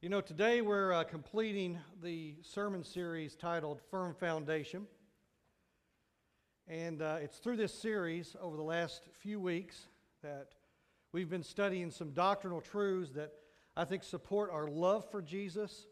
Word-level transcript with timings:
You 0.00 0.08
know, 0.08 0.20
today 0.20 0.60
we're 0.60 0.92
uh, 0.92 1.02
completing 1.02 1.76
the 2.04 2.36
sermon 2.42 2.84
series 2.84 3.34
titled 3.34 3.80
Firm 3.90 4.14
Foundation. 4.14 4.86
And 6.68 7.02
uh, 7.02 7.16
it's 7.20 7.38
through 7.38 7.56
this 7.56 7.74
series 7.74 8.36
over 8.40 8.56
the 8.56 8.62
last 8.62 9.08
few 9.18 9.40
weeks 9.40 9.88
that 10.22 10.50
we've 11.12 11.28
been 11.28 11.42
studying 11.42 11.90
some 11.90 12.12
doctrinal 12.12 12.60
truths 12.60 13.10
that 13.14 13.32
I 13.76 13.84
think 13.84 14.04
support 14.04 14.50
our 14.52 14.68
love 14.68 15.10
for 15.10 15.20
Jesus, 15.20 15.88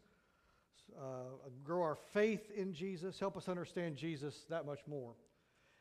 uh, 0.97 1.25
grow 1.65 1.83
our 1.83 1.97
faith 1.97 2.53
in 2.57 2.73
Jesus, 2.73 3.19
help 3.19 3.37
us 3.37 3.49
understand 3.49 3.97
Jesus 3.97 4.47
that 4.51 4.67
much 4.67 4.83
more. 4.87 5.15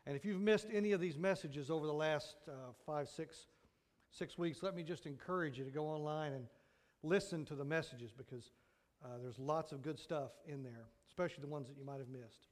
And 0.08 0.16
if 0.16 0.26
you've 0.26 0.42
missed 0.42 0.70
any 0.74 0.94
of 0.94 1.00
these 1.00 1.20
messages 1.20 1.70
over 1.70 1.86
the 1.86 1.94
last 1.94 2.38
uh, 2.48 2.54
five, 2.88 3.08
six, 3.08 3.46
six 4.10 4.36
weeks, 4.36 4.64
let 4.64 4.76
me 4.76 4.82
just 4.82 5.06
encourage 5.06 5.60
you 5.60 5.64
to 5.64 5.70
go 5.70 5.86
online 5.86 6.34
and 6.34 6.48
listen 7.06 7.46
to 7.46 7.56
the 7.56 7.66
messages 7.66 8.12
because 8.12 8.52
uh, 9.04 9.18
there's 9.22 9.40
lots 9.40 9.72
of 9.72 9.82
good 9.82 10.00
stuff 10.00 10.32
in 10.48 10.64
there, 10.64 10.90
especially 11.08 11.42
the 11.42 11.48
ones 11.48 11.68
that 11.68 11.78
you 11.78 11.86
might 11.86 12.00
have 12.00 12.10
missed. 12.10 12.48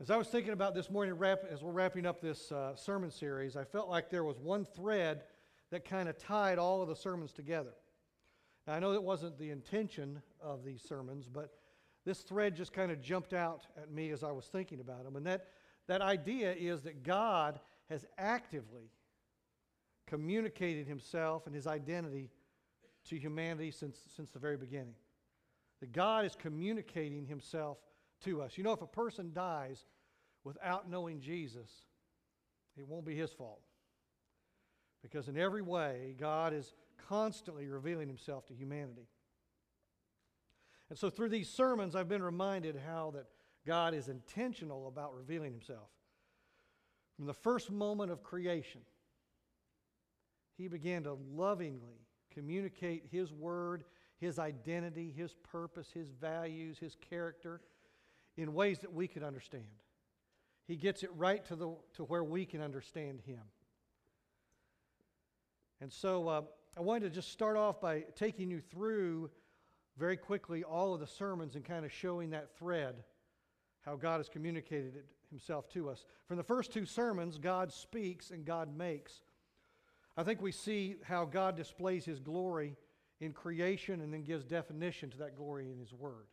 As 0.00 0.10
I 0.10 0.16
was 0.16 0.28
thinking 0.28 0.52
about 0.52 0.74
this 0.74 0.90
morning, 0.90 1.14
wrap, 1.14 1.44
as 1.50 1.62
we're 1.62 1.70
wrapping 1.70 2.06
up 2.06 2.20
this 2.20 2.50
uh, 2.50 2.74
sermon 2.74 3.10
series, 3.10 3.56
I 3.56 3.64
felt 3.64 3.88
like 3.88 4.10
there 4.10 4.24
was 4.24 4.38
one 4.38 4.64
thread 4.64 5.22
that 5.70 5.84
kind 5.84 6.08
of 6.08 6.18
tied 6.18 6.58
all 6.58 6.82
of 6.82 6.88
the 6.88 6.96
sermons 6.96 7.32
together. 7.32 7.74
Now, 8.66 8.74
I 8.74 8.78
know 8.78 8.92
that 8.92 9.02
wasn't 9.02 9.38
the 9.38 9.50
intention 9.50 10.22
of 10.40 10.64
these 10.64 10.82
sermons, 10.82 11.28
but 11.28 11.52
this 12.04 12.20
thread 12.20 12.56
just 12.56 12.72
kind 12.72 12.90
of 12.90 13.00
jumped 13.00 13.32
out 13.32 13.66
at 13.76 13.90
me 13.90 14.10
as 14.10 14.24
I 14.24 14.32
was 14.32 14.46
thinking 14.46 14.80
about 14.80 15.04
them. 15.04 15.16
And 15.16 15.26
that, 15.26 15.48
that 15.86 16.00
idea 16.00 16.52
is 16.52 16.82
that 16.82 17.04
God 17.04 17.60
has 17.88 18.04
actively 18.18 18.90
communicated 20.06 20.86
himself 20.86 21.46
and 21.46 21.54
his 21.54 21.66
identity 21.66 22.30
to 23.08 23.18
humanity 23.18 23.70
since, 23.70 23.98
since 24.16 24.30
the 24.30 24.38
very 24.38 24.56
beginning. 24.56 24.94
That 25.80 25.92
God 25.92 26.24
is 26.24 26.36
communicating 26.36 27.26
himself 27.26 27.78
to 28.24 28.42
us. 28.42 28.56
You 28.56 28.64
know, 28.64 28.72
if 28.72 28.82
a 28.82 28.86
person 28.86 29.32
dies 29.32 29.84
without 30.44 30.88
knowing 30.88 31.20
Jesus, 31.20 31.70
it 32.76 32.86
won't 32.86 33.04
be 33.04 33.16
his 33.16 33.32
fault. 33.32 33.62
Because 35.02 35.28
in 35.28 35.36
every 35.36 35.62
way, 35.62 36.14
God 36.18 36.54
is 36.54 36.72
constantly 37.08 37.66
revealing 37.66 38.06
himself 38.08 38.46
to 38.46 38.54
humanity. 38.54 39.08
And 40.88 40.98
so 40.98 41.10
through 41.10 41.30
these 41.30 41.48
sermons, 41.48 41.96
I've 41.96 42.08
been 42.08 42.22
reminded 42.22 42.76
how 42.86 43.12
that 43.14 43.26
God 43.66 43.94
is 43.94 44.08
intentional 44.08 44.86
about 44.86 45.14
revealing 45.14 45.52
himself. 45.52 45.88
From 47.16 47.26
the 47.26 47.34
first 47.34 47.70
moment 47.70 48.10
of 48.10 48.22
creation, 48.22 48.82
he 50.56 50.68
began 50.68 51.04
to 51.04 51.16
lovingly 51.34 52.06
communicate 52.34 53.04
His 53.10 53.32
word, 53.32 53.84
His 54.18 54.38
identity, 54.38 55.12
His 55.16 55.34
purpose, 55.50 55.90
His 55.92 56.08
values, 56.10 56.78
His 56.78 56.96
character 57.10 57.60
in 58.36 58.54
ways 58.54 58.78
that 58.80 58.92
we 58.92 59.06
can 59.06 59.22
understand. 59.22 59.64
He 60.66 60.76
gets 60.76 61.02
it 61.02 61.10
right 61.16 61.44
to, 61.46 61.56
the, 61.56 61.74
to 61.94 62.04
where 62.04 62.24
we 62.24 62.44
can 62.46 62.60
understand 62.60 63.20
Him. 63.26 63.42
And 65.80 65.92
so 65.92 66.28
uh, 66.28 66.42
I 66.76 66.80
wanted 66.80 67.08
to 67.08 67.10
just 67.10 67.32
start 67.32 67.56
off 67.56 67.80
by 67.80 68.04
taking 68.16 68.50
you 68.50 68.60
through 68.60 69.30
very 69.98 70.16
quickly 70.16 70.64
all 70.64 70.94
of 70.94 71.00
the 71.00 71.06
sermons 71.06 71.56
and 71.56 71.64
kind 71.64 71.84
of 71.84 71.92
showing 71.92 72.30
that 72.30 72.56
thread, 72.56 73.02
how 73.84 73.96
God 73.96 74.18
has 74.18 74.28
communicated 74.28 74.94
Himself 75.30 75.68
to 75.70 75.90
us. 75.90 76.06
From 76.26 76.36
the 76.36 76.42
first 76.44 76.72
two 76.72 76.86
sermons, 76.86 77.36
God 77.36 77.72
speaks 77.72 78.30
and 78.30 78.44
God 78.44 78.74
makes. 78.74 79.20
I 80.16 80.22
think 80.22 80.42
we 80.42 80.52
see 80.52 80.96
how 81.02 81.24
God 81.24 81.56
displays 81.56 82.04
his 82.04 82.20
glory 82.20 82.76
in 83.20 83.32
creation 83.32 84.00
and 84.00 84.12
then 84.12 84.24
gives 84.24 84.44
definition 84.44 85.10
to 85.10 85.18
that 85.18 85.36
glory 85.36 85.70
in 85.70 85.78
his 85.78 85.92
word. 85.92 86.26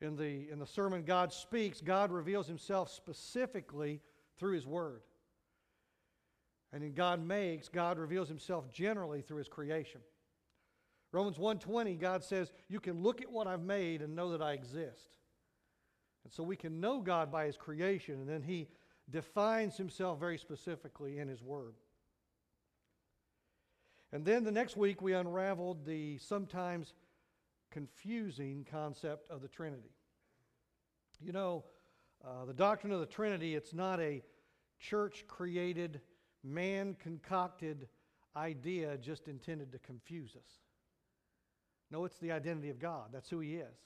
In 0.00 0.16
the, 0.16 0.48
in 0.50 0.58
the 0.58 0.66
sermon, 0.66 1.02
God 1.02 1.32
speaks, 1.32 1.80
God 1.80 2.10
reveals 2.10 2.46
himself 2.46 2.90
specifically 2.90 4.00
through 4.38 4.54
his 4.54 4.66
word. 4.66 5.02
And 6.72 6.82
in 6.82 6.94
God 6.94 7.20
makes, 7.20 7.68
God 7.68 7.98
reveals 7.98 8.28
himself 8.28 8.70
generally 8.70 9.20
through 9.20 9.38
his 9.38 9.48
creation. 9.48 10.00
Romans 11.12 11.38
1:20 11.38 11.98
God 11.98 12.22
says, 12.22 12.52
"You 12.68 12.78
can 12.78 13.02
look 13.02 13.20
at 13.20 13.30
what 13.30 13.48
I've 13.48 13.62
made 13.62 14.00
and 14.00 14.14
know 14.14 14.30
that 14.30 14.40
I 14.40 14.52
exist." 14.52 15.16
And 16.22 16.32
so 16.32 16.44
we 16.44 16.56
can 16.56 16.80
know 16.80 17.00
God 17.00 17.32
by 17.32 17.46
his 17.46 17.56
creation 17.56 18.20
and 18.20 18.28
then 18.28 18.42
he 18.42 18.68
defines 19.10 19.76
himself 19.76 20.20
very 20.20 20.38
specifically 20.38 21.18
in 21.18 21.26
his 21.26 21.42
word. 21.42 21.74
And 24.12 24.24
then 24.24 24.44
the 24.44 24.52
next 24.52 24.76
week, 24.76 25.00
we 25.00 25.12
unraveled 25.12 25.84
the 25.84 26.18
sometimes 26.18 26.94
confusing 27.70 28.66
concept 28.68 29.30
of 29.30 29.40
the 29.40 29.48
Trinity. 29.48 29.94
You 31.20 31.32
know, 31.32 31.64
uh, 32.24 32.44
the 32.44 32.54
doctrine 32.54 32.92
of 32.92 33.00
the 33.00 33.06
Trinity, 33.06 33.54
it's 33.54 33.72
not 33.72 34.00
a 34.00 34.22
church 34.78 35.24
created, 35.28 36.00
man 36.42 36.96
concocted 36.98 37.88
idea 38.36 38.96
just 38.98 39.28
intended 39.28 39.72
to 39.72 39.78
confuse 39.78 40.34
us. 40.34 40.58
No, 41.90 42.04
it's 42.04 42.18
the 42.18 42.32
identity 42.32 42.70
of 42.70 42.78
God. 42.78 43.10
That's 43.12 43.28
who 43.28 43.40
He 43.40 43.56
is. 43.56 43.76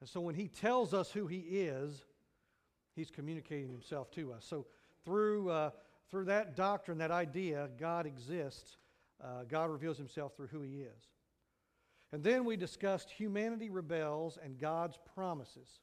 And 0.00 0.08
so 0.08 0.20
when 0.20 0.34
He 0.34 0.48
tells 0.48 0.94
us 0.94 1.10
who 1.10 1.26
He 1.26 1.38
is, 1.38 2.04
He's 2.94 3.10
communicating 3.10 3.70
Himself 3.70 4.10
to 4.12 4.32
us. 4.32 4.44
So 4.44 4.66
through, 5.04 5.50
uh, 5.50 5.70
through 6.10 6.26
that 6.26 6.56
doctrine, 6.56 6.98
that 6.98 7.10
idea, 7.10 7.68
God 7.78 8.06
exists 8.06 8.76
uh, 9.22 9.44
God 9.48 9.70
reveals 9.70 9.98
himself 9.98 10.34
through 10.36 10.48
who 10.48 10.62
he 10.62 10.82
is. 10.82 11.10
And 12.12 12.22
then 12.22 12.44
we 12.44 12.56
discussed 12.56 13.10
humanity 13.10 13.70
rebels 13.70 14.38
and 14.42 14.58
God's 14.58 14.98
promises. 15.14 15.80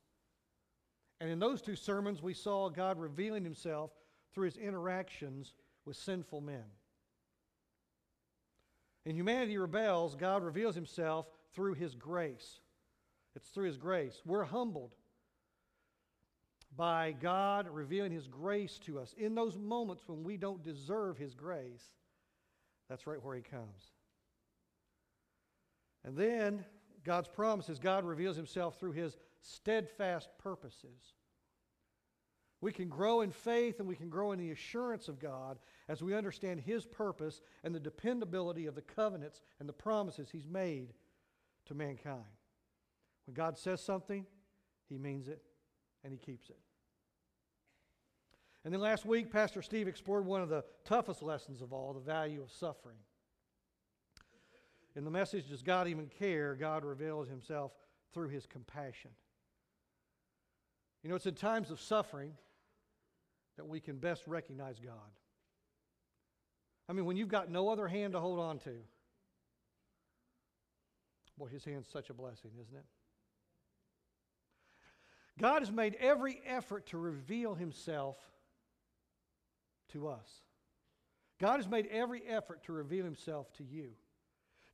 And 1.19 1.29
in 1.29 1.39
those 1.39 1.61
two 1.61 1.75
sermons, 1.75 2.21
we 2.21 2.33
saw 2.33 2.69
God 2.69 2.97
revealing 2.97 3.43
himself 3.43 3.91
through 4.33 4.45
his 4.45 4.57
interactions 4.57 5.53
with 5.85 5.95
sinful 5.95 6.41
men. 6.41 6.63
In 9.05 9.15
humanity 9.15 9.57
rebels, 9.57 10.15
God 10.15 10.43
reveals 10.43 10.75
himself 10.75 11.27
through 11.53 11.73
his 11.73 11.95
grace. 11.95 12.59
It's 13.35 13.49
through 13.49 13.65
his 13.65 13.77
grace. 13.77 14.21
We're 14.25 14.43
humbled 14.43 14.95
by 16.75 17.15
God 17.19 17.67
revealing 17.69 18.11
his 18.11 18.27
grace 18.27 18.79
to 18.79 18.99
us 18.99 19.13
in 19.17 19.35
those 19.35 19.57
moments 19.57 20.03
when 20.07 20.23
we 20.23 20.37
don't 20.37 20.63
deserve 20.63 21.17
his 21.17 21.35
grace. 21.35 21.91
That's 22.93 23.07
right 23.07 23.23
where 23.23 23.35
he 23.35 23.41
comes. 23.41 23.89
And 26.05 26.15
then 26.15 26.63
God's 27.03 27.27
promises, 27.27 27.79
God 27.79 28.05
reveals 28.05 28.37
himself 28.37 28.79
through 28.79 28.91
his 28.91 29.17
steadfast 29.41 30.29
purposes. 30.37 31.15
We 32.61 32.71
can 32.71 32.89
grow 32.89 33.21
in 33.21 33.31
faith 33.31 33.79
and 33.79 33.87
we 33.87 33.95
can 33.95 34.09
grow 34.09 34.31
in 34.31 34.37
the 34.37 34.51
assurance 34.51 35.07
of 35.07 35.19
God 35.19 35.57
as 35.89 36.03
we 36.03 36.13
understand 36.13 36.59
his 36.59 36.85
purpose 36.85 37.41
and 37.63 37.73
the 37.73 37.79
dependability 37.79 38.67
of 38.67 38.75
the 38.75 38.83
covenants 38.83 39.41
and 39.59 39.67
the 39.67 39.73
promises 39.73 40.29
he's 40.31 40.45
made 40.45 40.93
to 41.65 41.73
mankind. 41.73 42.21
When 43.25 43.33
God 43.33 43.57
says 43.57 43.81
something, 43.81 44.23
he 44.87 44.99
means 44.99 45.27
it 45.29 45.41
and 46.03 46.13
he 46.13 46.19
keeps 46.19 46.51
it. 46.51 46.59
And 48.65 48.73
then 48.73 48.79
last 48.79 49.05
week, 49.05 49.31
Pastor 49.31 49.61
Steve 49.61 49.87
explored 49.87 50.25
one 50.25 50.41
of 50.41 50.49
the 50.49 50.63
toughest 50.85 51.21
lessons 51.21 51.61
of 51.61 51.73
all 51.73 51.93
the 51.93 51.99
value 51.99 52.41
of 52.41 52.51
suffering. 52.51 52.97
In 54.95 55.03
the 55.03 55.11
message, 55.11 55.49
Does 55.49 55.61
God 55.61 55.87
Even 55.87 56.07
Care? 56.07 56.55
God 56.55 56.85
reveals 56.85 57.27
himself 57.27 57.71
through 58.13 58.29
his 58.29 58.45
compassion. 58.45 59.11
You 61.01 61.09
know, 61.09 61.15
it's 61.15 61.25
in 61.25 61.33
times 61.33 61.71
of 61.71 61.81
suffering 61.81 62.33
that 63.57 63.67
we 63.67 63.79
can 63.79 63.97
best 63.97 64.23
recognize 64.27 64.79
God. 64.79 64.93
I 66.87 66.93
mean, 66.93 67.05
when 67.05 67.17
you've 67.17 67.27
got 67.27 67.49
no 67.49 67.69
other 67.69 67.87
hand 67.87 68.13
to 68.13 68.19
hold 68.19 68.39
on 68.39 68.59
to, 68.59 68.75
boy, 71.37 71.47
his 71.47 71.65
hand's 71.65 71.89
such 71.89 72.09
a 72.09 72.13
blessing, 72.13 72.51
isn't 72.61 72.75
it? 72.75 72.85
God 75.39 75.63
has 75.63 75.71
made 75.71 75.95
every 75.99 76.41
effort 76.45 76.85
to 76.87 76.97
reveal 76.97 77.55
himself 77.55 78.17
to 79.93 80.07
us. 80.07 80.27
God 81.39 81.57
has 81.57 81.67
made 81.67 81.87
every 81.87 82.23
effort 82.27 82.63
to 82.63 82.73
reveal 82.73 83.03
himself 83.03 83.51
to 83.53 83.63
you. 83.63 83.89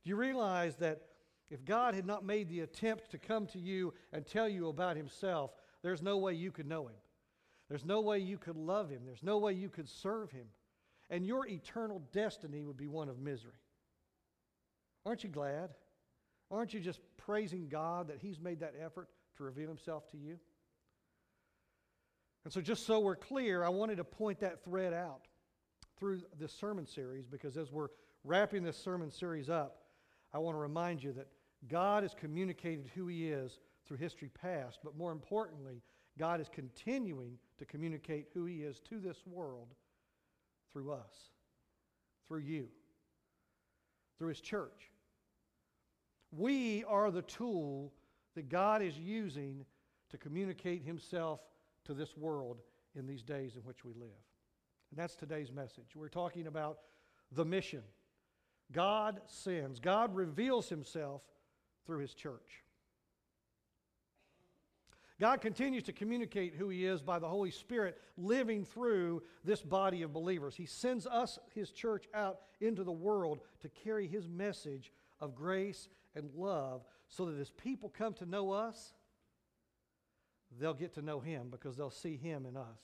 Do 0.02 0.10
you 0.10 0.16
realize 0.16 0.76
that 0.76 1.02
if 1.50 1.64
God 1.64 1.94
had 1.94 2.06
not 2.06 2.24
made 2.24 2.48
the 2.48 2.60
attempt 2.60 3.10
to 3.10 3.18
come 3.18 3.46
to 3.48 3.58
you 3.58 3.92
and 4.12 4.26
tell 4.26 4.48
you 4.48 4.68
about 4.68 4.96
himself, 4.96 5.50
there's 5.82 6.02
no 6.02 6.18
way 6.18 6.34
you 6.34 6.52
could 6.52 6.68
know 6.68 6.86
him? 6.86 6.96
There's 7.68 7.84
no 7.84 8.00
way 8.00 8.18
you 8.18 8.38
could 8.38 8.56
love 8.56 8.90
him. 8.90 9.02
There's 9.04 9.22
no 9.22 9.38
way 9.38 9.52
you 9.52 9.68
could 9.68 9.88
serve 9.88 10.30
him. 10.30 10.46
And 11.08 11.26
your 11.26 11.46
eternal 11.46 12.02
destiny 12.12 12.64
would 12.64 12.76
be 12.76 12.88
one 12.88 13.08
of 13.08 13.18
misery. 13.18 13.52
Aren't 15.04 15.24
you 15.24 15.30
glad? 15.30 15.70
Aren't 16.50 16.74
you 16.74 16.80
just 16.80 17.00
praising 17.16 17.68
God 17.68 18.08
that 18.08 18.18
he's 18.20 18.40
made 18.40 18.60
that 18.60 18.74
effort 18.84 19.08
to 19.36 19.44
reveal 19.44 19.68
himself 19.68 20.08
to 20.10 20.16
you? 20.16 20.38
And 22.44 22.52
so, 22.52 22.60
just 22.60 22.86
so 22.86 23.00
we're 23.00 23.16
clear, 23.16 23.62
I 23.64 23.68
wanted 23.68 23.96
to 23.96 24.04
point 24.04 24.40
that 24.40 24.64
thread 24.64 24.92
out 24.92 25.26
through 25.98 26.22
this 26.38 26.52
sermon 26.52 26.86
series 26.86 27.26
because 27.26 27.56
as 27.56 27.70
we're 27.70 27.88
wrapping 28.24 28.62
this 28.62 28.78
sermon 28.78 29.10
series 29.10 29.50
up, 29.50 29.82
I 30.32 30.38
want 30.38 30.54
to 30.54 30.60
remind 30.60 31.02
you 31.02 31.12
that 31.12 31.28
God 31.68 32.02
has 32.02 32.14
communicated 32.14 32.90
who 32.94 33.06
He 33.06 33.28
is 33.28 33.60
through 33.86 33.98
history 33.98 34.30
past, 34.30 34.78
but 34.82 34.96
more 34.96 35.12
importantly, 35.12 35.82
God 36.18 36.40
is 36.40 36.48
continuing 36.48 37.38
to 37.58 37.64
communicate 37.66 38.28
who 38.32 38.46
He 38.46 38.62
is 38.62 38.80
to 38.88 38.98
this 38.98 39.18
world 39.26 39.68
through 40.72 40.92
us, 40.92 41.30
through 42.26 42.40
you, 42.40 42.68
through 44.18 44.28
His 44.28 44.40
church. 44.40 44.90
We 46.32 46.84
are 46.84 47.10
the 47.10 47.22
tool 47.22 47.92
that 48.34 48.48
God 48.48 48.80
is 48.80 48.96
using 48.96 49.66
to 50.10 50.16
communicate 50.16 50.84
Himself 50.84 51.40
to 51.90 51.94
this 51.94 52.16
world 52.16 52.58
in 52.94 53.06
these 53.06 53.22
days 53.22 53.56
in 53.56 53.62
which 53.62 53.84
we 53.84 53.92
live. 53.94 54.08
And 54.90 54.98
that's 54.98 55.16
today's 55.16 55.50
message. 55.50 55.96
We're 55.96 56.08
talking 56.08 56.46
about 56.46 56.78
the 57.32 57.44
mission. 57.44 57.82
God 58.72 59.20
sends, 59.26 59.80
God 59.80 60.14
reveals 60.14 60.68
Himself 60.68 61.22
through 61.84 61.98
His 61.98 62.14
church. 62.14 62.62
God 65.20 65.40
continues 65.40 65.82
to 65.82 65.92
communicate 65.92 66.54
who 66.54 66.68
He 66.68 66.86
is 66.86 67.02
by 67.02 67.18
the 67.18 67.28
Holy 67.28 67.50
Spirit 67.50 67.98
living 68.16 68.64
through 68.64 69.22
this 69.44 69.60
body 69.60 70.02
of 70.02 70.12
believers. 70.12 70.54
He 70.54 70.66
sends 70.66 71.08
us, 71.08 71.40
His 71.54 71.72
church, 71.72 72.06
out 72.14 72.38
into 72.60 72.84
the 72.84 72.92
world 72.92 73.40
to 73.62 73.68
carry 73.68 74.06
His 74.06 74.28
message 74.28 74.92
of 75.20 75.34
grace 75.34 75.88
and 76.14 76.30
love 76.36 76.84
so 77.08 77.26
that 77.26 77.40
as 77.40 77.50
people 77.50 77.88
come 77.88 78.14
to 78.14 78.26
know 78.26 78.52
us, 78.52 78.94
they'll 80.58 80.74
get 80.74 80.94
to 80.94 81.02
know 81.02 81.20
Him 81.20 81.48
because 81.50 81.76
they'll 81.76 81.90
see 81.90 82.16
Him 82.16 82.46
in 82.46 82.56
us. 82.56 82.80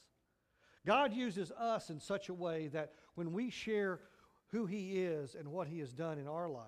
God 0.86 1.12
uses 1.12 1.50
us 1.52 1.90
in 1.90 1.98
such 1.98 2.28
a 2.28 2.34
way 2.34 2.68
that 2.68 2.92
when 3.14 3.32
we 3.32 3.50
share 3.50 4.00
who 4.48 4.66
He 4.66 5.02
is 5.02 5.34
and 5.34 5.48
what 5.48 5.66
He 5.66 5.80
has 5.80 5.92
done 5.92 6.18
in 6.18 6.28
our 6.28 6.48
life, 6.48 6.66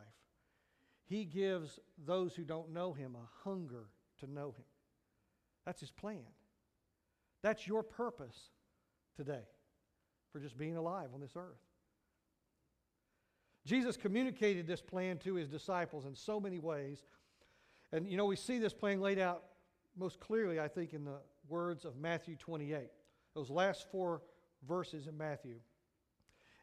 He 1.05 1.25
gives 1.25 1.79
those 2.05 2.35
who 2.35 2.45
don't 2.45 2.73
know 2.73 2.93
Him 2.93 3.15
a 3.15 3.49
hunger 3.49 3.87
to 4.21 4.27
know 4.27 4.49
Him. 4.49 4.65
That's 5.65 5.81
His 5.81 5.91
plan. 5.91 6.25
That's 7.43 7.67
your 7.67 7.83
purpose 7.83 8.51
today 9.17 9.45
for 10.33 10.41
just 10.41 10.59
being 10.59 10.77
alive 10.77 11.11
on 11.15 11.21
this 11.21 11.37
earth. 11.37 11.61
Jesus 13.65 13.97
communicated 13.97 14.67
this 14.67 14.81
plan 14.81 15.19
to 15.19 15.35
his 15.35 15.49
disciples 15.49 16.07
in 16.07 16.15
so 16.15 16.41
many 16.41 16.59
ways. 16.59 17.03
And 17.93 18.09
you 18.09 18.17
know, 18.17 18.25
we 18.25 18.37
see 18.37 18.59
this 18.59 18.73
plan 18.73 19.01
laid 19.01 19.19
out 19.19 19.43
most 19.97 20.21
clearly, 20.21 20.61
I 20.61 20.69
think, 20.69 20.93
in 20.95 21.05
the 21.05 21.19
words 21.49 21.85
of 21.85 21.97
Matthew 21.97 22.37
28, 22.37 22.91
those 23.35 23.51
last 23.51 23.87
four 23.91 24.23
verses 24.67 25.07
in 25.07 25.17
Matthew. 25.17 25.57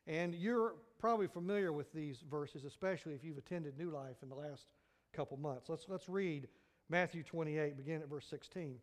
And 0.08 0.36
you're 0.36 0.76
probably 1.00 1.28
familiar 1.28 1.72
with 1.74 1.92
these 1.94 2.24
verses, 2.30 2.64
especially 2.64 3.14
if 3.14 3.24
you've 3.24 3.38
attended 3.38 3.78
New 3.78 3.90
Life 3.90 4.18
in 4.22 4.30
the 4.30 4.36
last 4.36 4.68
couple 5.14 5.38
months. 5.38 5.70
Let's, 5.70 5.86
let's 5.88 6.10
read 6.10 6.48
Matthew 6.90 7.24
28, 7.24 7.78
begin 7.78 8.02
at 8.02 8.10
verse 8.10 8.28
16. 8.30 8.78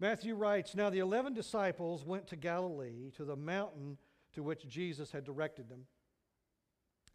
Matthew 0.00 0.34
writes 0.34 0.74
Now 0.74 0.90
the 0.90 0.98
eleven 0.98 1.34
disciples 1.34 2.04
went 2.04 2.26
to 2.28 2.36
Galilee, 2.36 3.10
to 3.16 3.24
the 3.24 3.36
mountain 3.36 3.96
to 4.34 4.42
which 4.42 4.68
Jesus 4.68 5.10
had 5.12 5.24
directed 5.24 5.68
them. 5.68 5.86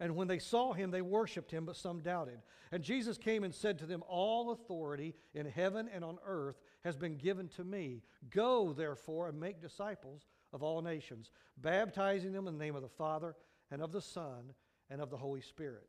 And 0.00 0.16
when 0.16 0.28
they 0.28 0.38
saw 0.38 0.72
him, 0.72 0.90
they 0.90 1.02
worshiped 1.02 1.50
him, 1.50 1.66
but 1.66 1.76
some 1.76 2.00
doubted. 2.00 2.40
And 2.72 2.82
Jesus 2.82 3.18
came 3.18 3.44
and 3.44 3.54
said 3.54 3.78
to 3.78 3.86
them, 3.86 4.02
All 4.08 4.50
authority 4.50 5.14
in 5.34 5.44
heaven 5.44 5.90
and 5.94 6.02
on 6.02 6.18
earth 6.26 6.56
has 6.84 6.96
been 6.96 7.16
given 7.16 7.48
to 7.48 7.64
me. 7.64 8.02
Go, 8.30 8.72
therefore, 8.72 9.28
and 9.28 9.38
make 9.38 9.60
disciples 9.60 10.26
of 10.54 10.62
all 10.62 10.80
nations, 10.80 11.30
baptizing 11.58 12.32
them 12.32 12.48
in 12.48 12.56
the 12.56 12.64
name 12.64 12.74
of 12.74 12.82
the 12.82 12.88
Father, 12.88 13.36
and 13.70 13.82
of 13.82 13.92
the 13.92 14.00
Son, 14.00 14.54
and 14.88 15.02
of 15.02 15.10
the 15.10 15.18
Holy 15.18 15.42
Spirit, 15.42 15.86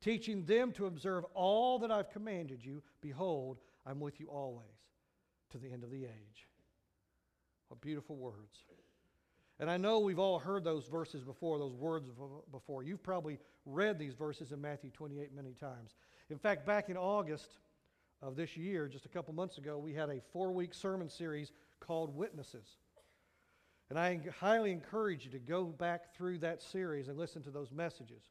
teaching 0.00 0.44
them 0.44 0.72
to 0.72 0.86
observe 0.86 1.24
all 1.32 1.78
that 1.78 1.92
I've 1.92 2.10
commanded 2.10 2.64
you. 2.64 2.82
Behold, 3.00 3.58
I'm 3.86 4.00
with 4.00 4.18
you 4.18 4.26
always 4.26 4.66
to 5.50 5.58
the 5.58 5.72
end 5.72 5.84
of 5.84 5.90
the 5.90 6.04
age. 6.04 6.48
What 7.68 7.80
beautiful 7.80 8.16
words. 8.16 8.64
And 9.60 9.70
I 9.70 9.76
know 9.76 10.00
we've 10.00 10.18
all 10.18 10.38
heard 10.38 10.64
those 10.64 10.86
verses 10.86 11.22
before, 11.22 11.58
those 11.58 11.74
words 11.74 12.08
before. 12.50 12.82
You've 12.82 13.02
probably 13.02 13.38
read 13.64 13.98
these 13.98 14.14
verses 14.14 14.52
in 14.52 14.60
Matthew 14.60 14.90
28 14.90 15.34
many 15.34 15.52
times. 15.52 15.94
In 16.30 16.38
fact, 16.38 16.66
back 16.66 16.88
in 16.88 16.96
August 16.96 17.58
of 18.22 18.36
this 18.36 18.56
year, 18.56 18.88
just 18.88 19.06
a 19.06 19.08
couple 19.08 19.34
months 19.34 19.58
ago, 19.58 19.78
we 19.78 19.94
had 19.94 20.08
a 20.08 20.20
four 20.32 20.52
week 20.52 20.74
sermon 20.74 21.08
series 21.08 21.52
called 21.80 22.16
Witnesses. 22.16 22.76
And 23.90 23.98
I 23.98 24.20
highly 24.40 24.72
encourage 24.72 25.26
you 25.26 25.30
to 25.32 25.38
go 25.38 25.64
back 25.64 26.14
through 26.14 26.38
that 26.38 26.62
series 26.62 27.08
and 27.08 27.18
listen 27.18 27.42
to 27.42 27.50
those 27.50 27.70
messages. 27.70 28.22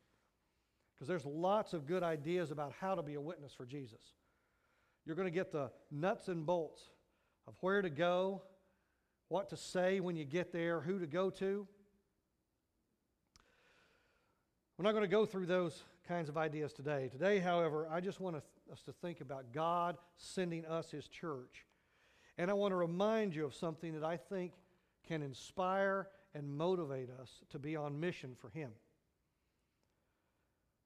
Because 0.96 1.08
there's 1.08 1.26
lots 1.26 1.74
of 1.74 1.86
good 1.86 2.04
ideas 2.04 2.52
about 2.52 2.74
how 2.80 2.96
to 2.96 3.04
be 3.04 3.14
a 3.16 3.22
witness 3.22 3.54
for 3.54 3.66
Jesus. 3.66 4.02
You're 5.06 5.16
going 5.16 5.28
to 5.28 5.32
get 5.32 5.52
the 5.52 5.72
nuts 5.92 6.28
and 6.30 6.46
bolts 6.46 6.82
of 7.48 7.54
where 7.62 7.82
to 7.82 7.90
go, 7.90 8.42
what 9.32 9.48
to 9.48 9.56
say 9.56 10.02
when 10.02 10.18
you 10.18 10.26
get 10.26 10.52
there, 10.52 10.82
who 10.82 11.00
to 11.00 11.08
go 11.08 11.30
to. 11.30 11.66
We're 14.78 14.84
not 14.84 14.92
going 14.92 15.06
to 15.06 15.08
go 15.08 15.26
through 15.26 15.46
those 15.46 15.84
kinds 16.06 16.28
of 16.28 16.36
ideas 16.38 16.74
today. 16.74 17.08
Today, 17.10 17.40
however, 17.40 17.88
I 17.90 18.02
just 18.02 18.20
want 18.20 18.36
us 18.36 18.82
to 18.82 18.92
think 18.92 19.22
about 19.22 19.54
God 19.54 19.96
sending 20.18 20.66
us 20.66 20.92
His 20.92 21.08
church. 21.08 21.66
And 22.38 22.52
I 22.52 22.54
want 22.56 22.74
to 22.74 22.76
remind 22.76 23.34
you 23.34 23.46
of 23.46 23.56
something 23.56 23.94
that 23.94 24.04
I 24.04 24.18
think 24.18 24.52
can 25.08 25.22
inspire 25.22 26.10
and 26.36 26.46
motivate 26.46 27.10
us 27.22 27.30
to 27.52 27.60
be 27.60 27.78
on 27.78 28.02
mission 28.02 28.36
for 28.38 28.50
Him. 28.50 28.72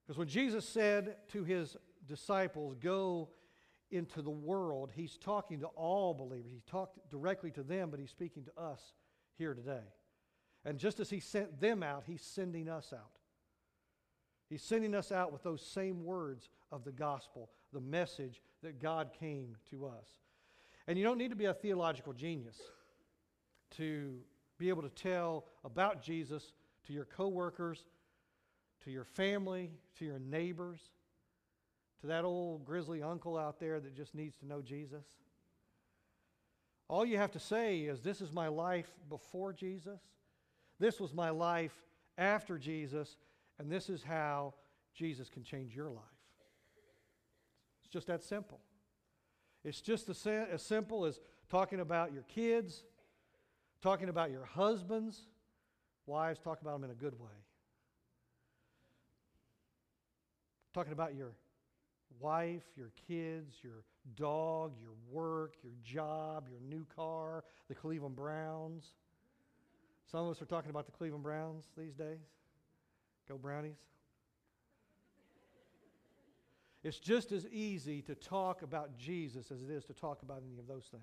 Because 0.06 0.18
when 0.18 0.28
Jesus 0.28 0.68
said 0.68 1.16
to 1.32 1.42
His 1.42 1.76
disciples, 2.06 2.76
Go 2.80 3.30
into 3.90 4.22
the 4.22 4.30
world, 4.30 4.90
he's 4.94 5.16
talking 5.16 5.60
to 5.60 5.66
all 5.68 6.14
believers. 6.14 6.50
He 6.50 6.62
talked 6.70 6.98
directly 7.10 7.50
to 7.52 7.62
them, 7.62 7.90
but 7.90 8.00
he's 8.00 8.10
speaking 8.10 8.44
to 8.44 8.60
us 8.60 8.80
here 9.38 9.54
today. 9.54 9.84
And 10.64 10.78
just 10.78 10.98
as 10.98 11.08
he 11.10 11.20
sent 11.20 11.60
them 11.60 11.82
out, 11.82 12.04
he's 12.06 12.22
sending 12.22 12.68
us 12.68 12.92
out. 12.92 13.20
He's 14.48 14.62
sending 14.62 14.94
us 14.94 15.12
out 15.12 15.32
with 15.32 15.42
those 15.42 15.64
same 15.64 16.04
words 16.04 16.48
of 16.72 16.84
the 16.84 16.92
gospel, 16.92 17.50
the 17.72 17.80
message 17.80 18.42
that 18.62 18.80
God 18.80 19.10
came 19.18 19.56
to 19.70 19.86
us. 19.86 20.06
And 20.86 20.98
you 20.98 21.04
don't 21.04 21.18
need 21.18 21.30
to 21.30 21.36
be 21.36 21.46
a 21.46 21.54
theological 21.54 22.12
genius 22.12 22.58
to 23.76 24.18
be 24.58 24.68
able 24.68 24.82
to 24.82 24.88
tell 24.88 25.46
about 25.64 26.02
Jesus 26.02 26.52
to 26.86 26.92
your 26.92 27.04
coworkers, 27.04 27.86
to 28.84 28.90
your 28.90 29.04
family, 29.04 29.70
to 29.98 30.04
your 30.04 30.18
neighbors 30.18 30.80
to 32.00 32.08
that 32.08 32.24
old 32.24 32.64
grizzly 32.64 33.02
uncle 33.02 33.36
out 33.36 33.58
there 33.58 33.80
that 33.80 33.96
just 33.96 34.14
needs 34.14 34.36
to 34.36 34.46
know 34.46 34.62
Jesus? 34.62 35.04
All 36.88 37.04
you 37.04 37.16
have 37.16 37.32
to 37.32 37.40
say 37.40 37.80
is, 37.80 38.00
This 38.00 38.20
is 38.20 38.32
my 38.32 38.48
life 38.48 38.90
before 39.08 39.52
Jesus. 39.52 40.00
This 40.78 41.00
was 41.00 41.12
my 41.12 41.30
life 41.30 41.74
after 42.18 42.58
Jesus. 42.58 43.16
And 43.58 43.70
this 43.70 43.88
is 43.88 44.02
how 44.02 44.54
Jesus 44.94 45.28
can 45.28 45.42
change 45.42 45.74
your 45.74 45.90
life. 45.90 46.04
It's 47.80 47.92
just 47.92 48.06
that 48.08 48.22
simple. 48.22 48.60
It's 49.64 49.80
just 49.80 50.08
as 50.08 50.62
simple 50.62 51.06
as 51.06 51.18
talking 51.48 51.80
about 51.80 52.12
your 52.12 52.22
kids, 52.24 52.84
talking 53.82 54.08
about 54.08 54.30
your 54.30 54.44
husbands. 54.44 55.22
Wives, 56.06 56.38
talk 56.38 56.60
about 56.60 56.74
them 56.74 56.84
in 56.84 56.90
a 56.90 56.94
good 56.94 57.18
way. 57.18 57.32
Talking 60.72 60.92
about 60.92 61.16
your 61.16 61.32
wife, 62.20 62.64
your 62.76 62.90
kids, 63.08 63.56
your 63.62 63.84
dog, 64.14 64.72
your 64.80 64.92
work, 65.10 65.54
your 65.62 65.72
job, 65.84 66.48
your 66.48 66.60
new 66.60 66.86
car, 66.94 67.44
the 67.68 67.74
Cleveland 67.74 68.16
Browns. 68.16 68.94
Some 70.10 70.26
of 70.26 70.30
us 70.30 70.42
are 70.42 70.46
talking 70.46 70.70
about 70.70 70.86
the 70.86 70.92
Cleveland 70.92 71.24
Browns 71.24 71.64
these 71.76 71.94
days. 71.94 72.18
Go 73.28 73.36
Brownies. 73.36 73.78
It's 76.84 76.98
just 76.98 77.32
as 77.32 77.46
easy 77.48 78.00
to 78.02 78.14
talk 78.14 78.62
about 78.62 78.96
Jesus 78.96 79.50
as 79.50 79.62
it 79.62 79.70
is 79.70 79.84
to 79.86 79.92
talk 79.92 80.22
about 80.22 80.42
any 80.48 80.58
of 80.58 80.68
those 80.68 80.84
things. 80.84 81.02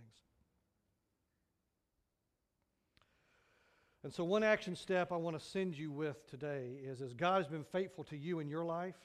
And 4.03 4.13
so, 4.13 4.24
one 4.24 4.43
action 4.43 4.75
step 4.75 5.12
I 5.12 5.17
want 5.17 5.39
to 5.39 5.46
send 5.46 5.77
you 5.77 5.91
with 5.91 6.29
today 6.29 6.77
is 6.84 7.01
as 7.01 7.13
God 7.13 7.38
has 7.38 7.48
been 7.48 7.63
faithful 7.63 8.03
to 8.05 8.17
you 8.17 8.39
in 8.39 8.50
your 8.50 8.63
life, 8.63 8.96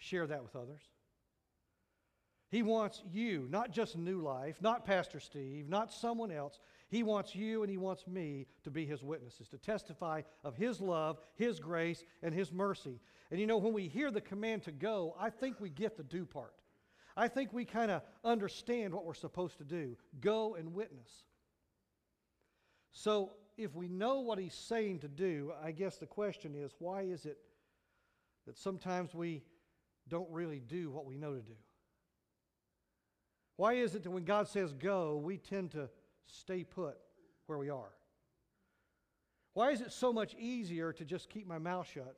Share 0.00 0.26
that 0.26 0.42
with 0.42 0.56
others. 0.56 0.80
He 2.50 2.64
wants 2.64 3.02
you, 3.12 3.46
not 3.48 3.70
just 3.70 3.96
New 3.96 4.20
Life, 4.20 4.56
not 4.60 4.84
Pastor 4.84 5.20
Steve, 5.20 5.68
not 5.68 5.92
someone 5.92 6.32
else. 6.32 6.58
He 6.88 7.04
wants 7.04 7.32
you 7.34 7.62
and 7.62 7.70
He 7.70 7.78
wants 7.78 8.08
me 8.08 8.46
to 8.64 8.70
be 8.72 8.84
His 8.84 9.04
witnesses, 9.04 9.46
to 9.48 9.58
testify 9.58 10.22
of 10.42 10.56
His 10.56 10.80
love, 10.80 11.20
His 11.36 11.60
grace, 11.60 12.02
and 12.24 12.34
His 12.34 12.52
mercy. 12.52 12.98
And 13.30 13.38
you 13.38 13.46
know, 13.46 13.58
when 13.58 13.72
we 13.72 13.86
hear 13.86 14.10
the 14.10 14.20
command 14.20 14.64
to 14.64 14.72
go, 14.72 15.14
I 15.18 15.30
think 15.30 15.60
we 15.60 15.70
get 15.70 15.96
the 15.96 16.02
do 16.02 16.26
part. 16.26 16.54
I 17.16 17.28
think 17.28 17.52
we 17.52 17.64
kind 17.64 17.90
of 17.90 18.02
understand 18.24 18.94
what 18.94 19.04
we're 19.04 19.14
supposed 19.14 19.58
to 19.58 19.64
do 19.64 19.96
go 20.20 20.56
and 20.56 20.74
witness. 20.74 21.24
So, 22.92 23.34
if 23.56 23.76
we 23.76 23.86
know 23.86 24.20
what 24.20 24.40
He's 24.40 24.54
saying 24.54 25.00
to 25.00 25.08
do, 25.08 25.52
I 25.62 25.70
guess 25.70 25.98
the 25.98 26.06
question 26.06 26.56
is 26.56 26.72
why 26.80 27.02
is 27.02 27.26
it 27.26 27.38
that 28.46 28.58
sometimes 28.58 29.14
we 29.14 29.44
don't 30.08 30.30
really 30.30 30.58
do 30.58 30.90
what 30.90 31.06
we 31.06 31.16
know 31.16 31.34
to 31.34 31.40
do? 31.40 31.54
Why 33.60 33.74
is 33.74 33.94
it 33.94 34.04
that 34.04 34.10
when 34.10 34.24
God 34.24 34.48
says 34.48 34.72
go, 34.72 35.20
we 35.22 35.36
tend 35.36 35.72
to 35.72 35.90
stay 36.24 36.64
put 36.64 36.96
where 37.44 37.58
we 37.58 37.68
are? 37.68 37.90
Why 39.52 39.72
is 39.72 39.82
it 39.82 39.92
so 39.92 40.14
much 40.14 40.34
easier 40.38 40.94
to 40.94 41.04
just 41.04 41.28
keep 41.28 41.46
my 41.46 41.58
mouth 41.58 41.86
shut 41.92 42.16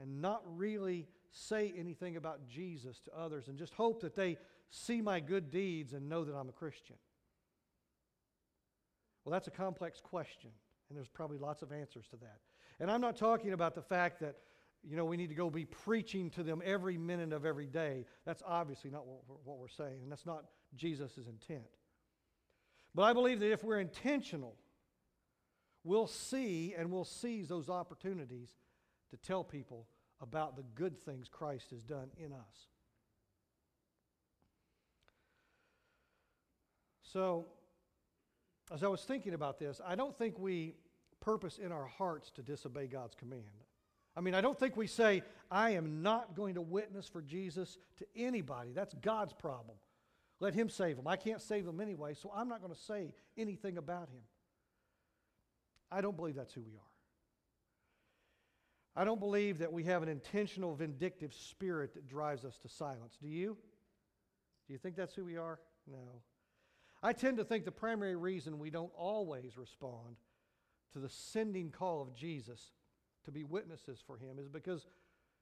and 0.00 0.22
not 0.22 0.40
really 0.56 1.08
say 1.32 1.74
anything 1.76 2.16
about 2.16 2.46
Jesus 2.46 3.00
to 3.00 3.10
others 3.18 3.48
and 3.48 3.58
just 3.58 3.74
hope 3.74 4.02
that 4.02 4.14
they 4.14 4.38
see 4.70 5.02
my 5.02 5.18
good 5.18 5.50
deeds 5.50 5.94
and 5.94 6.08
know 6.08 6.22
that 6.22 6.36
I'm 6.36 6.48
a 6.48 6.52
Christian? 6.52 6.94
Well, 9.24 9.32
that's 9.32 9.48
a 9.48 9.50
complex 9.50 10.00
question, 10.00 10.50
and 10.88 10.96
there's 10.96 11.08
probably 11.08 11.38
lots 11.38 11.62
of 11.62 11.72
answers 11.72 12.06
to 12.12 12.16
that. 12.18 12.38
And 12.78 12.88
I'm 12.88 13.00
not 13.00 13.16
talking 13.16 13.52
about 13.52 13.74
the 13.74 13.82
fact 13.82 14.20
that, 14.20 14.36
you 14.88 14.96
know, 14.96 15.04
we 15.04 15.16
need 15.16 15.28
to 15.28 15.34
go 15.34 15.48
be 15.48 15.64
preaching 15.64 16.30
to 16.30 16.42
them 16.42 16.60
every 16.64 16.98
minute 16.98 17.32
of 17.32 17.46
every 17.46 17.66
day. 17.66 18.04
That's 18.26 18.42
obviously 18.46 18.90
not 18.90 19.04
what 19.44 19.58
we're, 19.58 19.68
saying, 19.68 20.00
and 20.02 20.10
that's 20.10 20.26
not 20.26 20.44
Jesus' 20.74 21.16
intent. 21.16 21.68
But 22.94 23.02
I 23.02 23.12
believe 23.12 23.40
that 23.40 23.52
if 23.52 23.62
we're 23.62 23.78
intentional, 23.80 24.56
we'll 25.84 26.08
see 26.08 26.74
and 26.76 26.90
we'll 26.90 27.04
seize 27.04 27.48
those 27.48 27.68
opportunities 27.68 28.50
to 29.10 29.16
tell 29.16 29.44
people 29.44 29.86
about 30.20 30.56
the 30.56 30.64
good 30.74 30.98
things 30.98 31.28
Christ 31.28 31.70
has 31.70 31.82
done 31.82 32.10
in 32.16 32.32
us. 32.32 32.68
So, 37.02 37.46
as 38.72 38.82
I 38.82 38.88
was 38.88 39.02
thinking 39.02 39.34
about 39.34 39.58
this, 39.58 39.80
I 39.86 39.94
don't 39.94 40.16
think 40.16 40.38
we 40.38 40.74
purpose 41.20 41.58
in 41.58 41.70
our 41.70 41.86
hearts 41.86 42.30
to 42.32 42.42
disobey 42.42 42.86
God's 42.86 43.14
command. 43.14 43.61
I 44.16 44.20
mean, 44.20 44.34
I 44.34 44.40
don't 44.40 44.58
think 44.58 44.76
we 44.76 44.86
say, 44.86 45.22
I 45.50 45.70
am 45.70 46.02
not 46.02 46.34
going 46.34 46.54
to 46.54 46.60
witness 46.60 47.08
for 47.08 47.22
Jesus 47.22 47.78
to 47.98 48.06
anybody. 48.16 48.72
That's 48.72 48.94
God's 48.94 49.32
problem. 49.32 49.76
Let 50.40 50.54
Him 50.54 50.68
save 50.68 50.96
them. 50.96 51.06
I 51.06 51.16
can't 51.16 51.40
save 51.40 51.64
them 51.64 51.80
anyway, 51.80 52.14
so 52.14 52.30
I'm 52.34 52.48
not 52.48 52.60
going 52.60 52.74
to 52.74 52.80
say 52.80 53.14
anything 53.36 53.78
about 53.78 54.08
Him. 54.08 54.22
I 55.90 56.00
don't 56.00 56.16
believe 56.16 56.34
that's 56.34 56.52
who 56.52 56.62
we 56.62 56.72
are. 56.72 56.92
I 58.94 59.04
don't 59.04 59.20
believe 59.20 59.58
that 59.58 59.72
we 59.72 59.84
have 59.84 60.02
an 60.02 60.08
intentional 60.08 60.74
vindictive 60.74 61.32
spirit 61.32 61.94
that 61.94 62.06
drives 62.08 62.44
us 62.44 62.58
to 62.58 62.68
silence. 62.68 63.16
Do 63.20 63.28
you? 63.28 63.56
Do 64.66 64.72
you 64.72 64.78
think 64.78 64.96
that's 64.96 65.14
who 65.14 65.24
we 65.24 65.36
are? 65.38 65.58
No. 65.90 66.22
I 67.02 67.12
tend 67.12 67.38
to 67.38 67.44
think 67.44 67.64
the 67.64 67.72
primary 67.72 68.16
reason 68.16 68.58
we 68.58 68.70
don't 68.70 68.92
always 68.96 69.56
respond 69.56 70.16
to 70.92 70.98
the 70.98 71.08
sending 71.08 71.70
call 71.70 72.02
of 72.02 72.14
Jesus 72.14 72.70
to 73.24 73.30
be 73.30 73.44
witnesses 73.44 74.02
for 74.06 74.16
him 74.16 74.38
is 74.38 74.48
because 74.48 74.86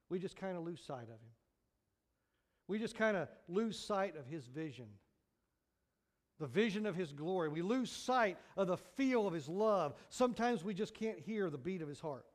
we 0.09 0.19
just 0.19 0.35
kind 0.35 0.57
of 0.57 0.63
lose 0.63 0.81
sight 0.83 1.03
of 1.03 1.09
him. 1.09 1.33
We 2.67 2.79
just 2.79 2.95
kind 2.95 3.17
of 3.17 3.27
lose 3.47 3.77
sight 3.77 4.15
of 4.15 4.25
his 4.25 4.45
vision, 4.45 4.87
the 6.39 6.47
vision 6.47 6.85
of 6.85 6.95
his 6.95 7.11
glory. 7.11 7.49
We 7.49 7.61
lose 7.61 7.91
sight 7.91 8.37
of 8.55 8.67
the 8.67 8.77
feel 8.77 9.27
of 9.27 9.33
his 9.33 9.49
love. 9.49 9.93
Sometimes 10.09 10.63
we 10.63 10.73
just 10.73 10.93
can't 10.93 11.19
hear 11.19 11.49
the 11.49 11.57
beat 11.57 11.81
of 11.81 11.87
his 11.87 11.99
heart. 11.99 12.25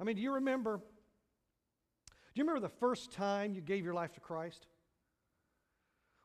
I 0.00 0.04
mean, 0.04 0.16
do 0.16 0.22
you 0.22 0.34
remember? 0.34 0.78
Do 0.78 2.40
you 2.40 2.44
remember 2.44 2.60
the 2.60 2.74
first 2.80 3.12
time 3.12 3.54
you 3.54 3.60
gave 3.60 3.84
your 3.84 3.94
life 3.94 4.12
to 4.12 4.20
Christ? 4.20 4.66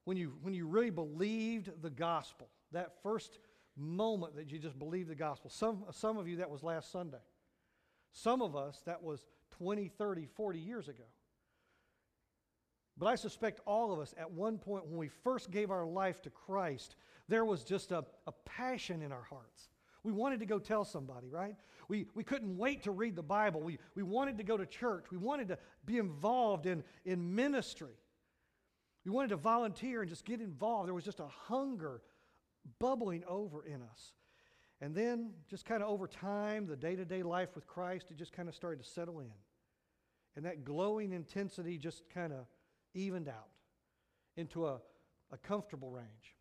when 0.06 0.18
you, 0.18 0.34
when 0.42 0.54
you 0.54 0.68
really 0.68 0.90
believed 0.90 1.72
the 1.82 1.90
gospel, 1.90 2.50
that 2.72 3.02
first 3.02 3.38
moment 3.76 4.36
that 4.36 4.52
you 4.52 4.60
just 4.60 4.78
believed 4.78 5.10
the 5.10 5.16
gospel. 5.16 5.50
Some, 5.50 5.86
some 5.92 6.18
of 6.18 6.28
you, 6.28 6.38
that 6.38 6.50
was 6.50 6.64
last 6.64 6.92
Sunday. 6.92 7.18
Some 8.12 8.42
of 8.42 8.56
us, 8.56 8.82
that 8.86 9.02
was 9.02 9.26
20, 9.58 9.88
30, 9.88 10.28
40 10.36 10.60
years 10.60 10.88
ago. 10.88 11.04
But 12.98 13.08
I 13.08 13.16
suspect 13.16 13.60
all 13.66 13.92
of 13.92 14.00
us, 14.00 14.14
at 14.18 14.32
one 14.32 14.58
point 14.60 14.86
when 14.86 14.98
we 14.98 15.08
first 15.08 15.50
gave 15.50 15.72
our 15.72 15.86
life 15.86 16.22
to 16.24 16.30
Christ, 16.30 16.96
there 17.28 17.44
was 17.44 17.64
just 17.64 17.92
a, 17.92 18.06
a 18.28 18.32
passion 18.46 19.02
in 19.02 19.12
our 19.12 19.24
hearts. 19.24 19.70
We 20.04 20.12
wanted 20.12 20.42
to 20.42 20.46
go 20.46 20.60
tell 20.60 20.84
somebody, 20.84 21.30
right? 21.30 21.56
We, 21.88 22.06
we 22.14 22.24
couldn't 22.24 22.58
wait 22.58 22.84
to 22.84 22.92
read 22.92 23.16
the 23.16 23.24
Bible. 23.24 23.62
We, 23.62 23.80
we 23.96 24.04
wanted 24.04 24.38
to 24.38 24.44
go 24.44 24.58
to 24.58 24.66
church. 24.66 25.06
We 25.12 25.18
wanted 25.18 25.48
to 25.48 25.58
be 25.86 25.98
involved 25.98 26.66
in, 26.66 26.84
in 27.06 27.34
ministry. 27.34 27.96
We 29.06 29.12
wanted 29.12 29.30
to 29.30 29.38
volunteer 29.38 30.02
and 30.02 30.10
just 30.10 30.26
get 30.26 30.40
involved. 30.40 30.88
There 30.88 30.94
was 30.94 31.06
just 31.06 31.20
a 31.20 31.28
hunger 31.28 32.02
bubbling 32.80 33.24
over 33.28 33.66
in 33.66 33.82
us. 33.82 34.14
And 34.82 34.94
then, 34.94 35.32
just 35.50 35.66
kind 35.66 35.82
of 35.82 35.90
over 35.90 36.08
time, 36.08 36.68
the 36.68 36.76
day 36.76 36.96
to 36.96 37.06
day 37.06 37.24
life 37.24 37.56
with 37.56 37.68
Christ, 37.68 38.08
it 38.12 38.18
just 38.18 38.34
kind 38.34 38.50
of 38.50 38.56
started 38.56 38.84
to 38.84 38.90
settle 38.90 39.20
in. 39.20 39.32
And 40.36 40.46
that 40.46 40.66
glowing 40.66 41.14
intensity 41.14 41.78
just 41.78 42.04
kind 42.14 42.34
of 42.34 42.48
evened 42.94 43.30
out 43.30 43.50
into 44.36 44.68
a, 44.68 44.82
a 45.32 45.38
comfortable 45.38 45.92
range. 45.92 46.36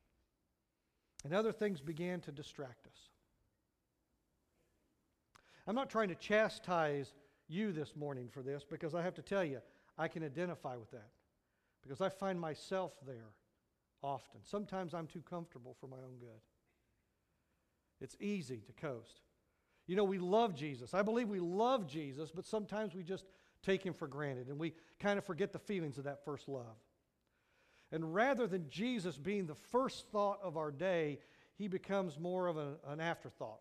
And 1.24 1.32
other 1.32 1.52
things 1.52 1.80
began 1.80 2.20
to 2.22 2.32
distract 2.32 2.86
us. 2.86 3.08
I'm 5.66 5.76
not 5.76 5.90
trying 5.90 6.08
to 6.08 6.14
chastise 6.14 7.12
you 7.48 7.72
this 7.72 7.94
morning 7.94 8.28
for 8.28 8.42
this 8.42 8.64
because 8.68 8.94
I 8.94 9.02
have 9.02 9.14
to 9.14 9.22
tell 9.22 9.44
you, 9.44 9.60
I 9.96 10.08
can 10.08 10.24
identify 10.24 10.76
with 10.76 10.90
that 10.90 11.10
because 11.82 12.00
I 12.00 12.08
find 12.08 12.40
myself 12.40 12.92
there 13.06 13.30
often. 14.02 14.40
Sometimes 14.44 14.94
I'm 14.94 15.06
too 15.06 15.22
comfortable 15.22 15.76
for 15.80 15.86
my 15.86 15.96
own 15.96 16.18
good. 16.18 16.40
It's 18.00 18.16
easy 18.20 18.58
to 18.66 18.72
coast. 18.72 19.20
You 19.86 19.96
know, 19.96 20.04
we 20.04 20.18
love 20.18 20.54
Jesus. 20.54 20.94
I 20.94 21.02
believe 21.02 21.28
we 21.28 21.40
love 21.40 21.86
Jesus, 21.86 22.30
but 22.30 22.44
sometimes 22.44 22.94
we 22.94 23.02
just 23.02 23.24
take 23.62 23.82
him 23.84 23.94
for 23.94 24.08
granted 24.08 24.48
and 24.48 24.58
we 24.58 24.74
kind 24.98 25.18
of 25.18 25.24
forget 25.24 25.52
the 25.52 25.58
feelings 25.58 25.98
of 25.98 26.04
that 26.04 26.24
first 26.24 26.48
love. 26.48 26.76
And 27.90 28.14
rather 28.14 28.46
than 28.46 28.68
Jesus 28.70 29.18
being 29.18 29.46
the 29.46 29.54
first 29.54 30.08
thought 30.10 30.38
of 30.42 30.56
our 30.56 30.70
day, 30.70 31.18
he 31.56 31.68
becomes 31.68 32.18
more 32.18 32.46
of 32.46 32.56
a, 32.56 32.74
an 32.88 33.00
afterthought. 33.00 33.60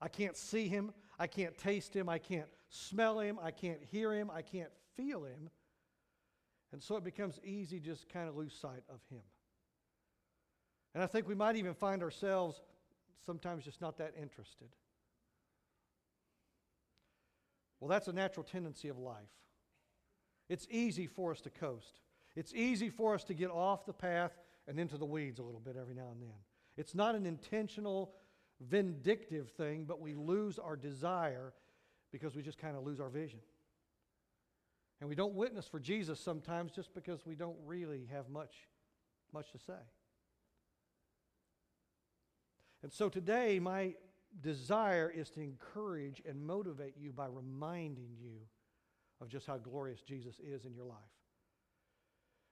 I 0.00 0.08
can't 0.08 0.36
see 0.36 0.66
him. 0.66 0.92
I 1.18 1.26
can't 1.26 1.56
taste 1.56 1.94
him. 1.94 2.08
I 2.08 2.18
can't 2.18 2.48
smell 2.70 3.20
him. 3.20 3.38
I 3.40 3.50
can't 3.50 3.80
hear 3.84 4.12
him. 4.12 4.30
I 4.32 4.42
can't 4.42 4.70
feel 4.96 5.24
him. 5.24 5.50
And 6.72 6.82
so 6.82 6.96
it 6.96 7.04
becomes 7.04 7.38
easy 7.44 7.78
just 7.78 8.08
kind 8.08 8.28
of 8.28 8.36
lose 8.36 8.54
sight 8.54 8.82
of 8.88 9.00
Him. 9.10 9.22
And 10.94 11.02
I 11.02 11.06
think 11.06 11.28
we 11.28 11.34
might 11.34 11.56
even 11.56 11.74
find 11.74 12.02
ourselves 12.02 12.60
sometimes 13.24 13.64
just 13.64 13.80
not 13.80 13.98
that 13.98 14.14
interested. 14.20 14.68
Well, 17.80 17.88
that's 17.88 18.08
a 18.08 18.12
natural 18.12 18.44
tendency 18.44 18.88
of 18.88 18.98
life. 18.98 19.16
It's 20.48 20.66
easy 20.70 21.06
for 21.06 21.32
us 21.32 21.40
to 21.42 21.50
coast. 21.50 22.00
It's 22.36 22.54
easy 22.54 22.90
for 22.90 23.14
us 23.14 23.24
to 23.24 23.34
get 23.34 23.50
off 23.50 23.86
the 23.86 23.92
path 23.92 24.32
and 24.68 24.78
into 24.78 24.96
the 24.96 25.04
weeds 25.04 25.38
a 25.38 25.42
little 25.42 25.60
bit 25.60 25.76
every 25.76 25.94
now 25.94 26.10
and 26.12 26.22
then. 26.22 26.36
It's 26.76 26.94
not 26.94 27.14
an 27.14 27.26
intentional, 27.26 28.14
vindictive 28.60 29.50
thing, 29.50 29.84
but 29.84 30.00
we 30.00 30.14
lose 30.14 30.58
our 30.58 30.76
desire 30.76 31.52
because 32.12 32.36
we 32.36 32.42
just 32.42 32.58
kind 32.58 32.76
of 32.76 32.84
lose 32.84 33.00
our 33.00 33.08
vision. 33.08 33.40
And 35.02 35.08
we 35.08 35.16
don't 35.16 35.34
witness 35.34 35.66
for 35.66 35.80
Jesus 35.80 36.20
sometimes 36.20 36.70
just 36.70 36.94
because 36.94 37.26
we 37.26 37.34
don't 37.34 37.56
really 37.66 38.08
have 38.12 38.28
much, 38.28 38.54
much 39.32 39.50
to 39.50 39.58
say. 39.58 39.72
And 42.84 42.92
so 42.92 43.08
today, 43.08 43.58
my 43.58 43.94
desire 44.40 45.12
is 45.12 45.28
to 45.30 45.40
encourage 45.40 46.22
and 46.24 46.46
motivate 46.46 46.94
you 46.96 47.10
by 47.10 47.26
reminding 47.26 48.10
you 48.16 48.42
of 49.20 49.26
just 49.28 49.44
how 49.44 49.56
glorious 49.56 50.02
Jesus 50.02 50.36
is 50.38 50.66
in 50.66 50.72
your 50.72 50.84
life. 50.84 50.98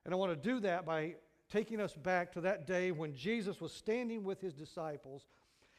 And 0.05 0.13
I 0.13 0.17
want 0.17 0.33
to 0.33 0.49
do 0.49 0.59
that 0.59 0.85
by 0.85 1.15
taking 1.53 1.81
us 1.81 1.95
back 1.95 2.33
to 2.33 2.41
that 2.41 2.67
day 2.67 2.91
when 2.91 3.15
Jesus 3.15 3.61
was 3.61 3.73
standing 3.73 4.25
with 4.25 4.41
his 4.41 4.55
disciples 4.55 5.29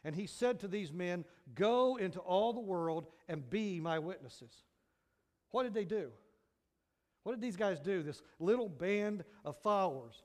and 0.05 0.15
he 0.15 0.25
said 0.25 0.61
to 0.61 0.69
these 0.69 0.93
men, 0.93 1.25
Go 1.53 1.97
into 1.97 2.21
all 2.21 2.53
the 2.53 2.61
world 2.61 3.07
and 3.27 3.49
be 3.49 3.81
my 3.81 3.99
witnesses. 3.99 4.53
What 5.49 5.63
did 5.63 5.73
they 5.73 5.83
do? 5.83 6.11
What 7.23 7.33
did 7.33 7.41
these 7.41 7.55
guys 7.55 7.79
do? 7.79 8.03
This 8.03 8.21
little 8.39 8.69
band 8.69 9.23
of 9.45 9.55
followers. 9.57 10.23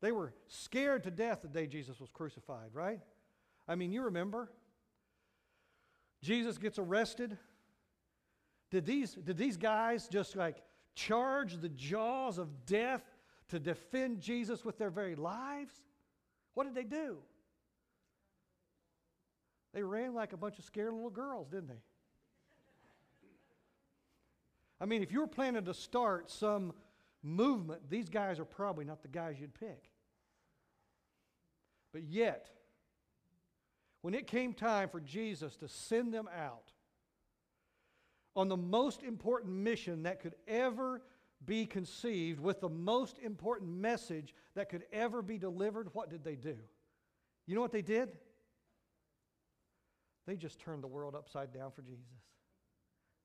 They 0.00 0.12
were 0.12 0.34
scared 0.48 1.04
to 1.04 1.10
death 1.10 1.42
the 1.42 1.48
day 1.48 1.66
Jesus 1.66 1.98
was 1.98 2.10
crucified, 2.10 2.70
right? 2.74 3.00
I 3.66 3.74
mean, 3.74 3.92
you 3.92 4.02
remember. 4.02 4.50
Jesus 6.22 6.58
gets 6.58 6.78
arrested. 6.78 7.36
Did 8.70 8.84
these, 8.84 9.14
did 9.14 9.36
these 9.36 9.56
guys 9.56 10.08
just 10.08 10.36
like 10.36 10.62
charge 10.94 11.56
the 11.60 11.68
jaws 11.68 12.38
of 12.38 12.66
death 12.66 13.02
to 13.48 13.58
defend 13.58 14.20
Jesus 14.20 14.64
with 14.64 14.76
their 14.76 14.90
very 14.90 15.14
lives? 15.14 15.72
What 16.54 16.64
did 16.64 16.74
they 16.74 16.84
do? 16.84 17.18
They 19.72 19.82
ran 19.82 20.14
like 20.14 20.32
a 20.32 20.36
bunch 20.36 20.58
of 20.58 20.64
scared 20.64 20.92
little 20.92 21.10
girls, 21.10 21.48
didn't 21.48 21.68
they? 21.68 21.82
I 24.80 24.84
mean, 24.84 25.02
if 25.02 25.10
you 25.12 25.20
were 25.20 25.26
planning 25.26 25.64
to 25.64 25.74
start 25.74 26.30
some 26.30 26.72
movement, 27.22 27.88
these 27.88 28.08
guys 28.08 28.38
are 28.38 28.44
probably 28.44 28.84
not 28.84 29.02
the 29.02 29.08
guys 29.08 29.36
you'd 29.40 29.54
pick. 29.54 29.90
But 31.92 32.04
yet, 32.04 32.50
when 34.02 34.14
it 34.14 34.26
came 34.26 34.52
time 34.52 34.88
for 34.88 35.00
Jesus 35.00 35.56
to 35.56 35.68
send 35.68 36.12
them 36.12 36.28
out, 36.36 36.72
on 38.36 38.48
the 38.48 38.56
most 38.56 39.02
important 39.02 39.54
mission 39.54 40.02
that 40.02 40.20
could 40.20 40.34
ever 40.46 41.00
be 41.44 41.64
conceived 41.64 42.38
with 42.38 42.60
the 42.60 42.68
most 42.68 43.18
important 43.18 43.70
message 43.70 44.34
that 44.54 44.68
could 44.68 44.84
ever 44.92 45.22
be 45.22 45.38
delivered, 45.38 45.88
what 45.94 46.10
did 46.10 46.22
they 46.22 46.36
do? 46.36 46.56
You 47.46 47.54
know 47.54 47.62
what 47.62 47.72
they 47.72 47.82
did? 47.82 48.10
They 50.26 50.36
just 50.36 50.60
turned 50.60 50.82
the 50.82 50.88
world 50.88 51.14
upside 51.14 51.52
down 51.52 51.70
for 51.70 51.82
Jesus. 51.82 52.04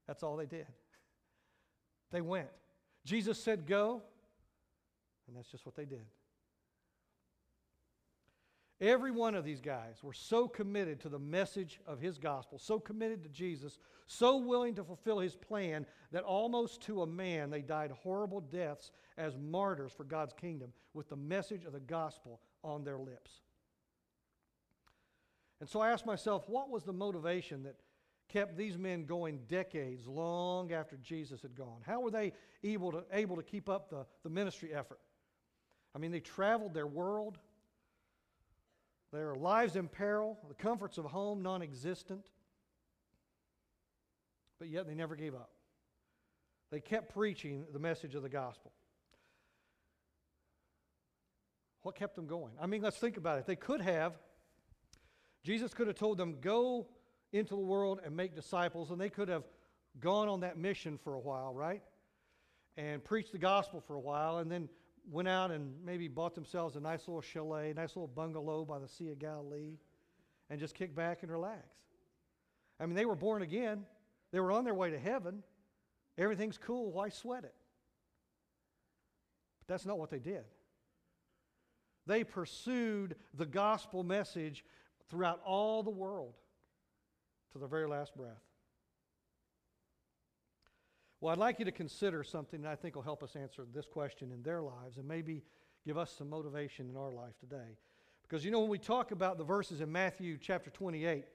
That's 0.08 0.24
all 0.24 0.38
they 0.38 0.46
did. 0.46 0.68
They 2.12 2.22
went. 2.22 2.50
Jesus 3.06 3.42
said, 3.42 3.66
Go, 3.66 4.02
and 5.28 5.36
that's 5.36 5.50
just 5.50 5.66
what 5.66 5.76
they 5.76 5.86
did. 5.86 6.06
Every 8.82 9.12
one 9.12 9.36
of 9.36 9.46
these 9.46 9.62
guys 9.62 10.02
were 10.02 10.12
so 10.12 10.48
committed 10.48 11.00
to 11.02 11.10
the 11.10 11.20
message 11.20 11.80
of 11.86 12.00
his 12.00 12.18
gospel, 12.18 12.58
so 12.58 12.80
committed 12.80 13.22
to 13.24 13.30
Jesus, 13.30 13.78
so 14.08 14.38
willing 14.38 14.74
to 14.74 14.84
fulfill 14.84 15.20
his 15.20 15.36
plan 15.36 15.86
that 16.12 16.24
almost 16.24 16.82
to 16.82 17.04
a 17.04 17.08
man 17.08 17.52
they 17.52 17.62
died 17.62 17.92
horrible 17.92 18.42
deaths 18.42 18.90
as 19.20 19.38
martyrs 19.38 19.92
for 19.94 20.04
God's 20.04 20.34
kingdom 20.34 20.74
with 20.96 21.10
the 21.10 21.16
message 21.16 21.64
of 21.64 21.74
the 21.74 21.80
gospel 21.80 22.42
on 22.64 22.84
their 22.84 22.98
lips. 22.98 23.42
And 25.60 25.70
so 25.70 25.80
I 25.80 25.92
asked 25.92 26.08
myself, 26.08 26.50
what 26.50 26.72
was 26.72 26.84
the 26.84 26.92
motivation 26.92 27.62
that 27.64 27.76
kept 28.32 28.58
these 28.58 28.78
men 28.78 29.06
going 29.06 29.40
decades 29.48 30.08
long 30.08 30.72
after 30.72 30.98
Jesus 30.98 31.42
had 31.42 31.56
gone? 31.56 31.82
How 31.86 32.00
were 32.00 32.12
they 32.12 32.34
able 32.64 32.92
to, 32.92 33.04
able 33.12 33.36
to 33.36 33.44
keep 33.44 33.70
up 33.70 33.90
the, 33.90 34.06
the 34.24 34.30
ministry 34.30 34.74
effort? 34.74 35.00
I 35.96 36.00
mean, 36.00 36.12
they 36.12 36.20
traveled 36.20 36.74
their 36.74 36.88
world 36.88 37.38
their 39.12 39.36
lives 39.36 39.76
in 39.76 39.88
peril, 39.88 40.38
the 40.48 40.54
comforts 40.54 40.98
of 40.98 41.06
home 41.06 41.42
non 41.42 41.62
existent. 41.62 42.26
But 44.58 44.70
yet 44.70 44.88
they 44.88 44.94
never 44.94 45.16
gave 45.16 45.34
up. 45.34 45.50
They 46.72 46.80
kept 46.80 47.14
preaching 47.14 47.66
the 47.74 47.80
message 47.80 48.16
of 48.16 48.24
the 48.24 48.30
gospel. 48.30 48.72
What 51.82 51.96
kept 51.96 52.16
them 52.16 52.28
going? 52.28 52.54
I 52.62 52.68
mean, 52.68 52.82
let's 52.82 52.98
think 52.98 53.18
about 53.18 53.40
it. 53.40 53.46
They 53.46 53.56
could 53.56 53.82
have, 53.82 54.14
Jesus 55.44 55.74
could 55.74 55.88
have 55.88 55.98
told 55.98 56.18
them, 56.18 56.38
go 56.40 56.88
into 57.34 57.56
the 57.56 57.62
world 57.62 58.00
and 58.06 58.16
make 58.16 58.36
disciples, 58.36 58.92
and 58.92 59.00
they 59.00 59.10
could 59.10 59.30
have 59.30 59.44
gone 60.00 60.28
on 60.28 60.42
that 60.42 60.58
mission 60.58 60.98
for 60.98 61.14
a 61.14 61.20
while, 61.20 61.54
right? 61.54 61.82
And 62.78 63.04
preached 63.04 63.32
the 63.32 63.38
gospel 63.38 63.82
for 63.82 63.96
a 63.96 64.00
while, 64.00 64.40
and 64.40 64.52
then 64.52 64.70
went 65.10 65.28
out 65.28 65.52
and 65.52 65.74
maybe 65.84 66.08
bought 66.08 66.36
themselves 66.36 66.76
a 66.76 66.80
nice 66.80 67.08
little 67.08 67.22
chalet, 67.22 67.74
nice 67.74 67.96
little 67.96 68.08
bungalow 68.08 68.66
by 68.66 68.80
the 68.80 68.88
Sea 68.88 69.10
of 69.10 69.20
Galilee, 69.20 69.78
and 70.50 70.60
just 70.60 70.76
kick 70.76 70.96
back 70.96 71.24
and 71.24 71.32
relax. 71.32 71.68
I 72.80 72.86
mean, 72.86 72.96
they 72.96 73.06
were 73.06 73.16
born 73.16 73.42
again, 73.42 73.86
they 74.32 74.40
were 74.40 74.52
on 74.52 74.64
their 74.64 74.74
way 74.74 74.92
to 74.92 75.00
heaven. 75.00 75.44
Everything's 76.18 76.58
cool. 76.58 76.92
Why 76.92 77.10
sweat 77.10 77.44
it? 77.44 77.54
But 79.60 79.74
that's 79.74 79.86
not 79.86 79.98
what 79.98 80.10
they 80.10 80.20
did. 80.20 80.44
They 82.08 82.24
pursued 82.24 83.16
the 83.34 83.46
gospel 83.46 84.04
message 84.04 84.66
throughout 85.10 85.42
all 85.46 85.84
the 85.84 85.92
world 85.92 86.34
to 87.54 87.60
their 87.60 87.68
very 87.68 87.88
last 87.88 88.16
breath. 88.16 88.42
Well, 91.20 91.32
I'd 91.32 91.38
like 91.38 91.60
you 91.60 91.66
to 91.66 91.72
consider 91.72 92.24
something 92.24 92.64
that 92.64 92.72
I 92.72 92.76
think 92.76 92.96
will 92.96 93.04
help 93.04 93.22
us 93.22 93.36
answer 93.36 93.66
this 93.74 93.86
question 93.86 94.32
in 94.32 94.42
their 94.42 94.62
lives 94.62 94.98
and 94.98 95.08
maybe 95.08 95.44
give 95.86 95.98
us 95.98 96.12
some 96.18 96.30
motivation 96.30 96.90
in 96.90 96.98
our 96.98 97.12
life 97.12 97.38
today. 97.40 97.78
Because 98.24 98.44
you 98.44 98.50
know, 98.50 98.60
when 98.60 98.70
we 98.70 98.80
talk 98.80 99.12
about 99.12 99.38
the 99.38 99.44
verses 99.44 99.82
in 99.82 99.92
Matthew 99.92 100.38
chapter 100.42 100.72
28, 100.72 101.26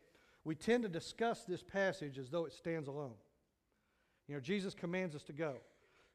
we 0.45 0.55
tend 0.55 0.83
to 0.83 0.89
discuss 0.89 1.45
this 1.45 1.63
passage 1.63 2.19
as 2.19 2.31
though 2.31 2.47
it 2.47 2.53
stands 2.53 2.89
alone. 2.89 3.15
You 4.29 4.35
know, 4.35 4.41
Jesus 4.41 4.75
commands 4.75 5.15
us 5.15 5.23
to 5.25 5.33
go. 5.33 5.57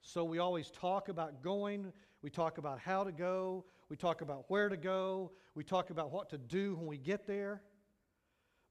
So 0.01 0.23
we 0.23 0.39
always 0.39 0.71
talk 0.71 1.09
about 1.09 1.41
going, 1.41 1.93
we 2.21 2.29
talk 2.29 2.57
about 2.57 2.79
how 2.79 3.03
to 3.03 3.11
go, 3.11 3.63
we 3.89 3.95
talk 3.95 4.21
about 4.21 4.45
where 4.49 4.67
to 4.67 4.77
go, 4.77 5.31
we 5.55 5.63
talk 5.63 5.91
about 5.91 6.11
what 6.11 6.29
to 6.31 6.37
do 6.37 6.75
when 6.75 6.87
we 6.87 6.97
get 6.97 7.27
there. 7.27 7.61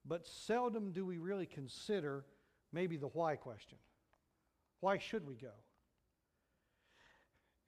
But 0.06 0.26
seldom 0.26 0.92
do 0.92 1.04
we 1.04 1.18
really 1.18 1.46
consider 1.46 2.24
maybe 2.72 2.96
the 2.96 3.08
why 3.08 3.36
question. 3.36 3.78
Why 4.80 4.98
should 4.98 5.26
we 5.26 5.34
go? 5.34 5.52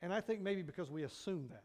And 0.00 0.12
I 0.12 0.20
think 0.20 0.40
maybe 0.40 0.62
because 0.62 0.90
we 0.90 1.04
assume 1.04 1.48
that. 1.50 1.64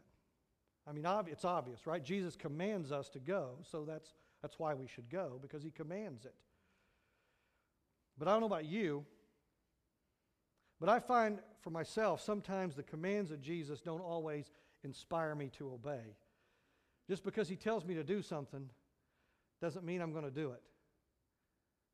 I 0.86 0.92
mean, 0.92 1.04
it's 1.26 1.44
obvious, 1.44 1.86
right? 1.86 2.02
Jesus 2.02 2.36
commands 2.36 2.92
us 2.92 3.08
to 3.10 3.18
go, 3.18 3.58
so 3.70 3.84
that's, 3.84 4.14
that's 4.40 4.58
why 4.58 4.74
we 4.74 4.86
should 4.86 5.10
go, 5.10 5.38
because 5.42 5.62
he 5.62 5.70
commands 5.70 6.24
it. 6.24 6.34
But 8.16 8.28
I 8.28 8.32
don't 8.32 8.40
know 8.40 8.46
about 8.46 8.64
you, 8.64 9.04
but 10.80 10.88
I 10.88 10.98
find 10.98 11.40
for 11.60 11.70
myself 11.70 12.22
sometimes 12.22 12.74
the 12.74 12.82
commands 12.82 13.30
of 13.30 13.42
Jesus 13.42 13.80
don't 13.80 14.00
always 14.00 14.50
inspire 14.84 15.34
me 15.34 15.50
to 15.58 15.72
obey. 15.72 16.16
Just 17.08 17.24
because 17.24 17.48
he 17.48 17.56
tells 17.56 17.84
me 17.84 17.94
to 17.94 18.04
do 18.04 18.22
something 18.22 18.70
doesn't 19.60 19.84
mean 19.84 20.00
I'm 20.00 20.12
going 20.12 20.24
to 20.24 20.30
do 20.30 20.52
it. 20.52 20.62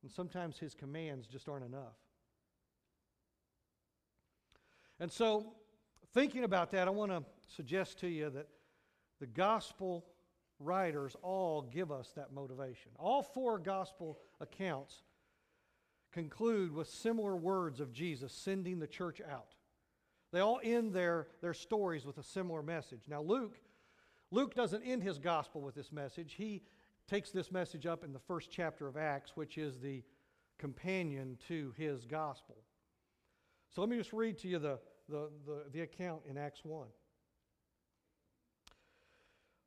And 0.02 0.10
sometimes 0.10 0.58
his 0.58 0.74
commands 0.74 1.26
just 1.26 1.48
aren't 1.48 1.64
enough. 1.64 1.96
And 5.00 5.10
so, 5.10 5.54
thinking 6.12 6.44
about 6.44 6.70
that, 6.72 6.86
I 6.86 6.90
want 6.90 7.10
to 7.10 7.24
suggest 7.54 7.98
to 8.00 8.08
you 8.08 8.30
that 8.30 8.48
the 9.20 9.26
gospel 9.26 10.04
writers 10.60 11.16
all 11.22 11.62
give 11.62 11.90
us 11.90 12.12
that 12.16 12.32
motivation. 12.32 12.92
All 12.98 13.22
four 13.22 13.58
gospel 13.58 14.18
accounts 14.40 15.02
conclude 16.12 16.72
with 16.72 16.88
similar 16.88 17.34
words 17.34 17.80
of 17.80 17.92
Jesus 17.92 18.32
sending 18.32 18.78
the 18.78 18.86
church 18.86 19.20
out. 19.20 19.54
They 20.32 20.40
all 20.40 20.60
end 20.62 20.92
their, 20.92 21.28
their 21.40 21.54
stories 21.54 22.04
with 22.04 22.18
a 22.18 22.22
similar 22.22 22.62
message. 22.62 23.02
Now, 23.08 23.22
Luke, 23.22 23.56
Luke 24.30 24.54
doesn't 24.54 24.82
end 24.82 25.02
his 25.02 25.18
gospel 25.18 25.60
with 25.60 25.74
this 25.74 25.92
message. 25.92 26.34
He 26.34 26.62
takes 27.08 27.30
this 27.30 27.52
message 27.52 27.86
up 27.86 28.04
in 28.04 28.12
the 28.12 28.18
first 28.18 28.50
chapter 28.50 28.86
of 28.86 28.96
Acts, 28.96 29.32
which 29.34 29.58
is 29.58 29.78
the 29.78 30.02
companion 30.58 31.38
to 31.48 31.72
his 31.76 32.06
gospel. 32.06 32.56
So 33.74 33.80
let 33.80 33.90
me 33.90 33.96
just 33.96 34.12
read 34.12 34.38
to 34.38 34.48
you 34.48 34.58
the, 34.58 34.78
the, 35.08 35.28
the, 35.46 35.62
the 35.72 35.80
account 35.82 36.22
in 36.28 36.38
Acts 36.38 36.64
1. 36.64 36.86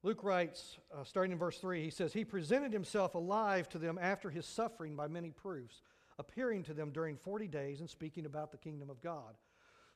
Luke 0.04 0.24
writes, 0.24 0.78
uh, 0.96 1.04
starting 1.04 1.34
in 1.34 1.38
verse 1.38 1.58
3, 1.58 1.84
he 1.84 1.90
says, 1.90 2.14
He 2.14 2.24
presented 2.24 2.72
himself 2.72 3.16
alive 3.16 3.68
to 3.70 3.78
them 3.78 4.00
after 4.02 4.30
his 4.30 4.46
suffering 4.46 4.96
by 4.96 5.08
many 5.08 5.32
proofs, 5.32 5.82
appearing 6.18 6.64
to 6.64 6.74
them 6.74 6.92
during 6.92 7.18
40 7.18 7.48
days 7.48 7.80
and 7.80 7.90
speaking 7.90 8.26
about 8.26 8.52
the 8.52 8.58
kingdom 8.58 8.90
of 8.90 9.02
God. 9.02 9.36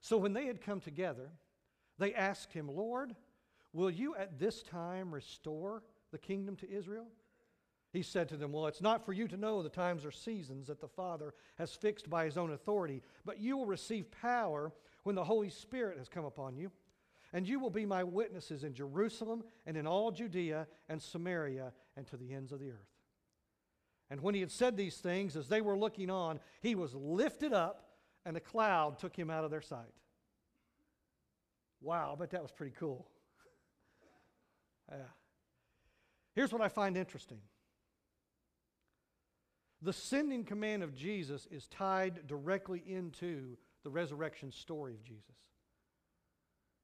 So 0.01 0.17
when 0.17 0.33
they 0.33 0.47
had 0.47 0.61
come 0.61 0.81
together, 0.81 1.29
they 1.97 2.13
asked 2.13 2.51
him, 2.51 2.67
Lord, 2.67 3.15
will 3.73 3.91
you 3.91 4.15
at 4.15 4.39
this 4.39 4.63
time 4.63 5.13
restore 5.13 5.83
the 6.11 6.17
kingdom 6.17 6.55
to 6.57 6.69
Israel? 6.69 7.07
He 7.91 8.03
said 8.03 8.29
to 8.29 8.37
them, 8.37 8.53
Well, 8.53 8.67
it's 8.67 8.81
not 8.81 9.05
for 9.05 9.11
you 9.11 9.27
to 9.27 9.37
know 9.37 9.61
the 9.61 9.69
times 9.69 10.05
or 10.05 10.11
seasons 10.11 10.67
that 10.67 10.79
the 10.79 10.87
Father 10.87 11.33
has 11.57 11.73
fixed 11.73 12.09
by 12.09 12.25
his 12.25 12.37
own 12.37 12.51
authority, 12.51 13.01
but 13.25 13.39
you 13.39 13.57
will 13.57 13.65
receive 13.65 14.09
power 14.11 14.71
when 15.03 15.15
the 15.15 15.23
Holy 15.23 15.49
Spirit 15.49 15.97
has 15.97 16.07
come 16.07 16.25
upon 16.25 16.55
you. 16.55 16.71
And 17.33 17.47
you 17.47 17.59
will 17.59 17.69
be 17.69 17.85
my 17.85 18.03
witnesses 18.03 18.63
in 18.63 18.73
Jerusalem 18.73 19.43
and 19.65 19.77
in 19.77 19.87
all 19.87 20.11
Judea 20.11 20.67
and 20.89 21.01
Samaria 21.01 21.73
and 21.95 22.05
to 22.07 22.17
the 22.17 22.33
ends 22.33 22.51
of 22.51 22.59
the 22.59 22.71
earth. 22.71 22.91
And 24.09 24.21
when 24.21 24.35
he 24.35 24.41
had 24.41 24.51
said 24.51 24.75
these 24.75 24.97
things, 24.97 25.37
as 25.37 25.47
they 25.47 25.61
were 25.61 25.77
looking 25.77 26.09
on, 26.09 26.41
he 26.61 26.75
was 26.75 26.93
lifted 26.93 27.53
up, 27.53 27.85
and 28.25 28.35
a 28.35 28.41
cloud 28.41 28.99
took 28.99 29.15
him 29.15 29.29
out 29.29 29.45
of 29.45 29.51
their 29.51 29.61
sight. 29.61 29.93
Wow, 31.81 32.11
I 32.13 32.19
bet 32.19 32.31
that 32.31 32.41
was 32.41 32.51
pretty 32.51 32.75
cool. 32.77 33.07
yeah. 34.91 34.97
Here's 36.35 36.51
what 36.51 36.61
I 36.61 36.67
find 36.67 36.97
interesting 36.97 37.39
the 39.81 39.93
sending 39.93 40.43
command 40.43 40.83
of 40.83 40.95
Jesus 40.95 41.47
is 41.51 41.67
tied 41.67 42.27
directly 42.27 42.83
into 42.85 43.57
the 43.83 43.89
resurrection 43.89 44.51
story 44.51 44.93
of 44.93 45.03
Jesus. 45.03 45.35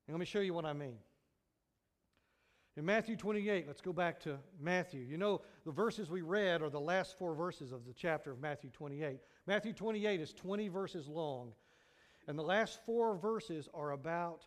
And 0.08 0.16
let 0.16 0.20
me 0.20 0.26
show 0.26 0.40
you 0.40 0.54
what 0.54 0.66
I 0.66 0.74
mean. 0.74 0.98
In 2.76 2.86
Matthew 2.86 3.16
28, 3.16 3.66
let's 3.66 3.82
go 3.82 3.92
back 3.92 4.20
to 4.22 4.38
Matthew. 4.60 5.02
You 5.02 5.18
know, 5.18 5.42
the 5.66 5.72
verses 5.72 6.10
we 6.10 6.22
read 6.22 6.62
are 6.62 6.70
the 6.70 6.80
last 6.80 7.18
four 7.18 7.34
verses 7.34 7.72
of 7.72 7.86
the 7.86 7.94
chapter 7.94 8.32
of 8.32 8.40
Matthew 8.40 8.70
28. 8.70 9.20
Matthew 9.48 9.74
28 9.74 10.22
is 10.22 10.34
20 10.34 10.68
verses 10.68 11.08
long, 11.08 11.54
and 12.28 12.38
the 12.38 12.44
last 12.44 12.80
four 12.86 13.16
verses 13.16 13.68
are 13.74 13.92
about 13.92 14.46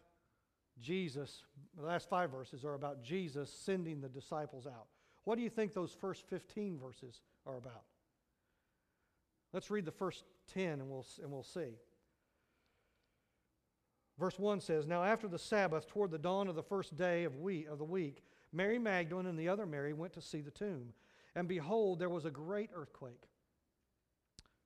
Jesus. 0.80 1.42
The 1.76 1.84
last 1.84 2.08
five 2.08 2.30
verses 2.30 2.64
are 2.64 2.74
about 2.74 3.02
Jesus 3.02 3.52
sending 3.52 4.00
the 4.00 4.08
disciples 4.08 4.66
out. 4.66 4.86
What 5.24 5.36
do 5.36 5.42
you 5.42 5.50
think 5.50 5.74
those 5.74 5.92
first 5.92 6.24
15 6.28 6.78
verses 6.78 7.20
are 7.46 7.56
about? 7.56 7.84
Let's 9.52 9.70
read 9.70 9.84
the 9.84 9.90
first 9.90 10.24
10 10.54 10.80
and 10.80 10.88
we'll, 10.88 11.06
and 11.22 11.30
we'll 11.30 11.42
see. 11.42 11.76
Verse 14.18 14.38
1 14.38 14.60
says, 14.60 14.86
Now 14.86 15.02
after 15.02 15.28
the 15.28 15.38
Sabbath, 15.38 15.88
toward 15.88 16.10
the 16.10 16.18
dawn 16.18 16.48
of 16.48 16.54
the 16.54 16.62
first 16.62 16.94
day 16.94 17.24
of, 17.24 17.36
week, 17.36 17.66
of 17.68 17.78
the 17.78 17.84
week, 17.84 18.22
Mary 18.52 18.78
Magdalene 18.78 19.26
and 19.26 19.38
the 19.38 19.48
other 19.48 19.66
Mary 19.66 19.92
went 19.92 20.12
to 20.12 20.20
see 20.20 20.40
the 20.40 20.50
tomb. 20.50 20.92
And 21.34 21.48
behold, 21.48 21.98
there 21.98 22.10
was 22.10 22.26
a 22.26 22.30
great 22.30 22.70
earthquake. 22.74 23.28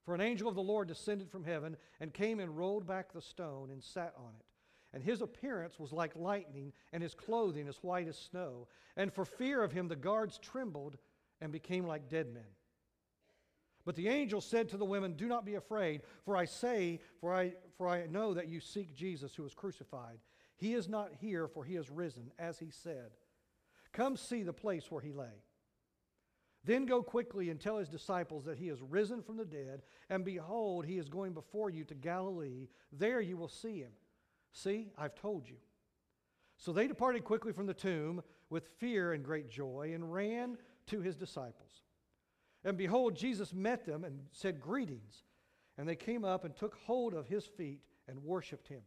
For 0.03 0.13
an 0.13 0.21
angel 0.21 0.47
of 0.47 0.55
the 0.55 0.61
Lord 0.61 0.87
descended 0.87 1.31
from 1.31 1.45
heaven 1.45 1.77
and 1.99 2.13
came 2.13 2.39
and 2.39 2.57
rolled 2.57 2.85
back 2.85 3.11
the 3.11 3.21
stone 3.21 3.69
and 3.71 3.83
sat 3.83 4.13
on 4.17 4.33
it. 4.39 4.45
And 4.93 5.03
his 5.03 5.21
appearance 5.21 5.79
was 5.79 5.91
like 5.91 6.15
lightning, 6.15 6.71
and 6.93 7.03
his 7.03 7.13
clothing 7.13 7.67
as 7.67 7.77
white 7.77 8.07
as 8.07 8.17
snow. 8.17 8.67
And 8.95 9.11
for 9.11 9.25
fear 9.25 9.61
of 9.61 9.71
him, 9.71 9.87
the 9.87 9.95
guards 9.95 10.37
trembled 10.37 10.97
and 11.41 11.51
became 11.51 11.85
like 11.85 12.07
dead 12.07 12.33
men. 12.33 12.43
But 13.85 13.95
the 13.95 14.07
angel 14.07 14.41
said 14.41 14.69
to 14.69 14.77
the 14.77 14.85
women, 14.85 15.13
Do 15.13 15.27
not 15.27 15.45
be 15.45 15.55
afraid, 15.55 16.01
for 16.25 16.35
I 16.35 16.45
say, 16.45 16.99
for 17.21 17.33
I, 17.33 17.53
for 17.77 17.87
I 17.87 18.07
know 18.07 18.33
that 18.33 18.49
you 18.49 18.59
seek 18.59 18.95
Jesus 18.95 19.35
who 19.35 19.43
was 19.43 19.53
crucified. 19.53 20.17
He 20.57 20.73
is 20.73 20.89
not 20.89 21.11
here, 21.19 21.47
for 21.47 21.63
he 21.63 21.75
is 21.75 21.89
risen, 21.91 22.31
as 22.39 22.57
he 22.57 22.71
said. 22.71 23.11
Come 23.93 24.17
see 24.17 24.43
the 24.43 24.53
place 24.53 24.89
where 24.89 25.01
he 25.01 25.11
lay. 25.11 25.43
Then 26.63 26.87
go 26.87 27.03
quickly 27.03 27.51
and 27.51 27.59
tell 27.59 27.77
his 27.77 27.89
disciples 27.89 28.45
that 28.45 28.57
he 28.57 28.69
is 28.69 28.81
risen 28.81 29.21
from 29.21 29.37
the 29.37 29.45
dead, 29.45 29.83
and 30.09 30.25
behold, 30.25 30.85
he 30.85 30.97
is 30.97 31.07
going 31.07 31.33
before 31.33 31.69
you 31.69 31.83
to 31.85 31.93
Galilee. 31.93 32.69
There 32.91 33.21
you 33.21 33.37
will 33.37 33.47
see 33.47 33.79
him. 33.79 33.91
See, 34.51 34.89
I've 34.97 35.13
told 35.13 35.47
you. 35.47 35.57
So 36.57 36.73
they 36.73 36.87
departed 36.87 37.23
quickly 37.23 37.53
from 37.53 37.67
the 37.67 37.73
tomb 37.73 38.23
with 38.49 38.67
fear 38.79 39.13
and 39.13 39.23
great 39.23 39.49
joy 39.49 39.91
and 39.93 40.11
ran 40.11 40.57
to 40.87 41.01
his 41.01 41.15
disciples. 41.15 41.84
And 42.65 42.77
behold, 42.77 43.15
Jesus 43.15 43.53
met 43.53 43.85
them 43.85 44.03
and 44.03 44.19
said, 44.31 44.59
Greetings. 44.59 45.23
And 45.77 45.87
they 45.87 45.95
came 45.95 46.25
up 46.25 46.43
and 46.43 46.55
took 46.55 46.75
hold 46.85 47.13
of 47.13 47.27
his 47.27 47.45
feet 47.45 47.81
and 48.07 48.23
worshiped 48.23 48.67
him. 48.67 48.81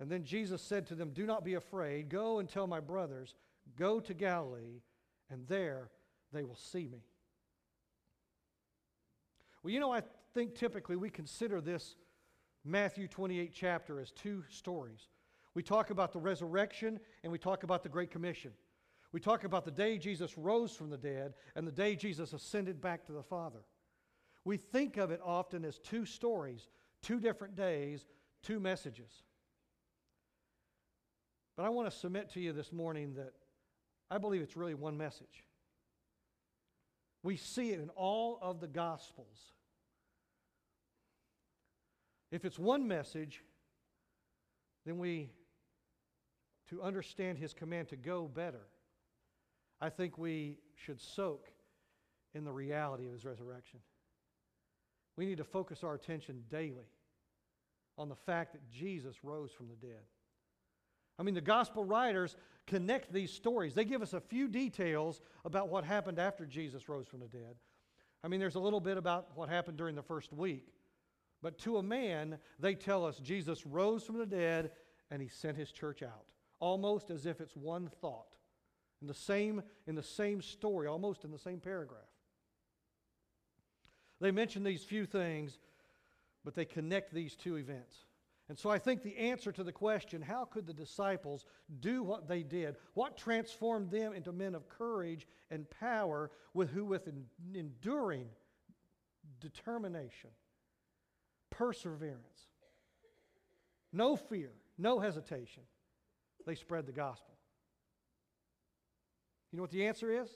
And 0.00 0.10
then 0.10 0.24
Jesus 0.24 0.60
said 0.60 0.86
to 0.88 0.94
them, 0.94 1.10
Do 1.10 1.24
not 1.24 1.44
be 1.44 1.54
afraid. 1.54 2.08
Go 2.08 2.40
and 2.40 2.48
tell 2.48 2.66
my 2.66 2.80
brothers, 2.80 3.34
Go 3.78 4.00
to 4.00 4.12
Galilee, 4.12 4.82
and 5.30 5.46
there 5.46 5.90
they 6.32 6.42
will 6.42 6.56
see 6.56 6.88
me. 6.88 7.04
Well, 9.62 9.72
you 9.72 9.78
know, 9.78 9.92
I 9.92 10.02
think 10.34 10.56
typically 10.56 10.96
we 10.96 11.10
consider 11.10 11.60
this 11.60 11.94
Matthew 12.64 13.06
28 13.06 13.52
chapter 13.54 14.00
as 14.00 14.10
two 14.10 14.42
stories. 14.48 15.08
We 15.54 15.62
talk 15.62 15.90
about 15.90 16.12
the 16.12 16.18
resurrection 16.18 16.98
and 17.22 17.30
we 17.30 17.38
talk 17.38 17.62
about 17.62 17.82
the 17.82 17.88
Great 17.88 18.10
Commission. 18.10 18.52
We 19.12 19.20
talk 19.20 19.44
about 19.44 19.64
the 19.64 19.70
day 19.70 19.98
Jesus 19.98 20.38
rose 20.38 20.72
from 20.72 20.88
the 20.88 20.96
dead 20.96 21.34
and 21.54 21.66
the 21.66 21.72
day 21.72 21.96
Jesus 21.96 22.32
ascended 22.32 22.80
back 22.80 23.04
to 23.06 23.12
the 23.12 23.22
Father. 23.22 23.60
We 24.44 24.56
think 24.56 24.96
of 24.96 25.10
it 25.10 25.20
often 25.24 25.64
as 25.64 25.78
two 25.78 26.06
stories, 26.06 26.68
two 27.02 27.20
different 27.20 27.54
days, 27.54 28.06
two 28.42 28.58
messages. 28.58 29.10
But 31.56 31.66
I 31.66 31.68
want 31.68 31.90
to 31.90 31.96
submit 31.96 32.30
to 32.30 32.40
you 32.40 32.52
this 32.52 32.72
morning 32.72 33.14
that 33.14 33.34
I 34.10 34.18
believe 34.18 34.40
it's 34.40 34.56
really 34.56 34.74
one 34.74 34.96
message. 34.96 35.44
We 37.22 37.36
see 37.36 37.70
it 37.70 37.80
in 37.80 37.90
all 37.90 38.38
of 38.40 38.60
the 38.60 38.66
Gospels. 38.66 39.52
If 42.30 42.44
it's 42.44 42.58
one 42.58 42.88
message, 42.88 43.42
then 44.86 44.98
we, 44.98 45.30
to 46.70 46.82
understand 46.82 47.38
his 47.38 47.52
command 47.52 47.88
to 47.88 47.96
go 47.96 48.26
better, 48.26 48.66
I 49.82 49.90
think 49.90 50.16
we 50.16 50.58
should 50.76 51.00
soak 51.00 51.48
in 52.34 52.44
the 52.44 52.52
reality 52.52 53.04
of 53.04 53.12
his 53.12 53.24
resurrection. 53.24 53.80
We 55.16 55.26
need 55.26 55.38
to 55.38 55.44
focus 55.44 55.82
our 55.82 55.94
attention 55.94 56.44
daily 56.48 56.86
on 57.98 58.08
the 58.08 58.14
fact 58.14 58.52
that 58.52 58.70
Jesus 58.70 59.16
rose 59.24 59.50
from 59.50 59.66
the 59.68 59.74
dead. 59.74 60.04
I 61.18 61.24
mean, 61.24 61.34
the 61.34 61.40
gospel 61.40 61.84
writers 61.84 62.36
connect 62.68 63.12
these 63.12 63.32
stories. 63.32 63.74
They 63.74 63.84
give 63.84 64.02
us 64.02 64.12
a 64.12 64.20
few 64.20 64.46
details 64.46 65.20
about 65.44 65.68
what 65.68 65.84
happened 65.84 66.20
after 66.20 66.46
Jesus 66.46 66.88
rose 66.88 67.08
from 67.08 67.18
the 67.18 67.26
dead. 67.26 67.56
I 68.22 68.28
mean, 68.28 68.38
there's 68.38 68.54
a 68.54 68.60
little 68.60 68.80
bit 68.80 68.96
about 68.96 69.30
what 69.34 69.48
happened 69.48 69.78
during 69.78 69.96
the 69.96 70.02
first 70.02 70.32
week. 70.32 70.68
But 71.42 71.58
to 71.58 71.78
a 71.78 71.82
man, 71.82 72.38
they 72.60 72.76
tell 72.76 73.04
us 73.04 73.18
Jesus 73.18 73.66
rose 73.66 74.04
from 74.04 74.16
the 74.16 74.26
dead 74.26 74.70
and 75.10 75.20
he 75.20 75.26
sent 75.26 75.56
his 75.56 75.72
church 75.72 76.04
out, 76.04 76.26
almost 76.60 77.10
as 77.10 77.26
if 77.26 77.40
it's 77.40 77.56
one 77.56 77.90
thought 78.00 78.36
in 79.02 79.08
the 79.08 79.14
same, 79.14 79.62
in 79.86 79.96
the 79.96 80.02
same 80.02 80.40
story, 80.40 80.86
almost 80.86 81.24
in 81.24 81.32
the 81.32 81.38
same 81.38 81.58
paragraph. 81.60 82.00
They 84.20 84.30
mention 84.30 84.62
these 84.62 84.84
few 84.84 85.04
things, 85.04 85.58
but 86.44 86.54
they 86.54 86.64
connect 86.64 87.12
these 87.12 87.34
two 87.34 87.56
events. 87.56 87.96
And 88.48 88.58
so 88.58 88.70
I 88.70 88.78
think 88.78 89.02
the 89.02 89.16
answer 89.16 89.50
to 89.52 89.64
the 89.64 89.72
question, 89.72 90.22
how 90.22 90.44
could 90.44 90.66
the 90.66 90.72
disciples 90.72 91.44
do 91.80 92.02
what 92.02 92.28
they 92.28 92.42
did? 92.42 92.76
What 92.94 93.16
transformed 93.16 93.90
them 93.90 94.12
into 94.12 94.32
men 94.32 94.54
of 94.54 94.68
courage 94.68 95.26
and 95.50 95.68
power 95.80 96.30
with 96.54 96.70
who 96.70 96.84
with 96.84 97.08
enduring 97.54 98.28
determination, 99.40 100.30
perseverance, 101.50 102.46
no 103.92 104.16
fear, 104.16 104.50
no 104.78 105.00
hesitation, 105.00 105.62
they 106.46 106.54
spread 106.54 106.86
the 106.86 106.92
gospel. 106.92 107.31
You 109.52 109.58
know 109.58 109.62
what 109.62 109.70
the 109.70 109.86
answer 109.86 110.10
is? 110.10 110.30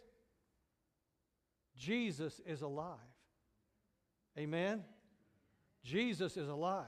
Jesus 1.77 2.41
is 2.47 2.63
alive. 2.63 2.99
Amen? 4.39 4.85
Jesus 5.83 6.37
is 6.37 6.49
alive. 6.49 6.85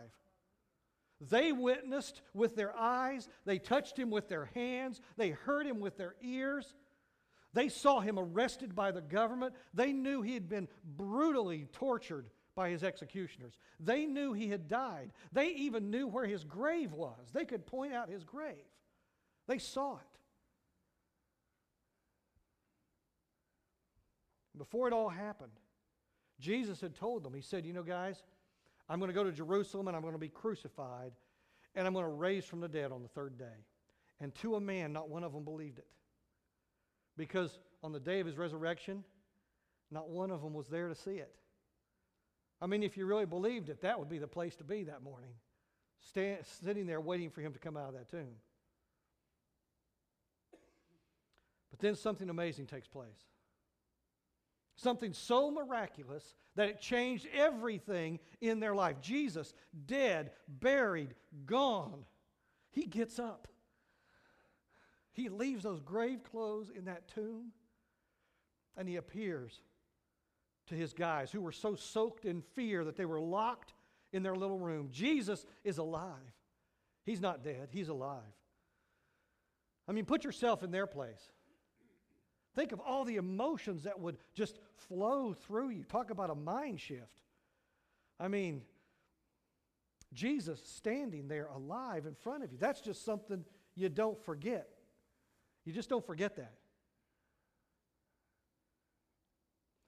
They 1.21 1.51
witnessed 1.53 2.21
with 2.33 2.55
their 2.55 2.77
eyes, 2.77 3.29
they 3.45 3.59
touched 3.59 3.99
him 3.99 4.11
with 4.11 4.29
their 4.29 4.45
hands, 4.55 5.01
they 5.17 5.31
heard 5.31 5.67
him 5.67 5.81
with 5.81 5.97
their 5.97 6.15
ears. 6.23 6.75
They 7.55 7.71
saw 7.71 8.01
him 8.01 8.19
arrested 8.19 8.75
by 8.75 8.93
the 8.93 9.01
government. 9.01 9.55
They 9.73 9.93
knew 9.93 10.21
he 10.21 10.35
had 10.35 10.51
been 10.51 10.69
brutally 10.85 11.67
tortured 11.73 12.29
by 12.55 12.69
his 12.69 12.85
executioners. 12.85 13.57
They 13.81 14.05
knew 14.05 14.33
he 14.35 14.49
had 14.49 14.69
died. 14.69 15.13
They 15.33 15.49
even 15.49 15.91
knew 15.91 16.07
where 16.07 16.27
his 16.27 16.45
grave 16.45 16.93
was. 16.93 17.31
They 17.33 17.47
could 17.47 17.67
point 17.67 17.95
out 17.95 18.11
his 18.11 18.23
grave. 18.23 18.67
They 19.47 19.59
saw 19.59 19.95
it. 19.95 20.18
Before 24.59 24.89
it 24.89 24.93
all 24.93 25.09
happened, 25.09 25.53
Jesus 26.41 26.81
had 26.81 26.95
told 26.95 27.23
them, 27.23 27.35
He 27.35 27.41
said, 27.41 27.65
You 27.65 27.73
know, 27.73 27.83
guys, 27.83 28.23
I'm 28.89 28.99
going 28.99 29.09
to 29.09 29.15
go 29.15 29.25
to 29.25 29.33
Jerusalem 29.33 29.89
and 29.89 29.97
I'm 29.97 30.03
going 30.03 30.15
to 30.15 30.19
be 30.19 30.29
crucified 30.29 31.13
and 31.75 31.87
I'm 31.87 31.93
going 31.93 32.05
to 32.05 32.11
raise 32.11 32.45
from 32.45 32.61
the 32.61 32.69
dead 32.69 32.93
on 32.93 33.03
the 33.03 33.09
third 33.09 33.39
day. 33.39 33.65
And 34.21 34.35
to 34.37 34.57
a 34.57 34.61
man, 34.61 34.93
not 34.93 35.09
one 35.09 35.23
of 35.23 35.33
them 35.33 35.45
believed 35.45 35.79
it. 35.79 35.87
Because 37.17 37.59
on 37.83 37.93
the 37.93 38.01
day 38.01 38.21
of 38.21 38.27
his 38.27 38.37
resurrection, 38.37 39.05
not 39.91 40.09
one 40.09 40.31
of 40.31 40.43
them 40.43 40.55
was 40.55 40.67
there 40.69 40.89
to 40.89 40.95
see 40.95 41.13
it. 41.13 41.35
I 42.61 42.67
mean, 42.67 42.83
if 42.83 42.97
you 42.97 43.07
really 43.07 43.27
believed 43.27 43.69
it, 43.69 43.83
that 43.83 43.99
would 43.99 44.09
be 44.09 44.19
the 44.19 44.27
place 44.27 44.57
to 44.57 44.65
be 44.65 44.85
that 44.85 45.03
morning, 45.03 45.31
stand, 46.01 46.39
sitting 46.65 46.87
there 46.87 47.01
waiting 47.01 47.31
for 47.31 47.41
him 47.41 47.53
to 47.53 47.59
come 47.59 47.77
out 47.77 47.89
of 47.89 47.95
that 47.95 48.09
tomb. 48.09 48.35
But 51.71 51.79
then 51.79 51.95
something 51.95 52.29
amazing 52.29 52.67
takes 52.67 52.89
place. 52.89 53.27
Something 54.79 55.13
so 55.13 55.51
miraculous 55.51 56.37
that 56.55 56.69
it 56.69 56.81
changed 56.81 57.27
everything 57.35 58.21
in 58.41 58.61
their 58.61 58.77
life. 58.77 59.01
Jesus, 59.01 59.53
dead, 59.87 60.31
buried, 60.47 61.17
gone. 61.47 62.05
He 62.71 62.87
gets 62.87 63.19
up. 63.19 63.49
He 65.13 65.29
leaves 65.29 65.65
those 65.65 65.81
grave 65.81 66.23
clothes 66.23 66.71
in 66.73 66.85
that 66.85 67.09
tomb 67.09 67.51
and 68.77 68.89
he 68.89 68.95
appears 68.95 69.61
to 70.69 70.77
his 70.77 70.93
guys 70.93 71.33
who 71.33 71.41
were 71.41 71.51
so 71.51 71.75
soaked 71.75 72.25
in 72.25 72.41
fear 72.41 72.85
that 72.85 72.95
they 72.97 73.05
were 73.05 73.21
locked 73.21 73.75
in 74.13 74.23
their 74.23 74.37
little 74.37 74.61
room. 74.61 74.91
Jesus 74.93 75.45
is 75.65 75.79
alive. 75.79 76.13
He's 77.05 77.21
not 77.21 77.43
dead, 77.43 77.71
he's 77.73 77.89
alive. 77.89 78.23
I 79.89 79.93
mean, 79.93 80.05
put 80.05 80.23
yourself 80.23 80.63
in 80.63 80.71
their 80.71 80.87
place. 80.87 81.33
Think 82.59 82.73
of 82.73 82.81
all 82.81 83.05
the 83.05 83.15
emotions 83.15 83.85
that 83.85 84.01
would 84.01 84.17
just 84.35 84.59
flow 84.89 85.33
through 85.33 85.69
you. 85.69 85.85
Talk 85.85 86.11
about 86.11 86.29
a 86.29 86.35
mind 86.35 86.81
shift. 86.81 87.23
I 88.19 88.27
mean, 88.27 88.63
Jesus 90.13 90.61
standing 90.65 91.29
there 91.29 91.47
alive 91.55 92.05
in 92.05 92.17
front 92.17 92.43
of 92.43 92.51
you. 92.51 92.59
That's 92.59 92.81
just 92.81 93.05
something 93.05 93.45
you 93.77 93.89
don't 93.89 94.21
forget. 94.25 94.71
You 95.65 95.73
just 95.73 95.89
don't 95.89 96.05
forget 96.05 96.35
that. 96.35 96.55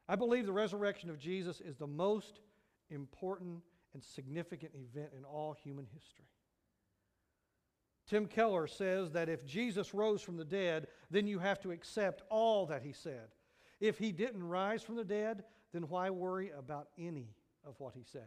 I 0.09 0.14
believe 0.14 0.46
the 0.46 0.52
resurrection 0.52 1.11
of 1.11 1.18
Jesus 1.18 1.61
is 1.61 1.74
the 1.74 1.88
most 1.88 2.38
important 2.88 3.62
and 3.94 4.04
significant 4.04 4.70
event 4.76 5.11
in 5.18 5.24
all 5.24 5.56
human 5.61 5.88
history. 5.92 6.26
Tim 8.10 8.26
Keller 8.26 8.66
says 8.66 9.12
that 9.12 9.28
if 9.28 9.46
Jesus 9.46 9.94
rose 9.94 10.20
from 10.20 10.36
the 10.36 10.44
dead, 10.44 10.88
then 11.12 11.28
you 11.28 11.38
have 11.38 11.60
to 11.60 11.70
accept 11.70 12.22
all 12.28 12.66
that 12.66 12.82
he 12.82 12.92
said. 12.92 13.28
If 13.78 13.98
he 13.98 14.10
didn't 14.10 14.42
rise 14.42 14.82
from 14.82 14.96
the 14.96 15.04
dead, 15.04 15.44
then 15.72 15.82
why 15.82 16.10
worry 16.10 16.50
about 16.58 16.88
any 16.98 17.28
of 17.64 17.78
what 17.78 17.94
he 17.94 18.02
said? 18.02 18.26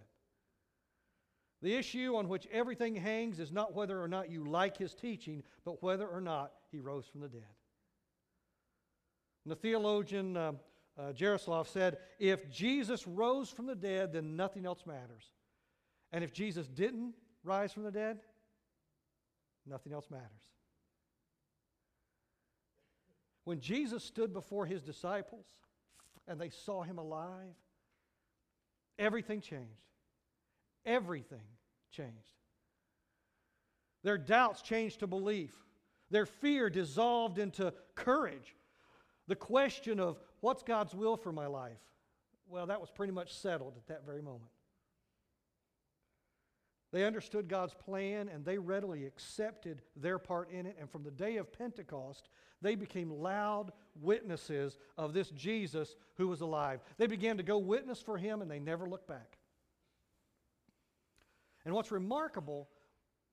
The 1.61 1.75
issue 1.75 2.15
on 2.15 2.29
which 2.29 2.47
everything 2.49 2.95
hangs 2.95 3.41
is 3.41 3.51
not 3.51 3.73
whether 3.73 4.01
or 4.01 4.07
not 4.07 4.31
you 4.31 4.45
like 4.45 4.77
his 4.77 4.93
teaching, 4.93 5.43
but 5.65 5.83
whether 5.83 6.07
or 6.07 6.21
not 6.21 6.53
he 6.71 6.79
rose 6.79 7.05
from 7.05 7.19
the 7.19 7.27
dead. 7.27 7.43
And 9.43 9.51
the 9.51 9.57
theologian 9.57 10.37
uh, 10.37 10.53
uh, 10.97 11.11
Jaroslav 11.11 11.67
said, 11.67 11.97
if 12.19 12.49
Jesus 12.49 13.05
rose 13.05 13.49
from 13.49 13.65
the 13.65 13.75
dead, 13.75 14.13
then 14.13 14.37
nothing 14.37 14.65
else 14.65 14.85
matters. 14.85 15.33
And 16.13 16.23
if 16.23 16.31
Jesus 16.31 16.67
didn't 16.67 17.15
rise 17.43 17.73
from 17.73 17.83
the 17.83 17.91
dead, 17.91 18.19
nothing 19.65 19.93
else 19.93 20.10
matters. 20.10 20.28
When 23.45 23.60
Jesus 23.60 24.04
stood 24.04 24.34
before 24.34 24.65
his 24.65 24.82
disciples 24.82 25.45
and 26.28 26.39
they 26.39 26.49
saw 26.49 26.82
him 26.84 26.97
alive, 26.97 27.56
everything 28.97 29.41
changed. 29.41 29.67
Everything 30.86 31.41
changed. 31.91 32.13
Their 34.04 34.17
doubts 34.17 34.62
changed 34.62 34.99
to 34.99 35.08
belief. 35.08 35.54
Their 36.10 36.26
fear 36.26 36.69
dissolved 36.69 37.38
into 37.38 37.73
courage. 37.95 38.56
The 39.28 39.36
question 39.36 39.99
of 39.99 40.19
what's 40.41 40.63
God's 40.63 40.93
will 40.93 41.17
for 41.17 41.32
my 41.32 41.47
life? 41.47 41.80
Well, 42.47 42.67
that 42.67 42.82
was 42.82 42.89
pretty 42.89 43.13
much 43.13 43.34
settled 43.34 43.78
at 43.78 43.88
that 43.88 44.06
very 44.06 44.21
moment. 44.21 44.52
They 46.93 47.06
understood 47.06 47.47
God's 47.47 47.73
plan 47.73 48.29
and 48.29 48.45
they 48.45 48.60
readily 48.60 49.06
accepted 49.08 49.82
their 49.95 50.19
part 50.19 50.51
in 50.51 50.67
it. 50.67 50.77
And 50.79 50.88
from 50.88 51.03
the 51.03 51.10
day 51.10 51.38
of 51.38 51.51
Pentecost, 51.51 52.29
they 52.62 52.75
became 52.75 53.10
loud 53.10 53.73
witnesses 53.99 54.77
of 54.95 55.12
this 55.12 55.32
Jesus 55.32 55.95
who 56.17 56.27
was 56.27 56.41
alive. 56.41 56.82
They 56.99 57.08
began 57.08 57.38
to 57.38 57.43
go 57.43 57.58
witness 57.58 57.99
for 57.99 58.15
him 58.15 58.43
and 58.43 58.49
they 58.49 58.60
never 58.60 58.88
looked 58.88 59.08
back. 59.08 59.39
And 61.65 61.73
what's 61.73 61.91
remarkable 61.91 62.69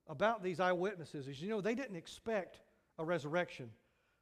about 0.07 0.41
these 0.41 0.59
eyewitnesses 0.59 1.27
is, 1.27 1.39
you 1.39 1.47
know, 1.47 1.61
they 1.61 1.75
didn't 1.75 1.97
expect 1.97 2.61
a 2.97 3.05
resurrection, 3.05 3.69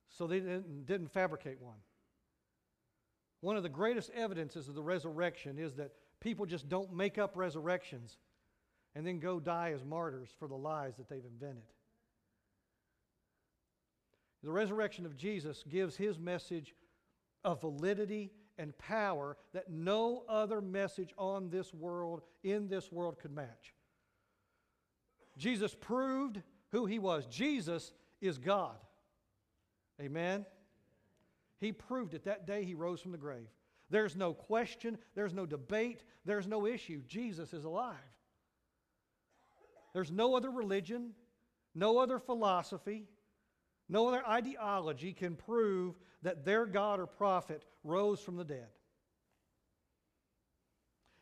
so 0.09 0.27
they 0.27 0.39
didn't, 0.39 0.85
didn't 0.85 1.11
fabricate 1.11 1.61
one. 1.61 1.77
One 3.39 3.55
of 3.55 3.63
the 3.63 3.69
greatest 3.69 4.09
evidences 4.13 4.67
of 4.67 4.75
the 4.75 4.83
resurrection 4.83 5.57
is 5.57 5.75
that 5.75 5.93
people 6.19 6.45
just 6.45 6.67
don't 6.67 6.91
make 6.91 7.17
up 7.17 7.37
resurrections 7.37 8.17
and 8.95 9.05
then 9.05 9.19
go 9.19 9.39
die 9.39 9.71
as 9.73 9.83
martyrs 9.83 10.29
for 10.39 10.47
the 10.47 10.55
lies 10.55 10.95
that 10.97 11.09
they've 11.09 11.25
invented. 11.25 11.63
The 14.43 14.51
resurrection 14.51 15.05
of 15.05 15.17
Jesus 15.17 15.63
gives 15.67 15.95
his 15.95 16.17
message 16.17 16.73
a 17.43 17.55
validity 17.55 18.31
and 18.57 18.77
power 18.77 19.37
that 19.53 19.69
no 19.69 20.23
other 20.27 20.61
message 20.61 21.13
on 21.17 21.49
this 21.49 21.73
world, 21.73 22.21
in 22.43 22.67
this 22.67 22.91
world, 22.91 23.19
could 23.19 23.33
match. 23.33 23.73
Jesus 25.37 25.75
proved 25.79 26.41
who 26.71 26.85
he 26.85 26.99
was. 26.99 27.25
Jesus 27.25 27.93
is 28.21 28.37
God. 28.37 28.75
Amen? 30.01 30.45
He 31.59 31.71
proved 31.71 32.13
it 32.13 32.25
that 32.25 32.47
day 32.47 32.63
he 32.63 32.73
rose 32.73 33.01
from 33.01 33.11
the 33.11 33.17
grave. 33.17 33.47
There's 33.89 34.15
no 34.15 34.33
question, 34.33 34.97
there's 35.15 35.33
no 35.33 35.45
debate, 35.45 36.03
there's 36.25 36.47
no 36.47 36.65
issue. 36.65 37.01
Jesus 37.07 37.53
is 37.53 37.63
alive. 37.63 37.95
There's 39.93 40.11
no 40.11 40.35
other 40.35 40.51
religion, 40.51 41.11
no 41.75 41.97
other 41.97 42.19
philosophy, 42.19 43.05
no 43.87 44.07
other 44.07 44.25
ideology 44.27 45.13
can 45.13 45.35
prove 45.35 45.95
that 46.21 46.45
their 46.45 46.65
God 46.65 46.99
or 46.99 47.07
prophet 47.07 47.63
rose 47.83 48.19
from 48.19 48.35
the 48.35 48.43
dead. 48.43 48.67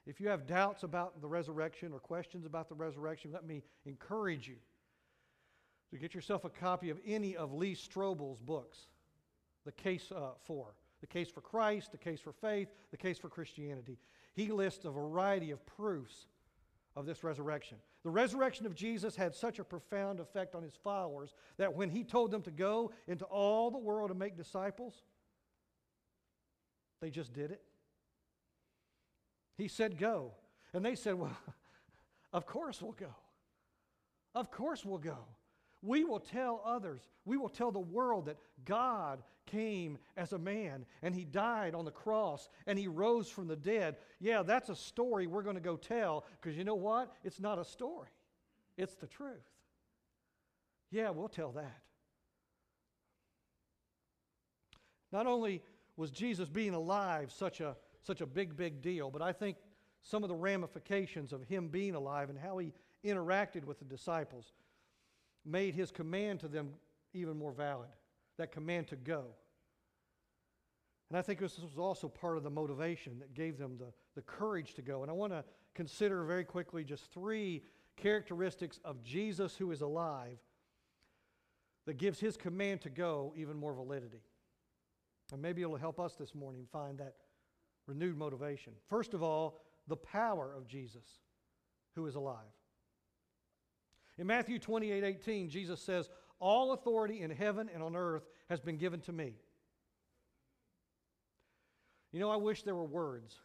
If 0.06 0.22
you 0.22 0.30
have 0.30 0.48
doubts 0.48 0.84
about 0.84 1.22
the 1.22 1.28
resurrection 1.28 1.92
or 1.92 2.00
questions 2.00 2.46
about 2.46 2.70
the 2.70 2.76
resurrection, 2.76 3.32
let 3.32 3.46
me 3.46 3.64
encourage 3.86 4.48
you 4.48 4.56
to 5.92 5.98
get 5.98 6.14
yourself 6.14 6.46
a 6.46 6.50
copy 6.50 6.90
of 6.90 7.00
any 7.06 7.36
of 7.36 7.54
Lee 7.54 7.76
Strobel's 7.76 8.40
books 8.40 8.88
the 9.66 9.72
case 9.74 10.14
uh, 10.16 10.30
for 10.46 10.74
the 11.02 11.08
case 11.08 11.30
for 11.30 11.42
Christ, 11.42 11.92
the 11.92 11.98
case 11.98 12.20
for 12.20 12.32
faith, 12.32 12.70
the 12.90 12.98
case 12.98 13.20
for 13.20 13.30
Christianity. 13.30 14.00
He 14.34 14.52
lists 14.52 14.86
a 14.86 14.90
variety 14.90 15.52
of 15.52 15.64
proofs 15.66 16.28
of 16.98 17.06
this 17.06 17.24
resurrection. 17.24 17.78
The 18.04 18.10
resurrection 18.10 18.66
of 18.66 18.74
Jesus 18.74 19.16
had 19.16 19.36
such 19.36 19.60
a 19.60 19.64
profound 19.64 20.20
effect 20.20 20.56
on 20.56 20.64
his 20.64 20.74
followers 20.84 21.36
that 21.58 21.76
when 21.76 21.92
he 21.92 22.04
told 22.04 22.32
them 22.32 22.42
to 22.42 22.52
go 22.52 22.92
into 23.08 23.24
all 23.26 23.70
the 23.70 23.78
world 23.78 24.10
and 24.10 24.18
make 24.18 24.36
disciples, 24.36 25.04
they 27.00 27.12
just 27.12 27.34
did 27.34 27.52
it. 27.52 27.62
He 29.60 29.68
said, 29.68 30.00
Go. 30.00 30.32
And 30.74 30.84
they 30.84 30.96
said, 30.96 31.14
Well, 31.14 31.38
of 32.34 32.48
course 32.48 32.82
we'll 32.82 32.94
go. 32.94 33.14
Of 34.34 34.50
course 34.50 34.84
we'll 34.84 34.98
go. 34.98 35.20
We 35.82 36.04
will 36.04 36.20
tell 36.20 36.62
others, 36.66 37.02
we 37.26 37.38
will 37.38 37.50
tell 37.50 37.72
the 37.72 37.80
world 37.80 38.26
that 38.26 38.38
God 38.66 39.22
came 39.46 39.98
as 40.18 40.34
a 40.34 40.38
man 40.38 40.86
and 41.02 41.14
he 41.14 41.24
died 41.24 41.76
on 41.76 41.86
the 41.86 41.92
cross 41.92 42.50
and 42.66 42.78
he 42.78 42.88
rose 42.88 43.30
from 43.30 43.48
the 43.48 43.56
dead. 43.56 43.98
Yeah, 44.20 44.44
that's 44.44 44.70
a 44.70 44.76
story 44.76 45.28
we're 45.28 45.44
going 45.44 45.56
to 45.56 45.62
go 45.62 45.78
tell 45.78 46.26
because 46.42 46.58
you 46.58 46.64
know 46.64 46.76
what? 46.76 47.14
It's 47.24 47.40
not 47.40 47.60
a 47.60 47.66
story, 47.66 48.10
it's 48.78 48.96
the 48.96 49.08
truth. 49.08 49.50
Yeah, 50.90 51.10
we'll 51.10 51.28
tell 51.28 51.52
that. 51.52 51.82
Not 55.12 55.28
only 55.28 55.62
was 55.96 56.12
Jesus 56.12 56.50
being 56.50 56.74
alive 56.74 57.32
such 57.32 57.62
a, 57.62 57.76
such 58.04 58.22
a 58.22 58.26
big, 58.26 58.56
big 58.56 58.82
deal, 58.82 59.10
but 59.10 59.22
I 59.22 59.32
think 59.32 59.58
some 60.02 60.24
of 60.24 60.30
the 60.30 60.36
ramifications 60.36 61.34
of 61.34 61.44
him 61.44 61.68
being 61.68 61.96
alive 61.96 62.30
and 62.30 62.38
how 62.38 62.58
he 62.58 62.74
interacted 63.04 63.66
with 63.66 63.80
the 63.80 63.86
disciples 63.86 64.54
made 65.48 65.74
his 65.74 65.92
command 65.92 66.42
to 66.42 66.48
them 66.48 66.74
even 67.14 67.38
more 67.38 67.52
valid 67.52 67.90
that 68.38 68.52
command 68.52 68.88
to 68.88 68.96
go. 68.96 69.26
And 71.10 71.18
I 71.18 71.22
think 71.22 71.40
this 71.40 71.58
was 71.58 71.78
also 71.78 72.10
part 72.10 72.38
of 72.38 72.44
the 72.44 72.50
motivation 72.50 73.20
that 73.20 73.34
gave 73.34 73.58
them 73.58 73.78
the, 73.78 73.94
the 74.16 74.22
courage 74.22 74.74
to 74.74 74.82
go. 74.82 75.02
And 75.04 75.10
I 75.10 75.14
want 75.14 75.32
to 75.32 75.44
consider 75.74 76.24
very 76.26 76.44
quickly 76.44 76.84
just 76.84 77.12
three 77.14 77.64
characteristics 77.96 78.80
of 78.84 79.02
Jesus 79.04 79.56
who 79.56 79.72
is 79.72 79.82
alive 79.82 80.38
that 81.86 81.98
gives 81.98 82.20
his 82.20 82.36
command 82.36 82.82
to 82.82 82.90
go 82.90 83.34
even 83.38 83.58
more 83.58 83.74
validity. 83.74 84.22
And 85.32 85.42
maybe 85.42 85.62
it'll 85.62 85.78
help 85.78 86.00
us 86.00 86.16
this 86.16 86.36
morning 86.36 86.68
find 86.72 86.98
that 86.98 87.16
renewed 87.88 88.18
motivation. 88.18 88.74
First 88.90 89.14
of 89.14 89.24
all, 89.24 89.62
the 89.88 89.96
power 89.96 90.54
of 90.56 90.68
Jesus 90.68 91.06
who 91.96 92.06
is 92.06 92.16
alive. 92.16 92.57
In 94.18 94.28
Matthew 94.28 94.60
28 94.60 95.04
18, 95.04 95.50
Jesus 95.50 95.82
says, 95.82 96.10
All 96.40 96.74
authority 96.74 97.22
in 97.22 97.32
heaven 97.32 97.70
and 97.74 97.84
on 97.84 97.96
earth 97.96 98.28
has 98.50 98.60
been 98.60 98.78
given 98.78 99.00
to 99.02 99.12
me. 99.12 99.36
You 102.12 102.20
know, 102.20 102.30
I 102.30 102.38
wish 102.38 102.64
there 102.64 102.76
were 102.76 102.86
words 102.86 103.36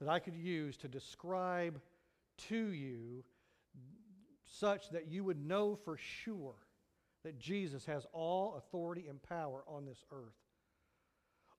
that 0.00 0.08
I 0.08 0.18
could 0.18 0.34
use 0.34 0.76
to 0.78 0.88
describe 0.88 1.80
to 2.48 2.56
you 2.56 3.22
such 4.44 4.90
that 4.90 5.08
you 5.08 5.22
would 5.24 5.38
know 5.38 5.76
for 5.76 5.96
sure 5.96 6.54
that 7.22 7.38
Jesus 7.38 7.84
has 7.86 8.06
all 8.12 8.54
authority 8.56 9.06
and 9.08 9.22
power 9.22 9.62
on 9.68 9.84
this 9.84 10.02
earth. 10.10 10.34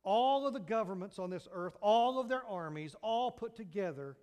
All 0.04 0.48
of 0.48 0.54
the 0.54 0.60
governments 0.60 1.20
on 1.20 1.30
this 1.30 1.48
earth, 1.54 1.78
all 1.80 2.20
of 2.20 2.28
their 2.28 2.44
armies, 2.46 2.96
all 3.04 3.30
put 3.30 3.56
together 3.56 4.18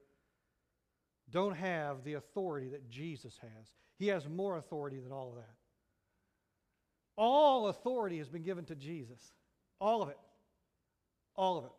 don't 1.31 1.55
have 1.55 2.05
the 2.05 2.15
authority 2.15 2.69
that 2.69 2.89
Jesus 2.89 3.39
has. 3.41 3.75
He 3.99 4.09
has 4.09 4.29
more 4.29 4.57
authority 4.57 4.99
than 4.99 5.13
all 5.13 5.31
of 5.31 5.37
that. 5.37 5.55
All 7.17 7.69
authority 7.69 8.19
has 8.19 8.29
been 8.29 8.43
given 8.43 8.65
to 8.67 8.77
Jesus. 8.77 9.33
All 9.81 10.03
of 10.03 10.09
it. 10.09 10.19
All 11.37 11.59
of 11.59 11.65
it. 11.65 11.73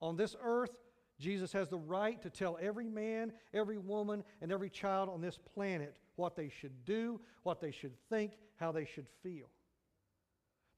On 0.00 0.16
this 0.16 0.34
earth, 0.42 0.70
Jesus 1.18 1.52
has 1.52 1.68
the 1.68 1.78
right 1.78 2.20
to 2.22 2.30
tell 2.30 2.58
every 2.60 2.88
man, 2.88 3.32
every 3.52 3.78
woman, 3.78 4.24
and 4.40 4.52
every 4.52 4.70
child 4.70 5.08
on 5.08 5.20
this 5.20 5.38
planet 5.54 5.96
what 6.16 6.36
they 6.36 6.48
should 6.48 6.84
do, 6.84 7.20
what 7.42 7.60
they 7.60 7.70
should 7.70 7.94
think, 8.08 8.32
how 8.56 8.72
they 8.72 8.84
should 8.84 9.06
feel. 9.22 9.48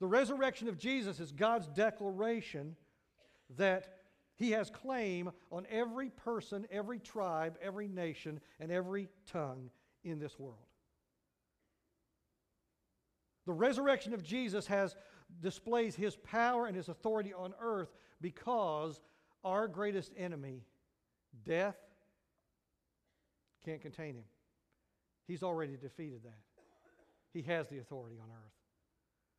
The 0.00 0.06
resurrection 0.06 0.68
of 0.68 0.78
Jesus 0.78 1.20
is 1.20 1.30
God's 1.30 1.68
declaration 1.68 2.74
that 3.56 3.99
he 4.40 4.53
has 4.53 4.70
claim 4.70 5.31
on 5.53 5.66
every 5.70 6.09
person, 6.09 6.66
every 6.70 6.98
tribe, 6.98 7.59
every 7.61 7.87
nation, 7.87 8.40
and 8.59 8.72
every 8.72 9.11
tongue 9.31 9.68
in 10.03 10.18
this 10.18 10.38
world. 10.38 10.57
The 13.44 13.53
resurrection 13.53 14.14
of 14.14 14.24
Jesus 14.24 14.66
has 14.66 14.96
displays 15.42 15.94
his 15.94 16.16
power 16.16 16.66
and 16.66 16.74
his 16.74 16.88
authority 16.88 17.35
on 17.35 17.53
earth 17.61 17.92
because 18.22 18.98
our 19.44 19.68
greatest 19.68 20.11
enemy, 20.16 20.64
death, 21.44 21.76
can't 23.62 23.83
contain 23.83 24.14
him. 24.14 24.24
He's 25.26 25.42
already 25.42 25.76
defeated 25.76 26.22
that. 26.24 26.40
He 27.35 27.42
has 27.42 27.68
the 27.68 27.79
authority 27.79 28.16
on 28.18 28.31
earth. 28.31 28.53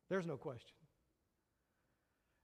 There's 0.08 0.26
no 0.26 0.36
question. 0.36 0.76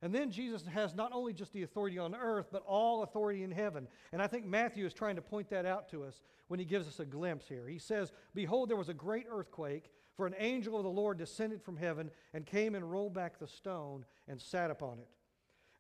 And 0.01 0.15
then 0.15 0.31
Jesus 0.31 0.65
has 0.67 0.95
not 0.95 1.11
only 1.13 1.33
just 1.33 1.53
the 1.53 1.65
authority 1.65 1.99
on 1.99 2.15
earth, 2.15 2.47
but 2.53 2.63
all 2.67 3.03
authority 3.03 3.43
in 3.43 3.51
heaven. 3.51 3.89
And 4.13 4.23
I 4.23 4.29
think 4.29 4.47
Matthew 4.47 4.87
is 4.87 4.95
trying 4.95 5.17
to 5.17 5.23
point 5.23 5.51
that 5.51 5.67
out 5.67 5.89
to 5.91 6.05
us 6.05 6.23
when 6.47 6.61
he 6.61 6.65
gives 6.65 6.87
us 6.87 7.01
a 7.01 7.05
glimpse 7.05 7.49
here. 7.49 7.67
He 7.67 7.79
says, 7.79 8.13
Behold, 8.35 8.71
there 8.71 8.77
was 8.77 8.89
a 8.89 8.95
great 8.95 9.27
earthquake, 9.29 9.91
for 10.17 10.27
an 10.27 10.37
angel 10.39 10.77
of 10.77 10.85
the 10.85 10.91
Lord 10.91 11.19
descended 11.19 11.63
from 11.63 11.77
heaven 11.77 12.11
and 12.33 12.47
came 12.47 12.75
and 12.75 12.91
rolled 12.91 13.15
back 13.15 13.39
the 13.39 13.47
stone 13.47 14.05
and 14.29 14.41
sat 14.41 14.71
upon 14.71 14.99
it. 14.99 15.09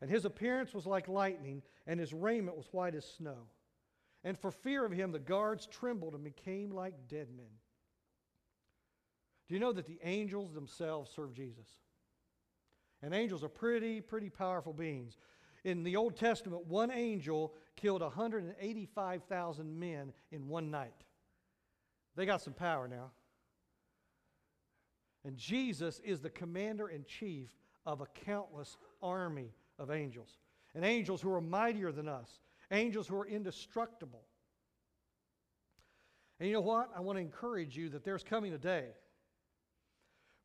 And 0.00 0.10
his 0.10 0.24
appearance 0.24 0.74
was 0.74 0.86
like 0.86 1.08
lightning, 1.08 1.62
and 1.86 1.98
his 1.98 2.12
raiment 2.12 2.56
was 2.56 2.68
white 2.72 2.94
as 2.94 3.04
snow. 3.04 3.46
And 4.24 4.38
for 4.38 4.50
fear 4.50 4.84
of 4.84 4.92
him, 4.92 5.12
the 5.12 5.18
guards 5.18 5.66
trembled 5.66 6.14
and 6.14 6.24
became 6.24 6.70
like 6.70 6.94
dead 7.08 7.28
men. 7.36 7.46
Do 9.48 9.54
you 9.54 9.60
know 9.60 9.72
that 9.72 9.86
the 9.86 10.00
angels 10.02 10.52
themselves 10.52 11.10
serve 11.14 11.32
Jesus? 11.32 11.66
And 13.02 13.14
angels 13.14 13.44
are 13.44 13.48
pretty, 13.48 14.00
pretty 14.00 14.30
powerful 14.30 14.72
beings. 14.72 15.16
In 15.64 15.82
the 15.82 15.96
Old 15.96 16.16
Testament, 16.16 16.66
one 16.66 16.90
angel 16.90 17.54
killed 17.76 18.00
185,000 18.02 19.78
men 19.78 20.12
in 20.30 20.48
one 20.48 20.70
night. 20.70 21.04
They 22.16 22.26
got 22.26 22.42
some 22.42 22.54
power 22.54 22.88
now. 22.88 23.10
And 25.24 25.36
Jesus 25.36 26.00
is 26.04 26.20
the 26.20 26.30
commander 26.30 26.88
in 26.88 27.04
chief 27.04 27.48
of 27.86 28.00
a 28.00 28.06
countless 28.24 28.76
army 29.02 29.52
of 29.78 29.90
angels. 29.90 30.38
And 30.74 30.84
angels 30.84 31.20
who 31.20 31.32
are 31.32 31.40
mightier 31.40 31.92
than 31.92 32.08
us, 32.08 32.40
angels 32.70 33.08
who 33.08 33.16
are 33.18 33.26
indestructible. 33.26 34.22
And 36.38 36.48
you 36.48 36.54
know 36.54 36.60
what? 36.60 36.90
I 36.96 37.00
want 37.00 37.16
to 37.16 37.20
encourage 37.20 37.76
you 37.76 37.88
that 37.90 38.04
there's 38.04 38.22
coming 38.22 38.52
a 38.52 38.58
day 38.58 38.86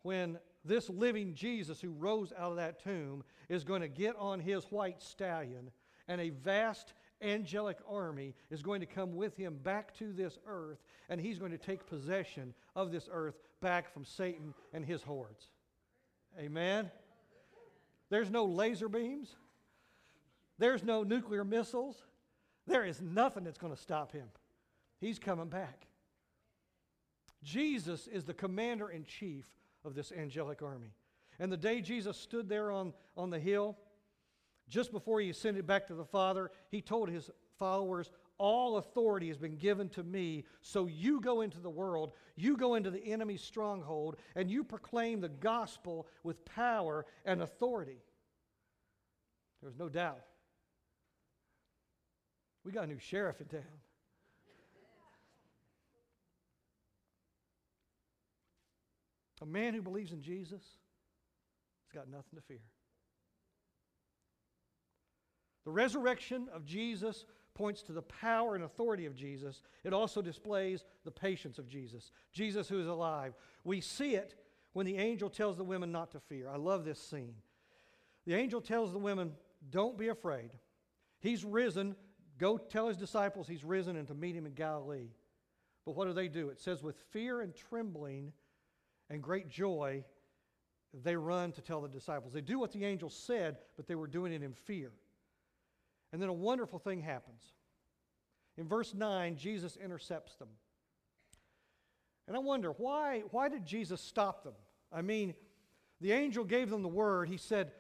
when 0.02 0.38
this 0.65 0.89
living 0.89 1.34
Jesus 1.34 1.82
who 1.82 1.91
rose 1.91 2.32
out 2.38 2.52
of 2.52 2.58
that 2.58 2.84
tomb 2.84 3.23
is 3.49 3.63
going 3.63 3.82
to 3.82 3.88
get 3.88 4.15
on 4.17 4.39
his 4.39 4.63
white 4.65 5.02
stallion, 5.02 5.71
and 6.08 6.21
a 6.21 6.30
vast 6.30 6.93
angelic 7.21 7.78
army 7.89 8.34
is 8.49 8.62
going 8.62 8.80
to 8.82 8.86
come 8.86 9.15
with 9.15 9.36
him 9.36 9.58
back 9.63 9.95
to 9.97 10.12
this 10.13 10.38
earth, 10.47 10.80
and 11.10 11.19
he's 11.19 11.39
going 11.39 11.52
to 11.52 11.58
take 11.58 11.86
possession 11.86 12.54
of 12.76 12.91
this 12.91 13.10
earth 13.12 13.39
back 13.62 13.93
from 13.93 14.06
Satan 14.06 14.54
and 14.73 14.86
his 14.86 15.02
hordes. 15.04 15.47
Amen? 16.39 16.89
There's 18.10 18.30
no 18.30 18.45
laser 18.45 18.89
beams, 18.89 19.36
there's 20.60 20.84
no 20.84 21.04
nuclear 21.04 21.43
missiles, 21.43 22.04
there 22.67 22.86
is 22.86 23.02
nothing 23.02 23.43
that's 23.43 23.58
going 23.58 23.73
to 23.73 23.82
stop 23.82 24.12
him. 24.12 24.28
He's 24.99 25.19
coming 25.19 25.49
back. 25.49 25.88
Jesus 27.43 28.08
is 28.08 28.23
the 28.23 28.34
commander 28.34 28.89
in 28.89 29.04
chief 29.04 29.45
of 29.86 29.96
this 29.96 30.12
angelic 30.12 30.62
army. 30.62 30.93
And 31.39 31.52
the 31.52 31.58
day 31.58 31.82
Jesus 31.82 32.17
stood 32.17 32.48
there 32.48 32.72
on, 32.72 32.93
on 33.17 33.30
the 33.30 33.39
hill, 33.39 33.78
just 34.69 34.91
before 34.91 35.19
he 35.19 35.30
ascended 35.30 35.67
back 35.67 35.88
to 35.88 35.96
the 35.96 36.06
Father, 36.06 36.52
he 36.69 36.82
told 36.82 37.10
his 37.10 37.30
followers, 37.60 38.12
All 38.38 38.78
authority 38.78 39.28
has 39.28 39.38
been 39.38 39.58
given 39.58 39.89
to 39.89 40.04
me, 40.04 40.46
so 40.62 40.88
you 40.88 41.19
go 41.19 41.41
into 41.41 41.60
the 41.60 41.69
world, 41.69 42.13
you 42.36 42.56
go 42.56 42.76
into 42.76 42.91
the 42.91 43.04
enemy's 43.04 43.41
stronghold, 43.41 44.17
and 44.36 44.50
you 44.50 44.63
proclaim 44.63 45.22
the 45.22 45.30
gospel 45.30 46.08
with 46.24 46.43
power 46.46 47.06
and 47.26 47.41
authority. 47.41 48.02
There's 49.62 49.78
no 49.78 49.89
doubt. 49.89 50.22
We 52.63 52.72
got 52.72 52.86
a 52.86 52.88
new 52.88 53.00
sheriff 53.00 53.41
in 53.41 53.48
town. 53.48 53.62
A 59.43 59.45
man 59.45 59.73
who 59.73 59.82
believes 59.82 60.13
in 60.13 60.21
Jesus 60.21 60.62
has 60.62 61.93
got 61.93 62.10
nothing 62.10 62.36
to 62.36 62.41
fear. 62.41 62.62
The 65.65 65.71
resurrection 65.71 66.47
of 66.53 66.65
Jesus 66.65 67.25
points 67.53 67.82
to 67.84 67.91
the 67.91 68.01
power 68.01 68.56
and 68.56 68.63
authority 68.63 69.06
of 69.06 69.15
Jesus. 69.15 69.62
It 69.84 69.91
also 69.91 70.21
displays 70.21 70.86
the 71.03 71.12
patience 71.12 71.60
of 71.60 71.67
Jesus, 71.67 72.12
Jesus 72.32 72.69
who 72.69 72.79
is 72.79 72.88
alive. 72.88 73.34
We 73.65 73.82
see 73.82 74.15
it 74.15 74.36
when 74.71 74.86
the 74.86 74.97
angel 74.97 75.29
tells 75.29 75.58
the 75.58 75.63
women 75.65 75.91
not 75.91 76.12
to 76.12 76.21
fear. 76.21 76.49
I 76.49 76.56
love 76.56 76.86
this 76.86 76.99
scene. 76.99 77.36
The 78.25 78.36
angel 78.36 78.62
tells 78.62 78.93
the 78.93 78.97
women, 78.97 79.34
Don't 79.69 79.97
be 79.97 80.08
afraid. 80.08 80.51
He's 81.19 81.43
risen. 81.43 81.95
Go 82.39 82.58
tell 82.58 82.88
his 82.88 82.97
disciples 82.97 83.47
he's 83.47 83.65
risen 83.65 83.97
and 83.97 84.08
to 84.08 84.13
meet 84.13 84.36
him 84.36 84.45
in 84.45 84.53
Galilee. 84.53 85.10
But 85.86 85.95
what 85.95 86.08
do 86.08 86.13
they 86.13 86.29
do? 86.29 86.47
It 86.47 86.62
says, 86.62 86.82
With 86.82 86.95
fear 87.12 87.41
and 87.41 87.53
trembling, 87.53 88.32
and 89.13 89.21
great 89.21 89.49
joy, 89.49 90.04
they 90.93 91.15
run 91.15 91.52
to 91.54 91.62
tell 91.62 91.82
the 91.82 91.88
disciples. 91.88 92.34
They 92.34 92.41
do 92.41 92.60
what 92.60 92.71
the 92.71 92.86
angel 92.86 93.10
said, 93.10 93.58
but 93.76 93.88
they 93.88 93.95
were 93.95 94.08
doing 94.08 94.34
it 94.34 94.43
in 94.43 94.54
fear. 94.54 94.91
And 96.12 96.21
then 96.21 96.30
a 96.30 96.34
wonderful 96.34 96.80
thing 96.80 97.02
happens. 97.02 97.41
In 98.58 98.67
verse 98.67 98.93
9, 98.93 99.36
Jesus 99.36 99.78
intercepts 99.84 100.36
them. 100.36 100.49
And 102.28 102.38
I 102.38 102.39
wonder, 102.39 102.71
why, 102.71 103.23
why 103.32 103.49
did 103.49 103.65
Jesus 103.65 103.99
stop 103.99 104.43
them? 104.43 104.54
I 104.91 105.02
mean, 105.02 105.34
the 105.99 106.12
angel 106.12 106.43
gave 106.43 106.69
them 106.69 106.84
the 106.84 106.88
word. 106.88 107.28
He 107.30 107.38
said, 107.38 107.71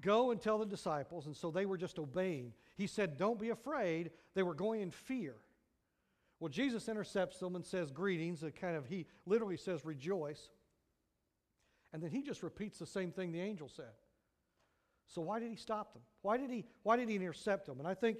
Go 0.00 0.30
and 0.30 0.40
tell 0.40 0.58
the 0.58 0.66
disciples. 0.66 1.26
And 1.26 1.36
so 1.36 1.50
they 1.50 1.66
were 1.66 1.76
just 1.76 1.98
obeying. 1.98 2.52
He 2.76 2.86
said, 2.86 3.18
Don't 3.18 3.38
be 3.38 3.50
afraid. 3.50 4.10
They 4.34 4.42
were 4.42 4.54
going 4.54 4.80
in 4.80 4.90
fear. 4.90 5.34
Well, 6.40 6.48
Jesus 6.48 6.88
intercepts 6.88 7.38
them 7.38 7.56
and 7.56 7.64
says, 7.64 7.90
Greetings. 7.90 8.42
It 8.42 8.60
kind 8.60 8.76
of, 8.76 8.86
he 8.86 9.06
literally 9.26 9.56
says, 9.56 9.84
Rejoice. 9.84 10.50
And 11.94 12.02
then 12.02 12.10
he 12.10 12.22
just 12.22 12.42
repeats 12.42 12.80
the 12.80 12.86
same 12.86 13.12
thing 13.12 13.30
the 13.30 13.40
angel 13.40 13.68
said. 13.68 13.92
So 15.06 15.22
why 15.22 15.38
did 15.38 15.48
he 15.48 15.56
stop 15.56 15.92
them? 15.92 16.02
Why 16.22 16.36
did 16.36 16.50
he, 16.50 16.64
why 16.82 16.96
did 16.96 17.08
he 17.08 17.14
intercept 17.14 17.66
them? 17.66 17.78
And 17.78 17.86
I 17.86 17.94
think, 17.94 18.18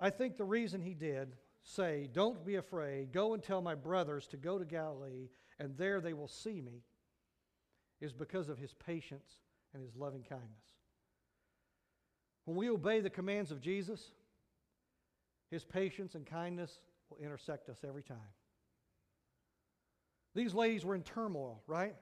I 0.00 0.08
think 0.08 0.38
the 0.38 0.44
reason 0.44 0.80
he 0.80 0.94
did 0.94 1.36
say, 1.62 2.08
Don't 2.10 2.42
be 2.42 2.54
afraid, 2.54 3.12
go 3.12 3.34
and 3.34 3.42
tell 3.42 3.60
my 3.60 3.74
brothers 3.74 4.26
to 4.28 4.38
go 4.38 4.58
to 4.58 4.64
Galilee, 4.64 5.28
and 5.58 5.76
there 5.76 6.00
they 6.00 6.14
will 6.14 6.26
see 6.26 6.62
me, 6.62 6.82
is 8.00 8.14
because 8.14 8.48
of 8.48 8.56
his 8.56 8.72
patience 8.72 9.30
and 9.74 9.82
his 9.82 9.94
loving 9.94 10.22
kindness. 10.22 10.48
When 12.46 12.56
we 12.56 12.70
obey 12.70 13.00
the 13.00 13.10
commands 13.10 13.52
of 13.52 13.60
Jesus, 13.60 14.12
his 15.50 15.66
patience 15.66 16.14
and 16.14 16.24
kindness 16.24 16.80
will 17.10 17.18
intersect 17.18 17.68
us 17.68 17.84
every 17.86 18.02
time. 18.02 18.16
These 20.34 20.54
ladies 20.54 20.82
were 20.82 20.94
in 20.94 21.02
turmoil, 21.02 21.62
right? 21.66 21.94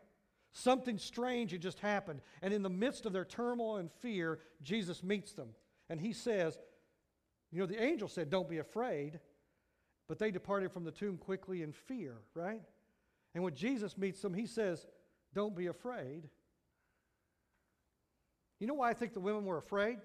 Something 0.59 0.99
strange 0.99 1.53
had 1.53 1.61
just 1.61 1.79
happened. 1.79 2.21
And 2.42 2.53
in 2.53 2.64
the 2.64 2.68
midst 2.68 3.07
of 3.07 3.12
their 3.12 3.25
turmoil 3.25 3.77
and 3.77 3.92
fear, 4.01 4.40
Jesus 4.61 5.05
meets 5.05 5.33
them. 5.33 5.51
And 5.88 6.01
he 6.01 6.12
says, 6.12 6.59
You 7.53 7.61
know, 7.61 7.66
the 7.66 7.81
angel 7.81 8.09
said, 8.09 8.29
Don't 8.29 8.49
be 8.49 8.59
afraid. 8.59 9.21
But 10.09 10.18
they 10.18 10.33
departed 10.33 10.73
from 10.73 10.83
the 10.83 10.90
tomb 10.90 11.16
quickly 11.16 11.62
in 11.62 11.73
fear, 11.73 12.16
right? 12.35 12.62
And 13.35 13.44
when 13.44 13.55
Jesus 13.55 13.97
meets 13.97 14.21
them, 14.21 14.35
he 14.35 14.47
says, 14.47 14.85
Don't 15.33 15.55
be 15.55 15.68
afraid. 15.68 16.29
You 18.59 18.66
know 18.66 18.75
why 18.75 18.90
I 18.90 18.94
think 18.94 19.12
the 19.12 19.21
women 19.21 19.44
were 19.44 19.59
afraid? 19.59 19.99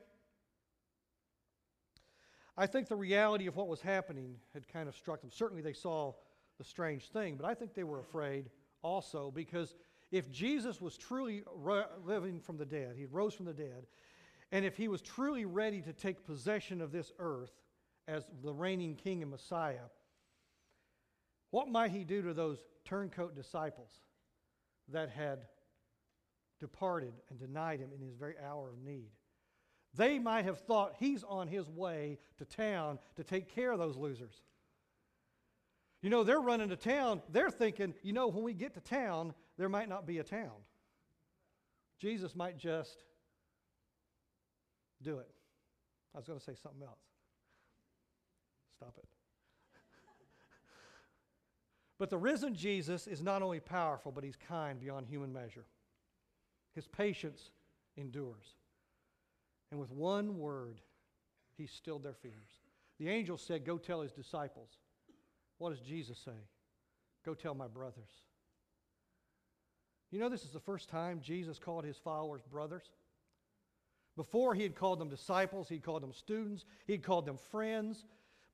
I 2.56 2.68
think 2.68 2.88
the 2.88 2.96
reality 2.96 3.48
of 3.48 3.56
what 3.56 3.68
was 3.68 3.82
happening 3.82 4.36
had 4.54 4.68
kind 4.68 4.88
of 4.88 4.96
struck 4.96 5.22
them. 5.22 5.32
Certainly 5.34 5.64
they 5.64 5.74
saw 5.74 6.14
the 6.60 6.64
strange 6.64 7.10
thing, 7.10 7.38
but 7.38 7.48
I 7.48 7.56
think 7.56 7.74
they 7.74 7.84
were 7.84 8.00
afraid 8.00 8.52
also 8.84 9.32
because 9.32 9.74
if 10.14 10.32
Jesus 10.32 10.80
was 10.80 10.96
truly 10.96 11.44
living 12.06 12.40
from 12.40 12.58
the 12.58 12.68
dead, 12.68 12.94
he 12.96 13.06
rose 13.06 13.34
from 13.34 13.48
the 13.48 13.54
dead, 13.54 13.88
and 14.52 14.64
if 14.64 14.78
he 14.78 14.88
was 14.88 15.02
truly 15.02 15.44
ready 15.44 15.82
to 15.82 15.92
take 15.92 16.24
possession 16.24 16.82
of 16.82 16.92
this 16.92 17.12
earth 17.18 17.52
as 18.08 18.24
the 18.44 18.54
reigning 18.54 18.96
king 18.96 19.24
and 19.24 19.32
Messiah, 19.32 19.90
what 21.50 21.68
might 21.68 21.90
he 21.90 22.04
do 22.04 22.22
to 22.22 22.34
those 22.34 22.64
turncoat 22.86 23.36
disciples 23.36 23.90
that 24.90 25.10
had 25.10 25.40
departed 26.60 27.14
and 27.32 27.40
denied 27.40 27.80
him 27.80 27.90
in 27.92 28.00
his 28.00 28.14
very 28.14 28.36
hour 28.48 28.70
of 28.70 28.78
need? 28.78 29.10
They 29.96 30.20
might 30.20 30.46
have 30.46 30.60
thought 30.60 30.94
he's 31.00 31.24
on 31.24 31.48
his 31.48 31.68
way 31.68 32.20
to 32.38 32.46
town 32.46 33.00
to 33.16 33.24
take 33.24 33.50
care 33.50 33.72
of 33.72 33.80
those 33.80 33.98
losers. 33.98 34.44
You 36.04 36.12
know, 36.12 36.24
they're 36.24 36.40
running 36.40 36.70
to 36.70 36.76
town. 36.76 37.24
They're 37.30 37.50
thinking, 37.50 37.96
you 38.04 38.14
know, 38.14 38.28
when 38.28 38.44
we 38.44 38.54
get 38.54 38.76
to 38.76 38.80
town, 38.80 39.34
there 39.58 39.70
might 39.70 39.90
not 39.90 40.06
be 40.06 40.20
a 40.20 40.24
town. 40.24 40.52
Jesus 42.00 42.36
might 42.36 42.58
just 42.58 43.04
do 45.02 45.20
it. 45.20 45.30
I 46.14 46.18
was 46.18 46.28
going 46.28 46.40
to 46.40 46.44
say 46.44 46.56
something 46.62 46.84
else. 46.84 47.00
Stop 48.76 48.96
it. 48.98 49.06
but 52.00 52.10
the 52.10 52.18
risen 52.18 52.56
Jesus 52.56 53.08
is 53.08 53.22
not 53.22 53.42
only 53.42 53.60
powerful, 53.60 54.12
but 54.12 54.24
he's 54.24 54.36
kind 54.36 54.80
beyond 54.80 55.08
human 55.08 55.32
measure. 55.32 55.66
His 56.76 56.88
patience 56.88 57.52
endures. 57.98 58.56
And 59.72 59.80
with 59.80 59.92
one 59.92 60.38
word, 60.38 60.82
he 61.58 61.68
stilled 61.68 62.04
their 62.04 62.14
fears. 62.14 62.62
The 63.00 63.10
angel 63.10 63.38
said, 63.38 63.66
Go 63.66 63.78
tell 63.78 64.02
his 64.02 64.12
disciples. 64.12 64.70
What 65.58 65.70
does 65.70 65.80
Jesus 65.80 66.18
say? 66.18 66.32
Go 67.26 67.34
tell 67.34 67.56
my 67.56 67.68
brothers. 67.68 68.24
You 70.14 70.20
know, 70.20 70.30
this 70.30 70.44
is 70.44 70.52
the 70.52 70.60
first 70.60 70.90
time 70.90 71.22
Jesus 71.22 71.58
called 71.58 71.84
his 71.84 71.98
followers 71.98 72.44
brothers. 72.52 72.84
Before, 74.16 74.54
he 74.54 74.62
had 74.62 74.76
called 74.76 75.00
them 75.00 75.10
disciples, 75.10 75.68
he 75.68 75.80
called 75.80 76.04
them 76.04 76.14
students, 76.14 76.66
he 76.86 77.00
called 77.00 77.26
them 77.26 77.38
friends, 77.50 78.06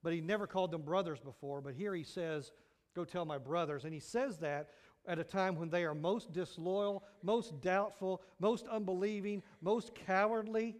but 0.01 0.14
he 0.14 0.22
never 0.22 0.47
called 0.47 0.72
them 0.72 0.84
brothers 0.84 1.20
before. 1.20 1.60
But 1.60 1.74
here 1.74 1.93
he 1.93 2.03
says, 2.03 2.53
Go 2.95 3.03
tell 3.03 3.26
my 3.26 3.38
brothers. 3.38 3.84
And 3.84 3.93
he 3.93 3.99
says 3.99 4.38
that 4.38 4.70
at 5.05 5.20
a 5.20 5.24
time 5.26 5.57
when 5.57 5.70
they 5.70 5.84
are 5.84 5.93
most 5.93 6.32
disloyal, 6.32 7.03
most 7.24 7.60
doubtful, 7.60 8.22
most 8.39 8.66
unbelieving, 8.68 9.43
most 9.62 9.93
cowardly. 9.93 10.78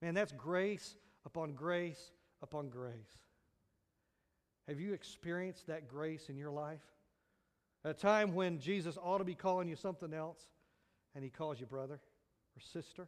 Man, 0.00 0.14
that's 0.14 0.30
grace 0.30 0.94
upon 1.24 1.54
grace 1.54 2.12
upon 2.42 2.68
grace. 2.68 3.18
Have 4.68 4.78
you 4.78 4.92
experienced 4.92 5.66
that 5.66 5.88
grace 5.88 6.28
in 6.28 6.36
your 6.36 6.52
life? 6.52 6.95
At 7.86 7.90
a 7.90 7.94
time 7.94 8.34
when 8.34 8.58
Jesus 8.58 8.98
ought 9.00 9.18
to 9.18 9.24
be 9.24 9.36
calling 9.36 9.68
you 9.68 9.76
something 9.76 10.12
else, 10.12 10.48
and 11.14 11.22
he 11.22 11.30
calls 11.30 11.60
you 11.60 11.66
brother 11.66 11.94
or 11.94 12.60
sister. 12.60 13.06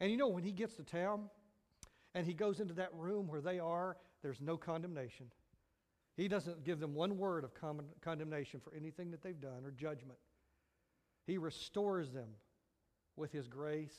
And 0.00 0.10
you 0.10 0.16
know, 0.16 0.26
when 0.26 0.42
he 0.42 0.50
gets 0.50 0.74
to 0.74 0.82
town 0.82 1.30
and 2.12 2.26
he 2.26 2.34
goes 2.34 2.58
into 2.58 2.74
that 2.74 2.92
room 2.92 3.28
where 3.28 3.40
they 3.40 3.60
are, 3.60 3.96
there's 4.20 4.40
no 4.40 4.56
condemnation. 4.56 5.26
He 6.16 6.26
doesn't 6.26 6.64
give 6.64 6.80
them 6.80 6.92
one 6.92 7.18
word 7.18 7.44
of 7.44 7.52
condemnation 8.00 8.58
for 8.58 8.74
anything 8.74 9.12
that 9.12 9.22
they've 9.22 9.40
done 9.40 9.64
or 9.64 9.70
judgment. 9.70 10.18
He 11.24 11.38
restores 11.38 12.10
them 12.10 12.30
with 13.14 13.30
his 13.30 13.46
grace 13.46 13.94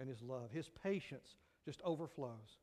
and 0.00 0.08
his 0.08 0.22
love. 0.22 0.50
His 0.50 0.70
patience 0.70 1.36
just 1.66 1.82
overflows. 1.84 2.60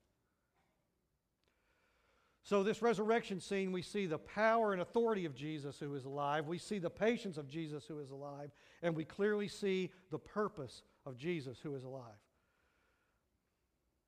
So, 2.46 2.62
this 2.62 2.82
resurrection 2.82 3.40
scene, 3.40 3.72
we 3.72 3.82
see 3.82 4.06
the 4.06 4.18
power 4.18 4.74
and 4.74 4.82
authority 4.82 5.26
of 5.26 5.34
Jesus 5.34 5.80
who 5.80 5.96
is 5.96 6.04
alive. 6.04 6.46
We 6.46 6.58
see 6.58 6.78
the 6.78 6.90
patience 6.90 7.38
of 7.38 7.50
Jesus 7.50 7.86
who 7.86 8.00
is 8.00 8.12
alive. 8.12 8.52
And 8.82 8.96
we 8.96 9.06
clearly 9.06 9.48
see 9.48 9.92
the 10.12 10.20
purpose 10.20 10.84
of 11.06 11.18
Jesus 11.18 11.58
who 11.64 11.74
is 11.76 11.86
alive. 11.86 12.20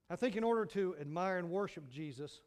I 0.10 0.18
think 0.18 0.36
in 0.36 0.44
order 0.44 0.66
to 0.68 0.96
admire 1.00 1.40
and 1.40 1.50
worship 1.50 1.90
Jesus, 1.90 2.42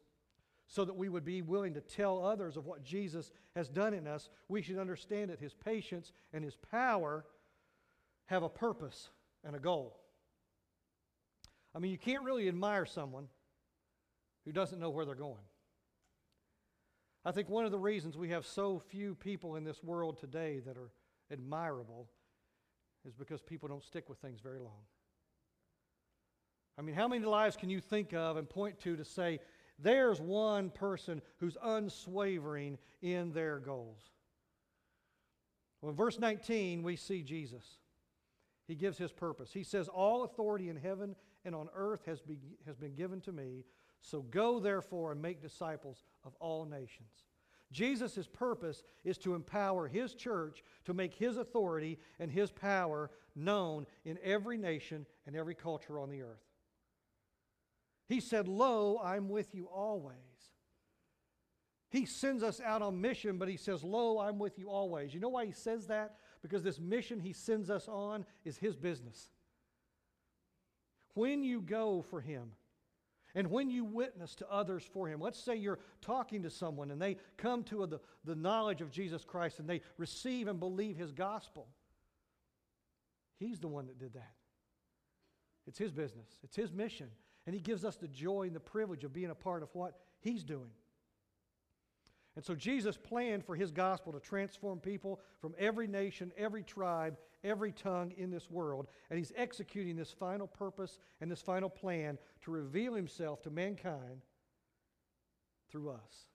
so 0.69 0.85
that 0.85 0.95
we 0.95 1.09
would 1.09 1.25
be 1.25 1.41
willing 1.41 1.73
to 1.73 1.81
tell 1.81 2.23
others 2.23 2.55
of 2.55 2.67
what 2.67 2.83
Jesus 2.83 3.31
has 3.55 3.67
done 3.67 3.95
in 3.95 4.05
us, 4.05 4.29
we 4.47 4.61
should 4.61 4.77
understand 4.77 5.31
that 5.31 5.39
his 5.39 5.53
patience 5.53 6.13
and 6.31 6.43
his 6.43 6.55
power 6.55 7.25
have 8.27 8.43
a 8.43 8.49
purpose 8.49 9.09
and 9.43 9.55
a 9.55 9.59
goal. 9.59 9.99
I 11.73 11.79
mean, 11.79 11.91
you 11.91 11.97
can't 11.97 12.23
really 12.23 12.47
admire 12.47 12.85
someone 12.85 13.27
who 14.45 14.51
doesn't 14.51 14.79
know 14.79 14.91
where 14.91 15.05
they're 15.05 15.15
going. 15.15 15.41
I 17.25 17.31
think 17.31 17.49
one 17.49 17.65
of 17.65 17.71
the 17.71 17.79
reasons 17.79 18.17
we 18.17 18.29
have 18.29 18.45
so 18.45 18.79
few 18.79 19.15
people 19.15 19.55
in 19.55 19.63
this 19.63 19.83
world 19.83 20.17
today 20.17 20.59
that 20.65 20.77
are 20.77 20.91
admirable 21.31 22.09
is 23.05 23.13
because 23.13 23.41
people 23.41 23.67
don't 23.67 23.83
stick 23.83 24.09
with 24.09 24.19
things 24.19 24.39
very 24.39 24.59
long. 24.59 24.81
I 26.77 26.81
mean, 26.81 26.95
how 26.95 27.07
many 27.07 27.25
lives 27.25 27.57
can 27.57 27.69
you 27.69 27.81
think 27.81 28.13
of 28.13 28.37
and 28.37 28.49
point 28.49 28.79
to 28.79 28.95
to 28.95 29.03
say, 29.03 29.39
there's 29.77 30.21
one 30.21 30.69
person 30.69 31.21
who's 31.37 31.57
unswavering 31.63 32.77
in 33.01 33.31
their 33.31 33.59
goals? 33.59 33.99
Well, 35.81 35.89
in 35.89 35.95
verse 35.95 36.19
19, 36.19 36.83
we 36.83 36.95
see 36.95 37.21
Jesus. 37.21 37.63
He 38.67 38.75
gives 38.75 38.97
his 38.97 39.11
purpose. 39.11 39.51
He 39.51 39.63
says, 39.63 39.87
All 39.87 40.23
authority 40.23 40.69
in 40.69 40.75
heaven 40.75 41.15
and 41.45 41.55
on 41.55 41.69
earth 41.73 42.05
has, 42.05 42.21
be, 42.21 42.37
has 42.65 42.77
been 42.77 42.95
given 42.95 43.21
to 43.21 43.31
me. 43.31 43.65
So 44.01 44.21
go, 44.21 44.59
therefore, 44.59 45.11
and 45.11 45.21
make 45.21 45.41
disciples 45.41 46.03
of 46.23 46.33
all 46.39 46.65
nations. 46.65 47.25
Jesus' 47.71 48.27
purpose 48.27 48.83
is 49.03 49.17
to 49.19 49.35
empower 49.35 49.87
his 49.87 50.15
church 50.15 50.63
to 50.85 50.93
make 50.93 51.13
his 51.13 51.37
authority 51.37 51.99
and 52.19 52.31
his 52.31 52.51
power 52.51 53.11
known 53.35 53.85
in 54.05 54.17
every 54.23 54.57
nation 54.57 55.05
and 55.27 55.35
every 55.35 55.53
culture 55.53 55.99
on 55.99 56.09
the 56.09 56.23
earth. 56.23 56.43
He 58.07 58.19
said, 58.19 58.47
Lo, 58.47 58.99
I'm 59.03 59.29
with 59.29 59.53
you 59.53 59.65
always. 59.65 60.15
He 61.91 62.05
sends 62.05 62.43
us 62.43 62.59
out 62.59 62.81
on 62.81 63.01
mission, 63.01 63.37
but 63.37 63.49
he 63.49 63.57
says, 63.57 63.83
Lo, 63.83 64.19
I'm 64.19 64.39
with 64.39 64.57
you 64.57 64.69
always. 64.69 65.13
You 65.13 65.19
know 65.19 65.29
why 65.29 65.45
he 65.45 65.51
says 65.51 65.87
that? 65.87 66.15
Because 66.41 66.63
this 66.63 66.79
mission 66.79 67.19
he 67.19 67.33
sends 67.33 67.69
us 67.69 67.87
on 67.87 68.25
is 68.45 68.57
his 68.57 68.75
business. 68.75 69.29
When 71.13 71.43
you 71.43 71.61
go 71.61 72.03
for 72.09 72.21
him, 72.21 72.51
and 73.35 73.51
when 73.51 73.69
you 73.69 73.85
witness 73.85 74.35
to 74.35 74.51
others 74.51 74.83
for 74.91 75.07
him, 75.07 75.21
let's 75.21 75.39
say 75.39 75.55
you're 75.55 75.79
talking 76.01 76.43
to 76.43 76.49
someone 76.49 76.91
and 76.91 77.01
they 77.01 77.17
come 77.37 77.63
to 77.65 77.85
the, 77.85 77.99
the 78.25 78.35
knowledge 78.35 78.81
of 78.81 78.91
Jesus 78.91 79.23
Christ 79.23 79.59
and 79.59 79.69
they 79.69 79.81
receive 79.97 80.47
and 80.47 80.59
believe 80.59 80.97
his 80.97 81.11
gospel. 81.11 81.67
He's 83.37 83.59
the 83.59 83.67
one 83.67 83.87
that 83.87 83.99
did 83.99 84.13
that. 84.13 84.33
It's 85.67 85.77
his 85.77 85.91
business, 85.91 86.27
it's 86.43 86.55
his 86.55 86.71
mission. 86.71 87.09
And 87.45 87.55
he 87.55 87.61
gives 87.61 87.85
us 87.85 87.95
the 87.95 88.07
joy 88.07 88.43
and 88.43 88.55
the 88.55 88.59
privilege 88.59 89.03
of 89.03 89.13
being 89.13 89.29
a 89.29 89.35
part 89.35 89.63
of 89.63 89.69
what 89.73 89.97
he's 90.19 90.43
doing. 90.43 90.69
And 92.35 92.45
so 92.45 92.53
Jesus 92.53 92.95
planned 92.97 93.43
for 93.43 93.55
his 93.55 93.71
gospel 93.71 94.13
to 94.13 94.19
transform 94.19 94.79
people 94.79 95.19
from 95.41 95.55
every 95.57 95.87
nation, 95.87 96.31
every 96.37 96.63
tribe, 96.63 97.17
every 97.43 97.71
tongue 97.71 98.13
in 98.17 98.31
this 98.31 98.49
world. 98.49 98.87
And 99.09 99.17
he's 99.17 99.31
executing 99.35 99.95
this 99.95 100.11
final 100.11 100.47
purpose 100.47 100.97
and 101.21 101.31
this 101.31 101.41
final 101.41 101.69
plan 101.69 102.17
to 102.41 102.51
reveal 102.51 102.93
himself 102.93 103.41
to 103.43 103.49
mankind 103.49 104.21
through 105.69 105.91
us, 105.91 106.27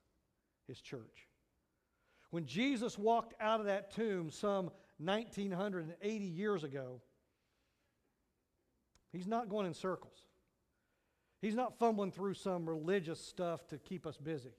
his 0.66 0.80
church. 0.80 1.28
When 2.30 2.46
Jesus 2.46 2.98
walked 2.98 3.34
out 3.40 3.60
of 3.60 3.66
that 3.66 3.92
tomb 3.92 4.30
some 4.30 4.70
1980 4.98 6.24
years 6.24 6.64
ago, 6.64 7.00
he's 9.12 9.26
not 9.26 9.48
going 9.48 9.66
in 9.66 9.74
circles. 9.74 10.16
He's 11.40 11.54
not 11.54 11.78
fumbling 11.78 12.10
through 12.10 12.34
some 12.34 12.68
religious 12.68 13.20
stuff 13.20 13.66
to 13.68 13.78
keep 13.78 14.06
us 14.06 14.16
busy. 14.16 14.54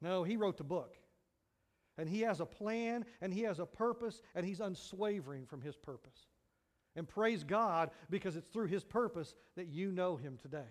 No, 0.00 0.24
he 0.24 0.36
wrote 0.36 0.56
the 0.56 0.64
book. 0.64 0.96
And 1.98 2.08
he 2.08 2.20
has 2.22 2.40
a 2.40 2.46
plan 2.46 3.04
and 3.20 3.32
he 3.32 3.42
has 3.42 3.58
a 3.58 3.66
purpose 3.66 4.22
and 4.34 4.46
he's 4.46 4.60
unswavering 4.60 5.46
from 5.46 5.60
his 5.60 5.76
purpose. 5.76 6.26
And 6.96 7.08
praise 7.08 7.44
God 7.44 7.90
because 8.08 8.36
it's 8.36 8.48
through 8.48 8.66
his 8.66 8.84
purpose 8.84 9.34
that 9.56 9.68
you 9.68 9.90
know 9.92 10.16
him 10.16 10.38
today. 10.40 10.68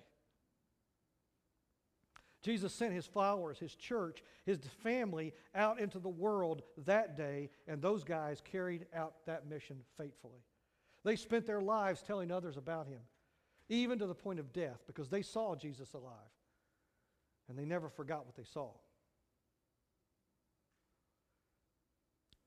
Jesus 2.41 2.73
sent 2.73 2.93
his 2.93 3.05
followers, 3.05 3.59
his 3.59 3.75
church, 3.75 4.23
his 4.45 4.59
family 4.81 5.33
out 5.53 5.79
into 5.79 5.99
the 5.99 6.09
world 6.09 6.61
that 6.85 7.17
day, 7.17 7.49
and 7.67 7.81
those 7.81 8.03
guys 8.03 8.41
carried 8.41 8.85
out 8.95 9.15
that 9.25 9.49
mission 9.49 9.77
faithfully. 9.97 10.39
They 11.03 11.15
spent 11.15 11.45
their 11.45 11.61
lives 11.61 12.01
telling 12.01 12.31
others 12.31 12.55
about 12.55 12.87
him, 12.87 13.01
even 13.67 13.99
to 13.99 14.07
the 14.07 14.15
point 14.15 14.39
of 14.39 14.53
death, 14.53 14.83
because 14.87 15.09
they 15.09 15.21
saw 15.21 15.55
Jesus 15.55 15.93
alive. 15.93 16.13
And 17.49 17.57
they 17.57 17.65
never 17.65 17.89
forgot 17.89 18.25
what 18.25 18.35
they 18.35 18.43
saw. 18.43 18.71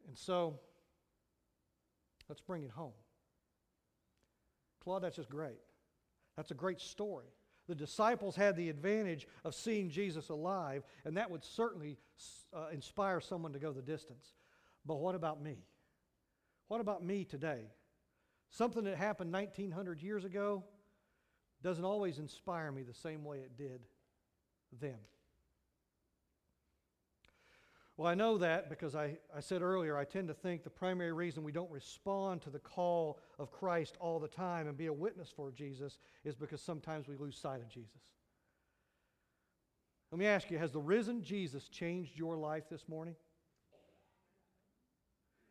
And 0.06 0.16
so, 0.16 0.58
let's 2.28 2.40
bring 2.40 2.62
it 2.64 2.70
home. 2.70 2.92
Claude, 4.82 5.02
that's 5.02 5.16
just 5.16 5.30
great. 5.30 5.60
That's 6.36 6.50
a 6.50 6.54
great 6.54 6.80
story. 6.80 7.26
The 7.68 7.74
disciples 7.74 8.34
had 8.34 8.56
the 8.56 8.68
advantage 8.68 9.28
of 9.44 9.54
seeing 9.54 9.90
Jesus 9.90 10.28
alive, 10.28 10.82
and 11.04 11.16
that 11.16 11.30
would 11.30 11.44
certainly 11.44 11.98
uh, 12.52 12.66
inspire 12.72 13.20
someone 13.20 13.52
to 13.52 13.58
go 13.58 13.72
the 13.72 13.82
distance. 13.82 14.34
But 14.84 14.96
what 14.96 15.14
about 15.14 15.40
me? 15.40 15.58
What 16.68 16.80
about 16.80 17.04
me 17.04 17.24
today? 17.24 17.70
Something 18.50 18.84
that 18.84 18.96
happened 18.96 19.32
1900 19.32 20.02
years 20.02 20.24
ago 20.24 20.64
doesn't 21.62 21.84
always 21.84 22.18
inspire 22.18 22.72
me 22.72 22.82
the 22.82 22.94
same 22.94 23.24
way 23.24 23.38
it 23.38 23.56
did 23.56 23.80
then. 24.80 24.98
Well, 27.96 28.08
I 28.08 28.14
know 28.14 28.38
that 28.38 28.70
because 28.70 28.94
I, 28.94 29.18
I 29.36 29.40
said 29.40 29.60
earlier, 29.60 29.98
I 29.98 30.04
tend 30.04 30.28
to 30.28 30.34
think 30.34 30.64
the 30.64 30.70
primary 30.70 31.12
reason 31.12 31.42
we 31.42 31.52
don't 31.52 31.70
respond 31.70 32.40
to 32.42 32.50
the 32.50 32.58
call 32.58 33.20
of 33.38 33.52
Christ 33.52 33.96
all 34.00 34.18
the 34.18 34.28
time 34.28 34.66
and 34.66 34.76
be 34.76 34.86
a 34.86 34.92
witness 34.92 35.30
for 35.34 35.50
Jesus 35.50 35.98
is 36.24 36.34
because 36.34 36.62
sometimes 36.62 37.06
we 37.06 37.16
lose 37.16 37.36
sight 37.36 37.60
of 37.60 37.68
Jesus. 37.68 38.00
Let 40.10 40.18
me 40.18 40.26
ask 40.26 40.50
you 40.50 40.58
has 40.58 40.72
the 40.72 40.80
risen 40.80 41.22
Jesus 41.22 41.68
changed 41.68 42.18
your 42.18 42.36
life 42.36 42.64
this 42.70 42.88
morning? 42.88 43.14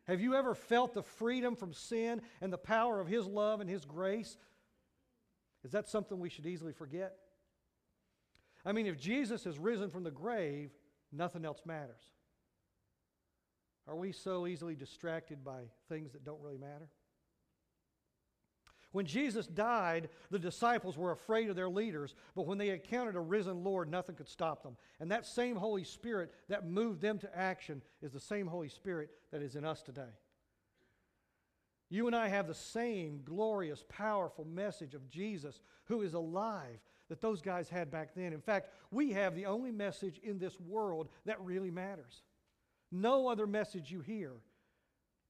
Have 0.08 0.20
you 0.20 0.34
ever 0.34 0.54
felt 0.54 0.94
the 0.94 1.02
freedom 1.02 1.54
from 1.54 1.72
sin 1.72 2.22
and 2.40 2.52
the 2.52 2.58
power 2.58 3.00
of 3.00 3.06
His 3.06 3.24
love 3.24 3.60
and 3.60 3.70
His 3.70 3.84
grace? 3.84 4.36
Is 5.64 5.72
that 5.72 5.88
something 5.88 6.18
we 6.18 6.28
should 6.28 6.46
easily 6.46 6.72
forget? 6.72 7.14
I 8.64 8.72
mean, 8.72 8.86
if 8.86 8.98
Jesus 8.98 9.44
has 9.44 9.58
risen 9.58 9.90
from 9.90 10.02
the 10.02 10.10
grave, 10.10 10.70
nothing 11.12 11.44
else 11.44 11.60
matters. 11.64 12.02
Are 13.88 13.96
we 13.96 14.12
so 14.12 14.46
easily 14.46 14.74
distracted 14.74 15.44
by 15.44 15.62
things 15.88 16.12
that 16.12 16.24
don't 16.24 16.40
really 16.40 16.58
matter? 16.58 16.88
When 18.92 19.06
Jesus 19.06 19.46
died, 19.46 20.10
the 20.30 20.38
disciples 20.38 20.98
were 20.98 21.12
afraid 21.12 21.48
of 21.48 21.56
their 21.56 21.70
leaders, 21.70 22.14
but 22.36 22.46
when 22.46 22.58
they 22.58 22.70
encountered 22.70 23.16
a 23.16 23.20
risen 23.20 23.64
Lord, 23.64 23.90
nothing 23.90 24.14
could 24.14 24.28
stop 24.28 24.62
them. 24.62 24.76
And 25.00 25.10
that 25.10 25.24
same 25.24 25.56
Holy 25.56 25.82
Spirit 25.82 26.32
that 26.48 26.66
moved 26.66 27.00
them 27.00 27.18
to 27.20 27.36
action 27.38 27.82
is 28.02 28.12
the 28.12 28.20
same 28.20 28.46
Holy 28.46 28.68
Spirit 28.68 29.10
that 29.30 29.42
is 29.42 29.56
in 29.56 29.64
us 29.64 29.82
today. 29.82 30.02
You 31.88 32.06
and 32.06 32.14
I 32.14 32.28
have 32.28 32.46
the 32.46 32.54
same 32.54 33.22
glorious, 33.24 33.84
powerful 33.88 34.44
message 34.44 34.94
of 34.94 35.08
Jesus 35.08 35.60
who 35.84 36.02
is 36.02 36.14
alive 36.14 36.78
that 37.08 37.20
those 37.20 37.42
guys 37.42 37.68
had 37.68 37.90
back 37.90 38.14
then. 38.14 38.32
In 38.32 38.40
fact, 38.40 38.70
we 38.90 39.12
have 39.12 39.34
the 39.34 39.46
only 39.46 39.70
message 39.70 40.18
in 40.22 40.38
this 40.38 40.58
world 40.60 41.08
that 41.24 41.40
really 41.40 41.70
matters. 41.70 42.22
No 42.92 43.28
other 43.28 43.46
message 43.46 43.90
you 43.90 44.02
hear 44.02 44.32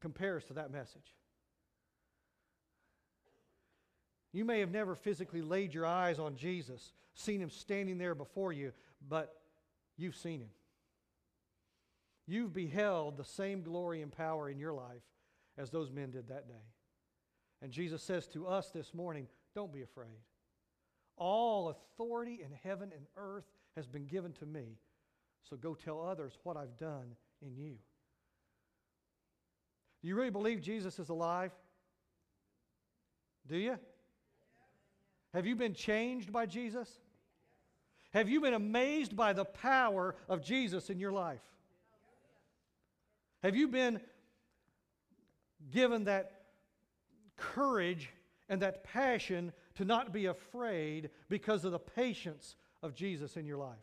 compares 0.00 0.44
to 0.46 0.54
that 0.54 0.72
message. 0.72 1.14
You 4.32 4.44
may 4.44 4.60
have 4.60 4.72
never 4.72 4.96
physically 4.96 5.42
laid 5.42 5.72
your 5.72 5.86
eyes 5.86 6.18
on 6.18 6.36
Jesus, 6.36 6.92
seen 7.14 7.40
him 7.40 7.50
standing 7.50 7.98
there 7.98 8.16
before 8.16 8.52
you, 8.52 8.72
but 9.08 9.32
you've 9.96 10.16
seen 10.16 10.40
him. 10.40 10.50
You've 12.26 12.52
beheld 12.52 13.16
the 13.16 13.24
same 13.24 13.62
glory 13.62 14.02
and 14.02 14.10
power 14.10 14.48
in 14.48 14.58
your 14.58 14.72
life 14.72 15.02
as 15.56 15.70
those 15.70 15.90
men 15.90 16.10
did 16.10 16.28
that 16.28 16.48
day. 16.48 16.54
And 17.60 17.70
Jesus 17.70 18.02
says 18.02 18.26
to 18.28 18.46
us 18.46 18.70
this 18.70 18.92
morning, 18.92 19.28
don't 19.54 19.72
be 19.72 19.82
afraid. 19.82 20.18
All 21.16 21.68
authority 21.68 22.40
in 22.42 22.50
heaven 22.64 22.90
and 22.94 23.06
earth 23.16 23.44
has 23.76 23.86
been 23.86 24.06
given 24.06 24.32
to 24.34 24.46
me. 24.46 24.78
So 25.48 25.56
go 25.56 25.74
tell 25.74 26.00
others 26.00 26.38
what 26.42 26.56
I've 26.56 26.76
done 26.76 27.16
in 27.42 27.56
you. 27.56 27.76
Do 30.00 30.08
you 30.08 30.16
really 30.16 30.30
believe 30.30 30.60
Jesus 30.60 30.98
is 30.98 31.08
alive? 31.08 31.52
Do 33.46 33.56
you? 33.56 33.78
Have 35.34 35.46
you 35.46 35.56
been 35.56 35.74
changed 35.74 36.32
by 36.32 36.46
Jesus? 36.46 36.88
Have 38.12 38.28
you 38.28 38.40
been 38.40 38.54
amazed 38.54 39.16
by 39.16 39.32
the 39.32 39.44
power 39.44 40.14
of 40.28 40.42
Jesus 40.42 40.90
in 40.90 40.98
your 40.98 41.12
life? 41.12 41.40
Have 43.42 43.56
you 43.56 43.68
been 43.68 44.00
given 45.70 46.04
that 46.04 46.42
courage 47.36 48.10
and 48.48 48.60
that 48.62 48.84
passion 48.84 49.52
to 49.76 49.84
not 49.84 50.12
be 50.12 50.26
afraid 50.26 51.10
because 51.28 51.64
of 51.64 51.72
the 51.72 51.78
patience 51.78 52.56
of 52.82 52.94
Jesus 52.94 53.36
in 53.36 53.46
your 53.46 53.56
life? 53.56 53.78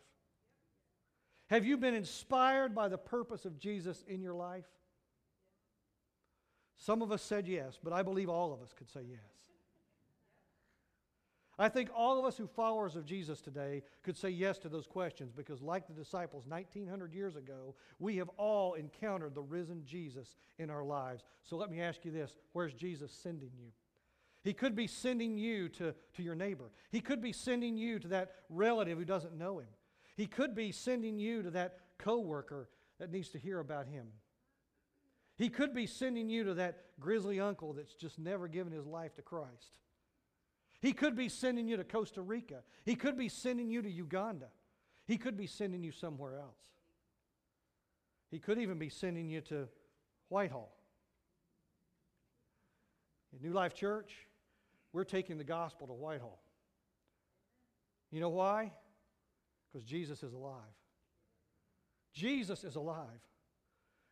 Have 1.50 1.66
you 1.66 1.76
been 1.76 1.94
inspired 1.94 2.76
by 2.76 2.86
the 2.86 2.96
purpose 2.96 3.44
of 3.44 3.58
Jesus 3.58 4.04
in 4.06 4.22
your 4.22 4.34
life? 4.34 4.68
Some 6.76 7.02
of 7.02 7.10
us 7.10 7.22
said 7.22 7.48
yes, 7.48 7.76
but 7.82 7.92
I 7.92 8.02
believe 8.02 8.28
all 8.28 8.52
of 8.52 8.62
us 8.62 8.72
could 8.72 8.88
say 8.88 9.00
yes. 9.10 9.18
I 11.58 11.68
think 11.68 11.90
all 11.94 12.20
of 12.20 12.24
us 12.24 12.38
who 12.38 12.46
followers 12.46 12.94
of 12.94 13.04
Jesus 13.04 13.40
today 13.40 13.82
could 14.04 14.16
say 14.16 14.30
yes 14.30 14.58
to 14.58 14.68
those 14.68 14.86
questions 14.86 15.32
because, 15.32 15.60
like 15.60 15.88
the 15.88 15.92
disciples 15.92 16.46
1900 16.46 17.12
years 17.12 17.34
ago, 17.34 17.74
we 17.98 18.16
have 18.16 18.30
all 18.38 18.74
encountered 18.74 19.34
the 19.34 19.42
risen 19.42 19.82
Jesus 19.84 20.36
in 20.58 20.70
our 20.70 20.84
lives. 20.84 21.24
So 21.42 21.56
let 21.56 21.70
me 21.70 21.80
ask 21.82 22.04
you 22.04 22.12
this 22.12 22.36
where's 22.52 22.72
Jesus 22.72 23.12
sending 23.12 23.50
you? 23.58 23.72
He 24.42 24.54
could 24.54 24.76
be 24.76 24.86
sending 24.86 25.36
you 25.36 25.68
to, 25.70 25.94
to 26.14 26.22
your 26.22 26.36
neighbor. 26.36 26.70
He 26.92 27.00
could 27.00 27.20
be 27.20 27.32
sending 27.32 27.76
you 27.76 27.98
to 27.98 28.08
that 28.08 28.30
relative 28.48 28.96
who 28.96 29.04
doesn't 29.04 29.36
know 29.36 29.58
him. 29.58 29.68
He 30.20 30.26
could 30.26 30.54
be 30.54 30.70
sending 30.70 31.18
you 31.18 31.42
to 31.44 31.50
that 31.52 31.78
coworker 31.96 32.68
that 32.98 33.10
needs 33.10 33.30
to 33.30 33.38
hear 33.38 33.58
about 33.58 33.86
him. 33.86 34.08
He 35.38 35.48
could 35.48 35.72
be 35.74 35.86
sending 35.86 36.28
you 36.28 36.44
to 36.44 36.52
that 36.56 36.84
grizzly 37.00 37.40
uncle 37.40 37.72
that's 37.72 37.94
just 37.94 38.18
never 38.18 38.46
given 38.46 38.70
his 38.70 38.84
life 38.84 39.14
to 39.14 39.22
Christ. 39.22 39.78
He 40.82 40.92
could 40.92 41.16
be 41.16 41.30
sending 41.30 41.68
you 41.68 41.78
to 41.78 41.84
Costa 41.84 42.20
Rica. 42.20 42.56
He 42.84 42.96
could 42.96 43.16
be 43.16 43.30
sending 43.30 43.70
you 43.70 43.80
to 43.80 43.90
Uganda. 43.90 44.48
He 45.06 45.16
could 45.16 45.38
be 45.38 45.46
sending 45.46 45.82
you 45.82 45.90
somewhere 45.90 46.36
else. 46.36 46.60
He 48.30 48.40
could 48.40 48.58
even 48.58 48.78
be 48.78 48.90
sending 48.90 49.30
you 49.30 49.40
to 49.40 49.68
Whitehall. 50.28 50.76
In 53.32 53.40
New 53.40 53.54
Life 53.54 53.72
Church, 53.72 54.12
we're 54.92 55.04
taking 55.04 55.38
the 55.38 55.44
gospel 55.44 55.86
to 55.86 55.94
Whitehall. 55.94 56.42
You 58.10 58.20
know 58.20 58.28
why? 58.28 58.72
Because 59.70 59.84
Jesus 59.84 60.22
is 60.22 60.32
alive. 60.32 60.60
Jesus 62.12 62.64
is 62.64 62.76
alive. 62.76 63.20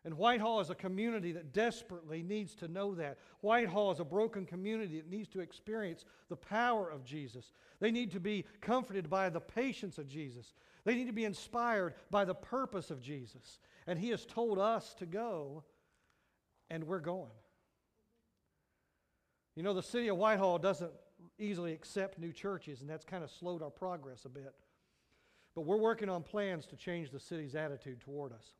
And 0.05 0.17
Whitehall 0.17 0.61
is 0.61 0.71
a 0.71 0.77
community 0.77 1.33
that 1.33 1.53
desperately 1.53 2.23
needs 2.23 2.55
to 2.57 2.69
know 2.69 2.95
that. 2.95 3.19
Whitehall 3.41 3.91
is 3.91 3.99
a 3.99 4.05
broken 4.05 4.47
community 4.47 4.97
that 5.01 5.11
needs 5.11 5.29
to 5.31 5.41
experience 5.41 6.05
the 6.29 6.37
power 6.37 6.89
of 6.89 7.05
Jesus. 7.05 7.53
They 7.81 7.91
need 7.91 8.13
to 8.13 8.21
be 8.21 8.45
comforted 8.61 9.11
by 9.11 9.29
the 9.29 9.41
patience 9.41 9.99
of 9.99 10.07
Jesus. 10.07 10.55
They 10.85 10.95
need 10.95 11.09
to 11.09 11.13
be 11.13 11.25
inspired 11.25 11.95
by 12.11 12.25
the 12.25 12.35
purpose 12.35 12.91
of 12.91 13.03
Jesus. 13.03 13.59
And 13.87 13.99
He 13.99 14.11
has 14.11 14.25
told 14.25 14.59
us 14.59 14.95
to 14.95 15.07
go, 15.07 15.65
and 16.71 16.85
we're 16.85 17.01
going. 17.01 17.33
You 19.57 19.65
know, 19.65 19.75
the 19.75 19.83
city 19.83 20.09
of 20.09 20.17
Whitehall 20.17 20.59
doesn't 20.59 20.93
easily 21.39 21.73
accept 21.73 22.19
new 22.19 22.33
churches, 22.33 22.81
and 22.81 22.89
that's 22.89 23.05
kind 23.05 23.25
of 23.25 23.31
slowed 23.31 23.63
our 23.63 23.71
progress 23.71 24.25
a 24.25 24.29
bit. 24.29 24.55
But 25.59 25.67
we're 25.67 25.77
working 25.77 26.09
on 26.09 26.23
plans 26.23 26.67
to 26.67 26.77
change 26.77 27.11
the 27.11 27.19
city's 27.19 27.57
attitude 27.57 28.01
toward 28.01 28.33
us. 28.33 28.53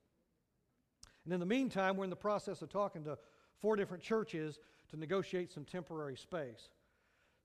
And 1.25 1.33
in 1.33 1.39
the 1.39 1.47
meantime, 1.47 1.97
we're 1.97 2.03
in 2.03 2.11
the 2.11 2.17
process 2.17 2.61
of 2.61 2.71
talking 2.71 3.05
to 3.05 3.17
four 3.61 3.77
different 3.77 4.03
churches 4.03 4.59
to 4.91 4.97
negotiate 4.97 5.53
some 5.53 5.65
temporary 5.65 6.17
space 6.17 6.71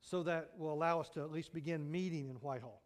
so 0.02 0.24
that 0.24 0.50
will 0.58 0.74
allow 0.74 1.00
us 1.00 1.08
to 1.12 1.22
at 1.22 1.32
least 1.32 1.54
begin 1.54 1.92
meeting 1.92 2.30
in 2.30 2.38
Whitehall. 2.38 2.82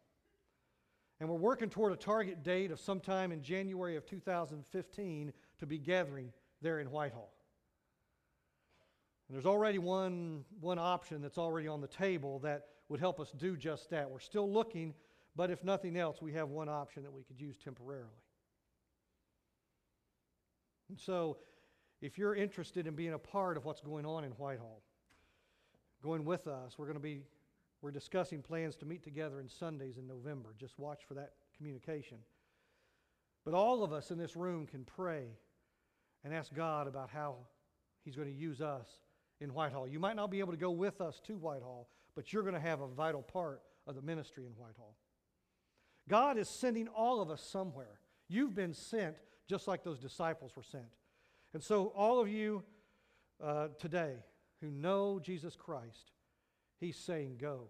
And 1.21 1.29
we're 1.29 1.37
working 1.37 1.69
toward 1.69 1.93
a 1.93 1.95
target 1.95 2.43
date 2.43 2.71
of 2.71 2.81
sometime 2.81 3.31
in 3.31 3.41
January 3.41 3.95
of 3.95 4.05
2015 4.05 5.31
to 5.59 5.65
be 5.65 5.77
gathering 5.77 6.33
there 6.61 6.81
in 6.81 6.91
Whitehall. 6.91 7.31
And 9.29 9.35
there's 9.35 9.45
already 9.45 9.79
one, 9.79 10.43
one 10.59 10.79
option 10.79 11.21
that's 11.21 11.37
already 11.37 11.69
on 11.69 11.79
the 11.79 11.87
table 11.87 12.39
that 12.39 12.65
would 12.89 12.99
help 12.99 13.21
us 13.21 13.31
do 13.37 13.55
just 13.55 13.89
that. 13.91 14.11
We're 14.11 14.19
still 14.19 14.51
looking 14.51 14.93
but 15.37 15.51
if 15.51 15.63
nothing 15.63 15.95
else, 15.95 16.19
we 16.19 16.33
have 16.33 16.49
one 16.49 16.67
option 16.67 17.03
that 17.03 17.13
we 17.13 17.21
could 17.21 17.39
use 17.39 17.55
temporarily. 17.63 18.09
And 20.89 20.99
so, 20.99 21.37
if 22.01 22.17
you're 22.17 22.35
interested 22.35 22.87
in 22.87 22.95
being 22.95 23.13
a 23.13 23.19
part 23.19 23.55
of 23.55 23.63
what's 23.63 23.81
going 23.81 24.05
on 24.05 24.23
in 24.23 24.31
Whitehall, 24.31 24.81
going 26.03 26.25
with 26.25 26.47
us, 26.47 26.77
we're 26.77 26.85
going 26.85 26.97
to 26.97 27.01
be 27.01 27.21
we're 27.83 27.91
discussing 27.91 28.41
plans 28.41 28.75
to 28.77 28.85
meet 28.87 29.03
together 29.03 29.39
in 29.39 29.47
Sundays 29.47 29.97
in 29.97 30.07
November. 30.07 30.55
Just 30.59 30.79
watch 30.79 31.01
for 31.07 31.13
that 31.13 31.33
communication. 31.55 32.17
But 33.45 33.53
all 33.53 33.83
of 33.83 33.93
us 33.93 34.09
in 34.09 34.17
this 34.17 34.35
room 34.35 34.65
can 34.65 34.83
pray 34.83 35.27
and 36.23 36.33
ask 36.33 36.51
God 36.53 36.87
about 36.87 37.11
how 37.11 37.35
He's 38.03 38.15
going 38.15 38.27
to 38.27 38.33
use 38.33 38.59
us 38.59 38.87
in 39.39 39.53
Whitehall. 39.53 39.87
You 39.87 39.99
might 39.99 40.15
not 40.15 40.31
be 40.31 40.39
able 40.39 40.53
to 40.53 40.57
go 40.57 40.71
with 40.71 40.99
us 40.99 41.21
to 41.27 41.33
Whitehall, 41.33 41.89
but 42.15 42.33
you're 42.33 42.41
going 42.41 42.55
to 42.55 42.59
have 42.59 42.81
a 42.81 42.87
vital 42.87 43.21
part 43.21 43.61
of 43.85 43.93
the 43.93 44.01
ministry 44.01 44.47
in 44.47 44.53
Whitehall. 44.53 44.95
God 46.07 46.37
is 46.37 46.47
sending 46.47 46.87
all 46.87 47.21
of 47.21 47.29
us 47.29 47.41
somewhere. 47.41 47.99
You've 48.29 48.55
been 48.55 48.73
sent 48.73 49.15
just 49.47 49.67
like 49.67 49.83
those 49.83 49.99
disciples 49.99 50.55
were 50.55 50.63
sent. 50.63 50.85
And 51.53 51.63
so, 51.63 51.93
all 51.95 52.19
of 52.19 52.29
you 52.29 52.63
uh, 53.43 53.69
today 53.79 54.15
who 54.61 54.69
know 54.69 55.19
Jesus 55.19 55.55
Christ, 55.55 56.11
He's 56.79 56.97
saying, 56.97 57.37
Go. 57.39 57.69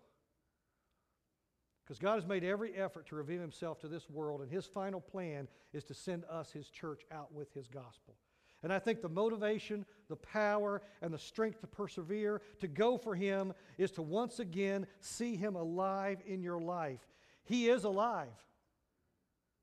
Because 1.84 2.00
God 2.00 2.16
has 2.16 2.26
made 2.26 2.44
every 2.44 2.74
effort 2.76 3.08
to 3.08 3.16
reveal 3.16 3.40
Himself 3.40 3.80
to 3.80 3.88
this 3.88 4.10
world, 4.10 4.42
and 4.42 4.52
His 4.52 4.66
final 4.66 5.00
plan 5.00 5.48
is 5.72 5.86
to 5.86 5.94
send 5.94 6.26
us, 6.26 6.52
His 6.52 6.70
church, 6.70 7.04
out 7.12 7.34
with 7.34 7.54
His 7.54 7.68
gospel. 7.68 8.16
And 8.64 8.74
I 8.74 8.80
think 8.80 9.02
the 9.02 9.10
motivation, 9.10 9.86
the 10.10 10.16
power, 10.16 10.82
and 11.02 11.14
the 11.14 11.20
strength 11.20 11.62
to 11.62 11.68
persevere, 11.68 12.42
to 12.60 12.68
go 12.68 12.98
for 12.98 13.16
Him, 13.16 13.54
is 13.78 13.92
to 13.92 14.02
once 14.02 14.40
again 14.40 14.88
see 15.00 15.36
Him 15.36 15.56
alive 15.56 16.18
in 16.26 16.42
your 16.42 16.60
life. 16.60 17.08
He 17.48 17.70
is 17.70 17.86
alive. 17.86 18.28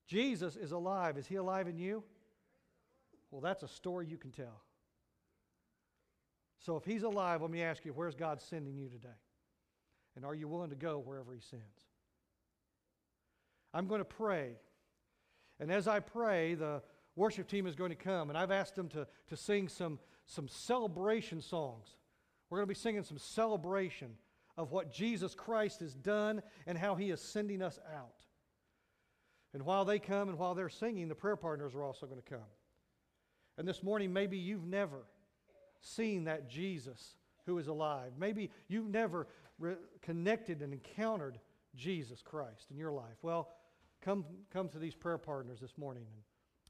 Jesus 0.06 0.56
is 0.56 0.72
alive. 0.72 1.16
Is 1.16 1.26
he 1.26 1.36
alive 1.36 1.68
in 1.68 1.78
you? 1.78 2.02
Well, 3.30 3.40
that's 3.40 3.62
a 3.62 3.68
story 3.68 4.06
you 4.06 4.16
can 4.16 4.30
tell. 4.30 4.62
So 6.60 6.76
if 6.76 6.84
he's 6.84 7.02
alive, 7.02 7.42
let 7.42 7.50
me 7.50 7.62
ask 7.62 7.84
you, 7.84 7.92
where's 7.92 8.14
God 8.14 8.40
sending 8.40 8.76
you 8.76 8.88
today? 8.88 9.08
And 10.16 10.24
are 10.24 10.34
you 10.34 10.48
willing 10.48 10.70
to 10.70 10.76
go 10.76 10.98
wherever 10.98 11.34
he 11.34 11.40
sends? 11.40 11.64
I'm 13.74 13.86
going 13.86 14.00
to 14.00 14.04
pray. 14.04 14.52
And 15.60 15.70
as 15.70 15.86
I 15.86 16.00
pray, 16.00 16.54
the 16.54 16.82
worship 17.16 17.48
team 17.48 17.66
is 17.66 17.74
going 17.74 17.90
to 17.90 17.96
come. 17.96 18.30
And 18.30 18.38
I've 18.38 18.50
asked 18.50 18.76
them 18.76 18.88
to, 18.90 19.06
to 19.28 19.36
sing 19.36 19.68
some, 19.68 19.98
some 20.26 20.48
celebration 20.48 21.42
songs. 21.42 21.88
We're 22.48 22.58
going 22.58 22.68
to 22.68 22.74
be 22.74 22.80
singing 22.80 23.02
some 23.02 23.18
celebration 23.18 24.12
of 24.56 24.72
what 24.72 24.92
Jesus 24.92 25.34
Christ 25.34 25.80
has 25.80 25.94
done 25.94 26.42
and 26.66 26.78
how 26.78 26.94
he 26.94 27.10
is 27.10 27.20
sending 27.20 27.62
us 27.62 27.78
out. 27.94 28.24
And 29.52 29.64
while 29.64 29.84
they 29.84 29.98
come 29.98 30.28
and 30.28 30.38
while 30.38 30.54
they're 30.54 30.68
singing, 30.68 31.08
the 31.08 31.14
prayer 31.14 31.36
partners 31.36 31.74
are 31.74 31.82
also 31.82 32.06
going 32.06 32.20
to 32.20 32.28
come. 32.28 32.48
And 33.56 33.66
this 33.66 33.82
morning, 33.82 34.12
maybe 34.12 34.36
you've 34.36 34.66
never 34.66 35.06
seen 35.80 36.24
that 36.24 36.48
Jesus 36.48 37.16
who 37.46 37.58
is 37.58 37.68
alive. 37.68 38.12
Maybe 38.18 38.50
you've 38.68 38.88
never 38.88 39.28
re- 39.58 39.76
connected 40.02 40.62
and 40.62 40.72
encountered 40.72 41.38
Jesus 41.76 42.22
Christ 42.22 42.70
in 42.70 42.76
your 42.76 42.92
life. 42.92 43.16
Well, 43.22 43.50
come, 44.00 44.24
come 44.52 44.68
to 44.70 44.78
these 44.78 44.94
prayer 44.94 45.18
partners 45.18 45.60
this 45.60 45.76
morning 45.76 46.06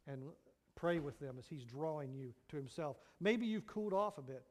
and, 0.06 0.14
and 0.14 0.30
pray 0.74 0.98
with 0.98 1.18
them 1.20 1.36
as 1.38 1.46
He's 1.46 1.64
drawing 1.64 2.12
you 2.12 2.34
to 2.48 2.56
Himself. 2.56 2.96
Maybe 3.20 3.46
you've 3.46 3.66
cooled 3.66 3.92
off 3.92 4.18
a 4.18 4.22
bit. 4.22 4.44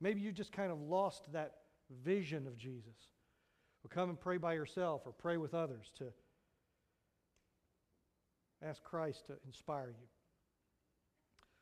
Maybe 0.00 0.20
you 0.20 0.32
just 0.32 0.52
kind 0.52 0.72
of 0.72 0.80
lost 0.80 1.32
that 1.32 1.59
vision 2.04 2.46
of 2.46 2.56
Jesus. 2.56 2.96
Well, 3.82 3.90
come 3.92 4.10
and 4.10 4.20
pray 4.20 4.36
by 4.36 4.54
yourself 4.54 5.02
or 5.06 5.12
pray 5.12 5.36
with 5.36 5.54
others 5.54 5.90
to 5.98 6.06
ask 8.62 8.82
Christ 8.82 9.26
to 9.26 9.34
inspire 9.46 9.88
you. 9.88 10.06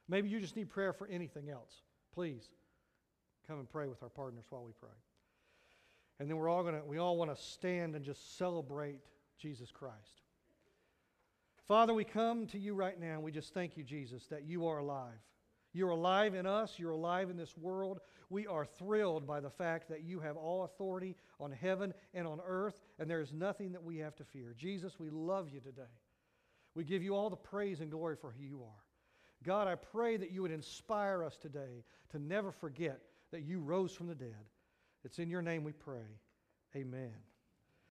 Maybe 0.08 0.28
you 0.28 0.40
just 0.40 0.56
need 0.56 0.70
prayer 0.70 0.92
for 0.92 1.06
anything 1.06 1.50
else. 1.50 1.82
Please 2.12 2.48
come 3.46 3.58
and 3.58 3.68
pray 3.68 3.86
with 3.86 4.02
our 4.02 4.08
partners 4.08 4.44
while 4.50 4.64
we 4.64 4.72
pray. 4.72 4.88
And 6.18 6.28
then 6.28 6.36
we're 6.36 6.48
all 6.48 6.64
gonna, 6.64 6.82
we 6.84 6.98
all 6.98 7.16
want 7.16 7.34
to 7.34 7.40
stand 7.40 7.94
and 7.94 8.04
just 8.04 8.36
celebrate 8.36 9.00
Jesus 9.38 9.70
Christ. 9.70 10.22
Father, 11.68 11.94
we 11.94 12.04
come 12.04 12.46
to 12.48 12.58
you 12.58 12.74
right 12.74 12.98
now 12.98 13.14
and 13.14 13.22
we 13.22 13.30
just 13.30 13.54
thank 13.54 13.76
you, 13.76 13.84
Jesus, 13.84 14.26
that 14.26 14.44
you 14.44 14.66
are 14.66 14.78
alive. 14.78 15.20
You're 15.72 15.90
alive 15.90 16.34
in 16.34 16.46
us, 16.46 16.78
you're 16.78 16.92
alive 16.92 17.30
in 17.30 17.36
this 17.36 17.56
world. 17.56 18.00
We 18.30 18.46
are 18.46 18.64
thrilled 18.64 19.26
by 19.26 19.40
the 19.40 19.50
fact 19.50 19.88
that 19.88 20.02
you 20.02 20.20
have 20.20 20.36
all 20.36 20.64
authority 20.64 21.16
on 21.38 21.52
heaven 21.52 21.92
and 22.14 22.26
on 22.26 22.40
earth, 22.46 22.80
and 22.98 23.08
there 23.08 23.20
is 23.20 23.32
nothing 23.32 23.72
that 23.72 23.82
we 23.82 23.98
have 23.98 24.16
to 24.16 24.24
fear. 24.24 24.54
Jesus, 24.56 24.98
we 24.98 25.10
love 25.10 25.48
you 25.50 25.60
today. 25.60 25.82
We 26.74 26.84
give 26.84 27.02
you 27.02 27.14
all 27.14 27.30
the 27.30 27.36
praise 27.36 27.80
and 27.80 27.90
glory 27.90 28.16
for 28.16 28.30
who 28.30 28.44
you 28.44 28.62
are. 28.62 28.84
God, 29.44 29.68
I 29.68 29.74
pray 29.74 30.16
that 30.16 30.30
you 30.30 30.42
would 30.42 30.50
inspire 30.50 31.22
us 31.22 31.36
today 31.36 31.84
to 32.10 32.18
never 32.18 32.50
forget 32.50 33.00
that 33.30 33.42
you 33.42 33.60
rose 33.60 33.92
from 33.92 34.08
the 34.08 34.14
dead. 34.14 34.34
It's 35.04 35.18
in 35.18 35.30
your 35.30 35.42
name 35.42 35.64
we 35.64 35.72
pray. 35.72 36.18
Amen. 36.74 37.27